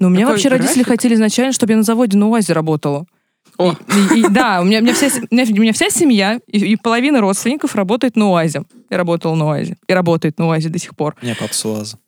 [0.00, 0.88] Но у меня вообще родители график?
[0.88, 3.06] хотели изначально, чтобы я на заводе на УАЗе работала.
[3.56, 3.72] О.
[3.72, 6.40] И- и- и да, у меня, у, меня вся, у, меня, у меня вся семья
[6.48, 8.64] и, и половина родственников работает на УАЗе.
[8.90, 9.76] И работала на УАЗе.
[9.86, 11.14] И работает на УАЗе до сих пор.
[11.22, 11.98] у меня папа с УАЗа.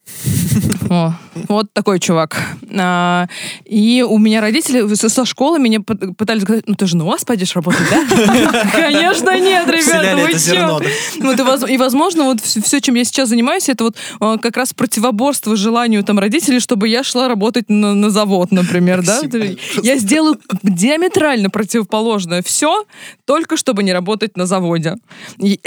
[0.91, 1.12] О,
[1.49, 2.37] вот такой чувак.
[2.77, 3.27] А,
[3.65, 7.05] и у меня родители со, со школы меня пы- пытались сказать, ну ты же на
[7.07, 8.65] УАЗ пойдешь работать, да?
[8.73, 10.81] Конечно нет, ребята, вы чё?
[11.39, 14.74] и, воз- и, возможно, вот все, чем я сейчас занимаюсь, это вот а, как раз
[14.74, 19.20] противоборство желанию там родителей, чтобы я шла работать на, завод, например, да?
[19.82, 22.85] Я сделаю диаметрально противоположное все,
[23.27, 24.97] только чтобы не работать на заводе.
[25.39, 25.59] Не,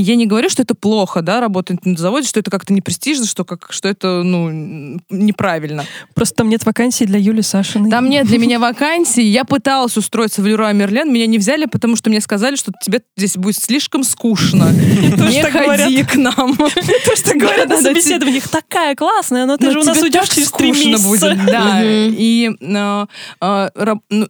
[0.00, 3.26] я не говорю, что это плохо, да, работать на заводе, что это как-то не престижно,
[3.26, 5.84] что, как, что это, ну, неправильно.
[6.14, 7.90] Просто там нет вакансий для Юли Сашиной.
[7.90, 9.24] Там нет для меня вакансий.
[9.24, 13.02] Я пыталась устроиться в Леруа Мерлен, меня не взяли, потому что мне сказали, что тебе
[13.16, 14.70] здесь будет слишком скучно.
[15.26, 16.56] Не ходи к нам.
[16.56, 20.72] То, что говорят на собеседованиях, такая классная, но ты же у нас уйдешь через три
[20.72, 21.34] месяца.
[21.46, 21.80] да.
[21.82, 22.50] И
[23.40, 24.26] а, раб- ну,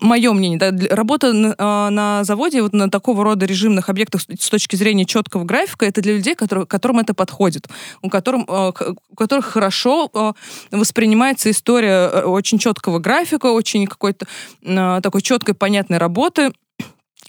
[0.00, 4.76] мое мнение, да, работа на, на заводе, вот на такого рода режимных объектах с точки
[4.76, 7.68] зрения четкого графика, это для людей, которые, которым это подходит,
[8.02, 8.72] у, которым, а,
[9.10, 10.32] у которых хорошо а,
[10.70, 14.26] воспринимается история э, очень четкого графика, очень какой-то
[14.64, 16.52] а, такой четкой, понятной работы,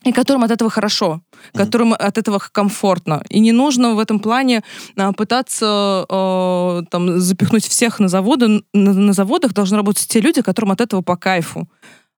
[0.04, 1.22] и которым от этого хорошо,
[1.54, 3.24] которым от этого комфортно.
[3.30, 4.64] И не нужно в этом плане
[4.96, 8.64] а, пытаться э, там, запихнуть всех на заводы.
[8.74, 11.68] На, на заводах должны работать те люди, которым от этого по кайфу.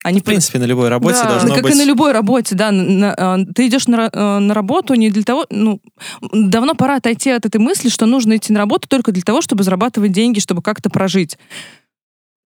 [0.03, 1.29] Они В принципе, на любой работе Да.
[1.29, 1.75] должно как быть...
[1.75, 2.71] и на любой работе, да.
[2.71, 5.45] на- на- ты идешь на, э, на работу не для того...
[5.49, 5.81] Ну,
[6.31, 9.63] давно пора отойти от этой мысли, что нужно идти на работу только для того, чтобы
[9.63, 11.37] зарабатывать деньги, чтобы как-то прожить.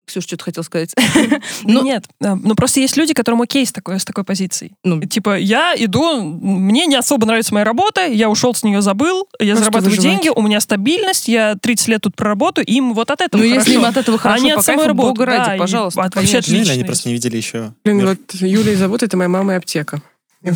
[0.06, 0.94] Ксюша, что-то хотел сказать.
[1.64, 4.74] Ну, нет, ну просто есть люди, которым окей с такой, с такой позицией.
[4.84, 9.28] ну, Типа, я иду, мне не особо нравится моя работа, я ушел с нее, забыл,
[9.40, 10.22] я зарабатываю выживать.
[10.22, 13.60] деньги, у меня стабильность, я 30 лет тут проработаю, им вот от этого ну, хорошо.
[13.70, 16.02] если им от этого хорошо, Они от по самой работы, бога ради, пожалуйста.
[16.02, 17.74] от- вообще отлично, они просто не видели еще...
[17.84, 20.02] Блин, вот Юлия зовут, это моя мама и аптека.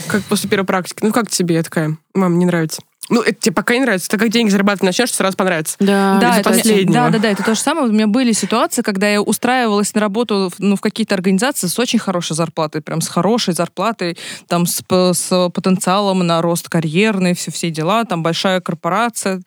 [0.08, 1.00] Как после первой практики.
[1.02, 1.56] Ну, как тебе?
[1.56, 2.82] Я такая, мам, не нравится.
[3.10, 4.10] Ну, это тебе пока не нравится.
[4.10, 5.78] Так как деньги зарабатывать начнешь, сразу понравится.
[5.80, 6.18] Да.
[6.20, 6.94] Да, это, последнего.
[6.94, 7.88] да, да, да, это то же самое.
[7.88, 12.00] У меня были ситуации, когда я устраивалась на работу ну, в какие-то организации с очень
[12.00, 17.70] хорошей зарплатой, прям с хорошей зарплатой, там с, с потенциалом на рост карьерный, все, все
[17.70, 19.42] дела, там большая корпорация,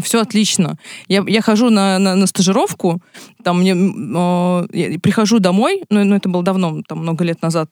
[0.00, 0.78] все отлично.
[1.06, 3.02] Я, я хожу на, на, на стажировку,
[3.44, 7.68] там мне э, прихожу домой, ну, ну это было давно, там много лет назад,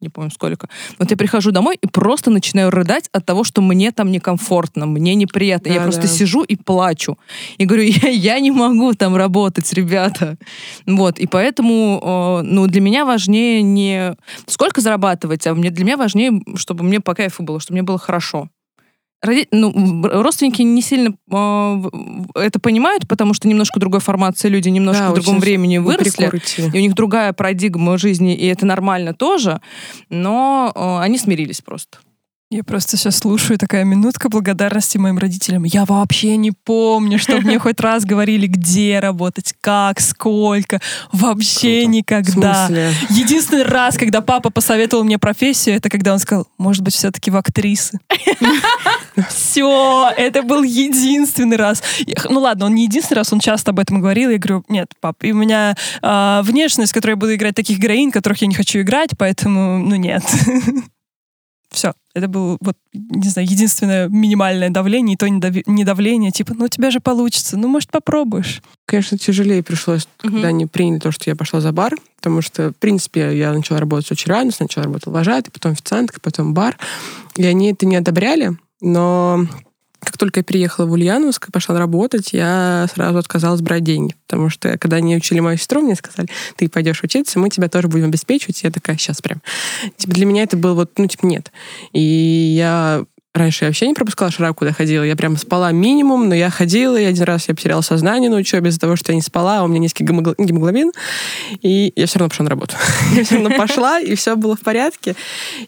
[0.00, 0.68] не помню сколько.
[0.98, 5.14] Вот я прихожу домой и просто начинаю рыдать от того, что мне там некомфортно, мне
[5.14, 5.68] неприятно.
[5.68, 6.08] я Да, просто да.
[6.08, 7.18] сижу и плачу.
[7.56, 10.36] И говорю, я, я не могу там работать, ребята.
[10.86, 14.14] Вот, и поэтому, э, ну, для меня важнее не
[14.46, 17.98] сколько зарабатывать, а мне, для меня важнее, чтобы мне по кайфу было, чтобы мне было
[17.98, 18.48] хорошо.
[19.22, 21.82] Роди- ну, родственники не сильно э,
[22.34, 26.30] это понимают, потому что немножко другой формации люди немножко Да, в другом времени выросли
[26.72, 29.60] и у них другая парадигма жизни, и это нормально тоже,
[30.10, 31.98] но э, они смирились просто.
[32.48, 35.64] Я просто сейчас слушаю такая минутка благодарности моим родителям.
[35.64, 40.80] Я вообще не помню, что мне хоть раз говорили, где работать, как, сколько.
[41.10, 41.96] Вообще Круто.
[41.96, 42.68] Никогда.
[43.10, 47.36] Единственный раз, когда папа посоветовал мне профессию, это когда он сказал, может быть, все-таки в
[47.36, 47.98] актрисы.
[49.28, 51.82] Все, это был единственный раз.
[52.28, 54.30] Ну ладно, он не единственный раз, он часто об этом говорил.
[54.30, 57.78] Я говорю, нет, пап, и у меня а, внешность, в которой я буду играть таких
[57.78, 60.22] героинь, которых я не хочу играть, поэтому, ну нет.
[61.76, 61.92] Все.
[62.14, 66.54] Это было, вот, не знаю, единственное минимальное давление, и то не, дави- не давление, типа,
[66.56, 68.62] ну у тебя же получится, ну, может, попробуешь.
[68.86, 70.32] Конечно, тяжелее пришлось, Мгм.
[70.32, 73.78] когда они приняли то, что я пошла за бар, потому что, в принципе, я начала
[73.78, 74.52] работать очень рано.
[74.52, 76.78] Сначала работала вожатой, потом официанткой, потом бар.
[77.36, 79.46] И они это не одобряли, но
[80.06, 84.14] как только я переехала в Ульяновск и пошла работать, я сразу отказалась брать деньги.
[84.28, 87.88] Потому что, когда они учили мою сестру, мне сказали, ты пойдешь учиться, мы тебя тоже
[87.88, 88.62] будем обеспечивать.
[88.62, 89.42] Я такая, сейчас прям.
[89.96, 91.50] Типа, для меня это было вот, ну, типа, нет.
[91.92, 92.00] И
[92.56, 93.04] я
[93.36, 95.02] Раньше я вообще не пропускала шарап, куда ходила.
[95.02, 98.70] Я прям спала минимум, но я ходила, и один раз я потеряла сознание на учебе
[98.70, 100.92] из-за того, что я не спала, а у меня низкий гемогл- гемоглобин,
[101.60, 102.76] и я все равно пошла на работу.
[103.14, 105.16] Я все равно пошла, и все было в порядке.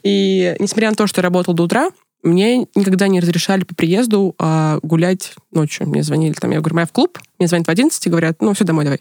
[0.02, 1.90] И несмотря на то, что я работала до утра,
[2.22, 5.88] мне никогда не разрешали по приезду а, гулять ночью.
[5.88, 7.18] Мне звонили там, я говорю, я в клуб.
[7.38, 9.00] Мне звонят в 11 и говорят, ну, все, домой давай.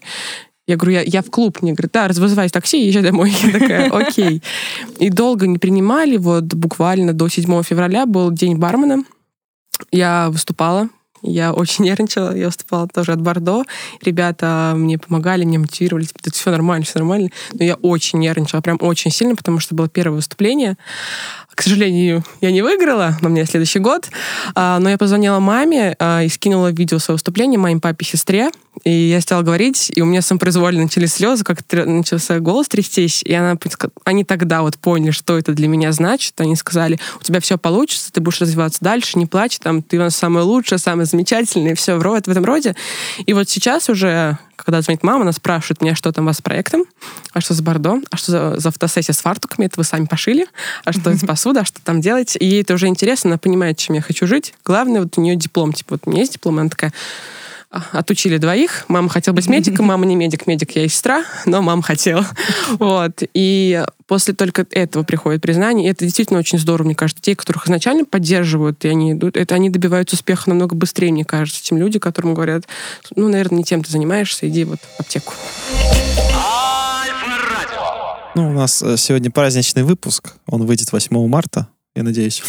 [0.68, 1.62] Я говорю, я, я в клуб.
[1.62, 3.32] Мне говорят, да, вызывай такси, езжай домой.
[3.42, 4.42] Я такая, окей.
[4.98, 6.18] И долго не принимали.
[6.18, 9.02] Вот буквально до 7 февраля был день бармена.
[9.90, 10.90] Я выступала.
[11.22, 12.36] Я очень нервничала.
[12.36, 13.64] Я выступала тоже от Бордо.
[14.02, 16.04] Ребята мне помогали, мне мотивировали.
[16.04, 17.30] Типа, это все нормально, все нормально.
[17.54, 20.76] Но я очень нервничала, прям очень сильно, потому что было первое выступление.
[21.58, 24.08] К сожалению, я не выиграла, но меня следующий год.
[24.54, 28.50] А, но я позвонила маме а, и скинула видео своего выступления моим папе и сестре.
[28.84, 33.24] И я стала говорить, и у меня самопроизвольно начались слезы, как начался голос трястись.
[33.24, 33.58] И она,
[34.04, 36.40] они тогда вот поняли, что это для меня значит.
[36.40, 40.02] Они сказали, у тебя все получится, ты будешь развиваться дальше, не плачь, там, ты у
[40.02, 42.76] нас самая лучшая, самая замечательная, и все в, в этом роде.
[43.26, 46.42] И вот сейчас уже, когда звонит мама, она спрашивает меня, что там у вас с
[46.42, 46.84] проектом,
[47.32, 50.46] а что с бордо, а что за, за фотосессия с фартуками, это вы сами пошили,
[50.84, 52.36] а что это посуда, а что там делать.
[52.38, 54.54] И ей это уже интересно, она понимает, чем я хочу жить.
[54.64, 56.92] Главное, вот у нее диплом, типа, вот у меня есть диплом, она такая,
[57.70, 58.86] отучили двоих.
[58.88, 62.26] Мама хотела быть медиком, мама не медик, медик я и сестра, но мама хотела.
[62.78, 63.22] Вот.
[63.34, 65.86] И после только этого приходит признание.
[65.86, 67.22] И это действительно очень здорово, мне кажется.
[67.22, 71.64] Те, которых изначально поддерживают, и они идут, это они добиваются успеха намного быстрее, мне кажется,
[71.64, 72.64] чем люди, которым говорят,
[73.16, 75.34] ну, наверное, не тем ты занимаешься, иди вот в аптеку.
[78.34, 80.34] Ну, у нас э, сегодня праздничный выпуск.
[80.46, 81.68] Он выйдет 8 марта
[81.98, 82.42] я надеюсь.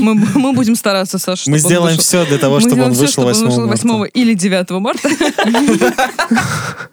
[0.00, 1.50] Мы, мы будем стараться, Саша.
[1.50, 3.86] Мы сделаем все для того, чтобы он вышел 8 марта.
[3.88, 5.08] 8 или 9 марта.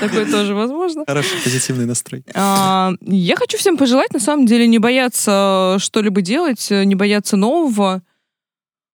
[0.00, 1.04] Такое тоже возможно.
[1.06, 2.24] Хороший позитивный настрой.
[2.32, 8.00] А, я хочу всем пожелать, на самом деле, не бояться что-либо делать, не бояться нового.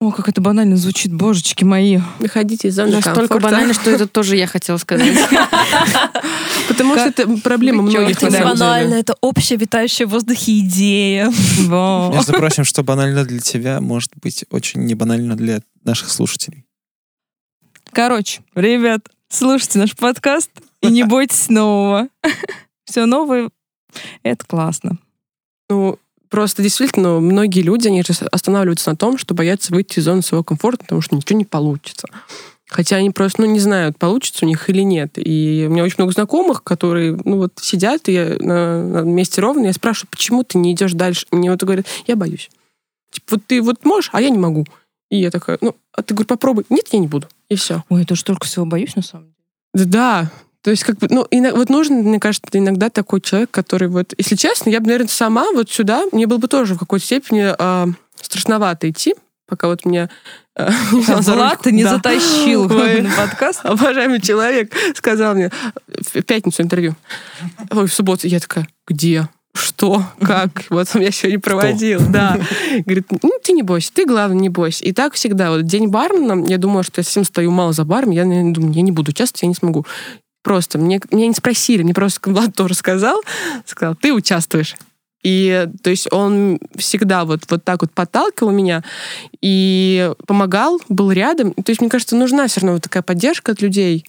[0.00, 1.98] О, как это банально звучит, божечки мои.
[2.20, 5.12] Выходите из зоны Настолько банально, что это тоже я хотела сказать.
[6.68, 8.22] Потому что это проблема многих.
[8.22, 11.26] Это банально, это общая витающая в воздухе идея.
[11.26, 16.64] Между прочим, что банально для тебя, может быть очень не банально для наших слушателей.
[17.90, 20.50] Короче, ребят, слушайте наш подкаст
[20.80, 22.08] и не бойтесь нового.
[22.84, 23.50] Все новое—
[24.22, 24.98] это классно.
[25.68, 25.98] Ну,
[26.28, 30.44] просто действительно многие люди, они же останавливаются на том, что боятся выйти из зоны своего
[30.44, 32.09] комфорта, потому что ничего не получится.
[32.68, 35.12] Хотя они просто, ну, не знают, получится у них или нет.
[35.16, 39.40] И у меня очень много знакомых, которые, ну, вот сидят, и я на, на месте
[39.40, 41.26] ровно, я спрашиваю, почему ты не идешь дальше?
[41.32, 42.50] И мне вот говорят, я боюсь.
[43.10, 44.66] Типа, вот ты вот можешь, а я не могу.
[45.10, 46.66] И я такая, ну, а ты, говорю, попробуй.
[46.68, 47.26] Нет, я не буду.
[47.48, 47.84] И все.
[47.88, 49.32] Ой, я тоже только всего боюсь, на самом
[49.74, 49.86] деле.
[49.86, 50.30] Да,
[50.68, 54.12] то есть, как бы, ну, и, вот нужен, мне кажется, иногда такой человек, который вот,
[54.18, 57.54] если честно, я бы, наверное, сама вот сюда, мне было бы тоже в какой-то степени
[57.58, 57.86] э,
[58.20, 59.14] страшновато идти,
[59.46, 60.10] пока вот меня...
[60.56, 61.94] Э, Влад, ты не да.
[61.94, 63.60] затащил Ой, на подкаст.
[63.62, 65.50] Обожаемый человек сказал мне
[65.86, 66.96] в пятницу интервью.
[67.70, 68.26] Ой, в субботу.
[68.26, 69.26] Я такая, где?
[69.54, 70.04] Что?
[70.20, 70.50] Как?
[70.68, 72.00] Вот он меня сегодня проводил.
[72.00, 72.12] Кто?
[72.12, 72.38] Да.
[72.84, 74.84] Говорит, ну, ты не бойся, ты, главное, не бойся.
[74.84, 75.50] И так всегда.
[75.50, 78.74] Вот день бармена, я думала, что я совсем стою мало за баром, я наверное, думаю,
[78.74, 79.86] я не буду участвовать, я не смогу.
[80.43, 83.20] Просто мне, меня не спросили, мне просто Влад тоже сказал,
[83.66, 84.77] сказал, ты участвуешь.
[85.23, 88.85] И то есть он всегда вот, вот так вот подталкивал меня
[89.40, 91.52] и помогал, был рядом.
[91.55, 94.05] То есть, мне кажется, нужна все равно вот такая поддержка от людей,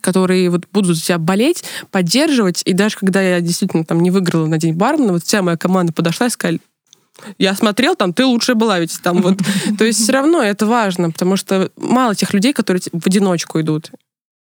[0.00, 2.62] которые вот будут тебя болеть, поддерживать.
[2.64, 5.92] И даже когда я действительно там не выиграла на день бармена, вот вся моя команда
[5.92, 6.60] подошла и сказали,
[7.38, 9.38] я смотрел, там ты лучшая была ведь там вот.
[9.78, 13.90] То есть все равно это важно, потому что мало тех людей, которые в одиночку идут.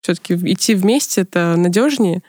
[0.03, 2.21] Все-таки идти вместе это надежнее,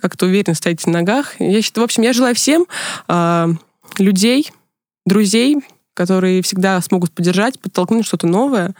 [0.00, 1.38] как-то уверенно стоять на ногах.
[1.40, 2.66] Я считаю, в общем, я желаю всем
[3.08, 3.48] э,
[3.98, 4.50] людей,
[5.04, 5.58] друзей,
[5.94, 8.74] которые всегда смогут поддержать, подтолкнуть что-то новое.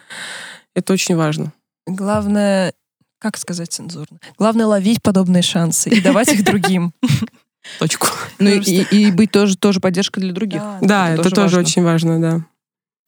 [0.74, 1.52] Это очень важно.
[1.86, 2.72] Главное,
[3.18, 4.18] как сказать цензурно?
[4.38, 6.92] Главное ловить подобные шансы и давать их другим.
[7.78, 8.06] Точку.
[8.38, 10.62] Ну и, и быть тоже, тоже поддержкой для других.
[10.80, 12.44] Да, это, тоже, очень важно,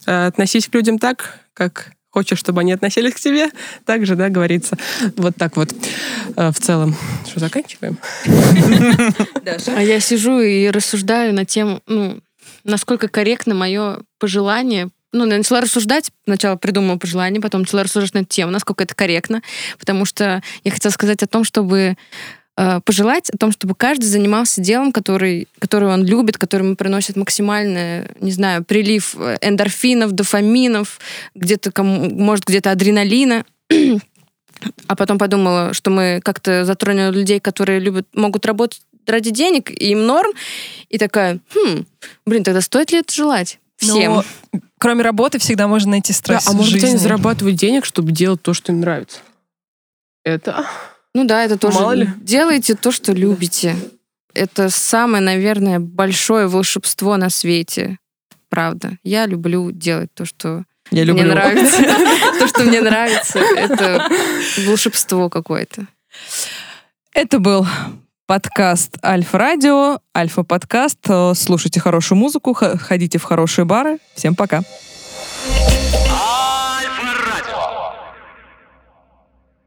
[0.04, 0.26] да.
[0.26, 3.50] Относись к людям так, как хочешь, чтобы они относились к тебе,
[3.84, 4.78] так же, да, говорится.
[5.16, 5.74] Вот так вот
[6.36, 6.94] э, в целом.
[7.26, 7.98] Что, заканчиваем?
[9.66, 12.20] А я сижу и рассуждаю на тему, ну,
[12.62, 14.90] насколько корректно мое пожелание.
[15.12, 19.42] Ну, я начала рассуждать, сначала придумала пожелание, потом начала рассуждать на тему, насколько это корректно,
[19.78, 21.96] потому что я хотела сказать о том, чтобы
[22.56, 28.08] пожелать о том, чтобы каждый занимался делом, который, который он любит, который ему приносит максимальный,
[28.20, 31.00] не знаю, прилив э, эндорфинов, дофаминов,
[31.34, 33.44] где-то, кому, может, где-то адреналина.
[34.86, 39.90] А потом подумала, что мы как-то затронем людей, которые любят, могут работать ради денег, и
[39.90, 40.32] им норм.
[40.88, 41.84] И такая, хм,
[42.24, 43.58] блин, тогда стоит ли это желать?
[43.76, 44.22] Всем.
[44.52, 48.12] Но, кроме работы всегда можно найти Да, стресс а в может они зарабатывают денег, чтобы
[48.12, 49.18] делать то, что им нравится?
[50.24, 50.66] Это...
[51.14, 51.78] Ну да, это тоже.
[51.78, 52.08] Мало ли.
[52.20, 53.76] Делайте то, что любите.
[54.34, 57.98] Это самое, наверное, большое волшебство на свете.
[58.48, 58.98] Правда.
[59.04, 61.28] Я люблю делать то, что Я мне люблю.
[61.28, 61.82] нравится.
[62.38, 64.08] То, что мне нравится, это
[64.66, 65.86] волшебство какое-то.
[67.12, 67.66] Это был
[68.26, 70.98] подкаст Альфа Радио, Альфа подкаст.
[71.36, 73.98] Слушайте хорошую музыку, ходите в хорошие бары.
[74.14, 74.62] Всем пока.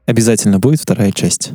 [0.08, 1.52] Обязательно будет вторая часть.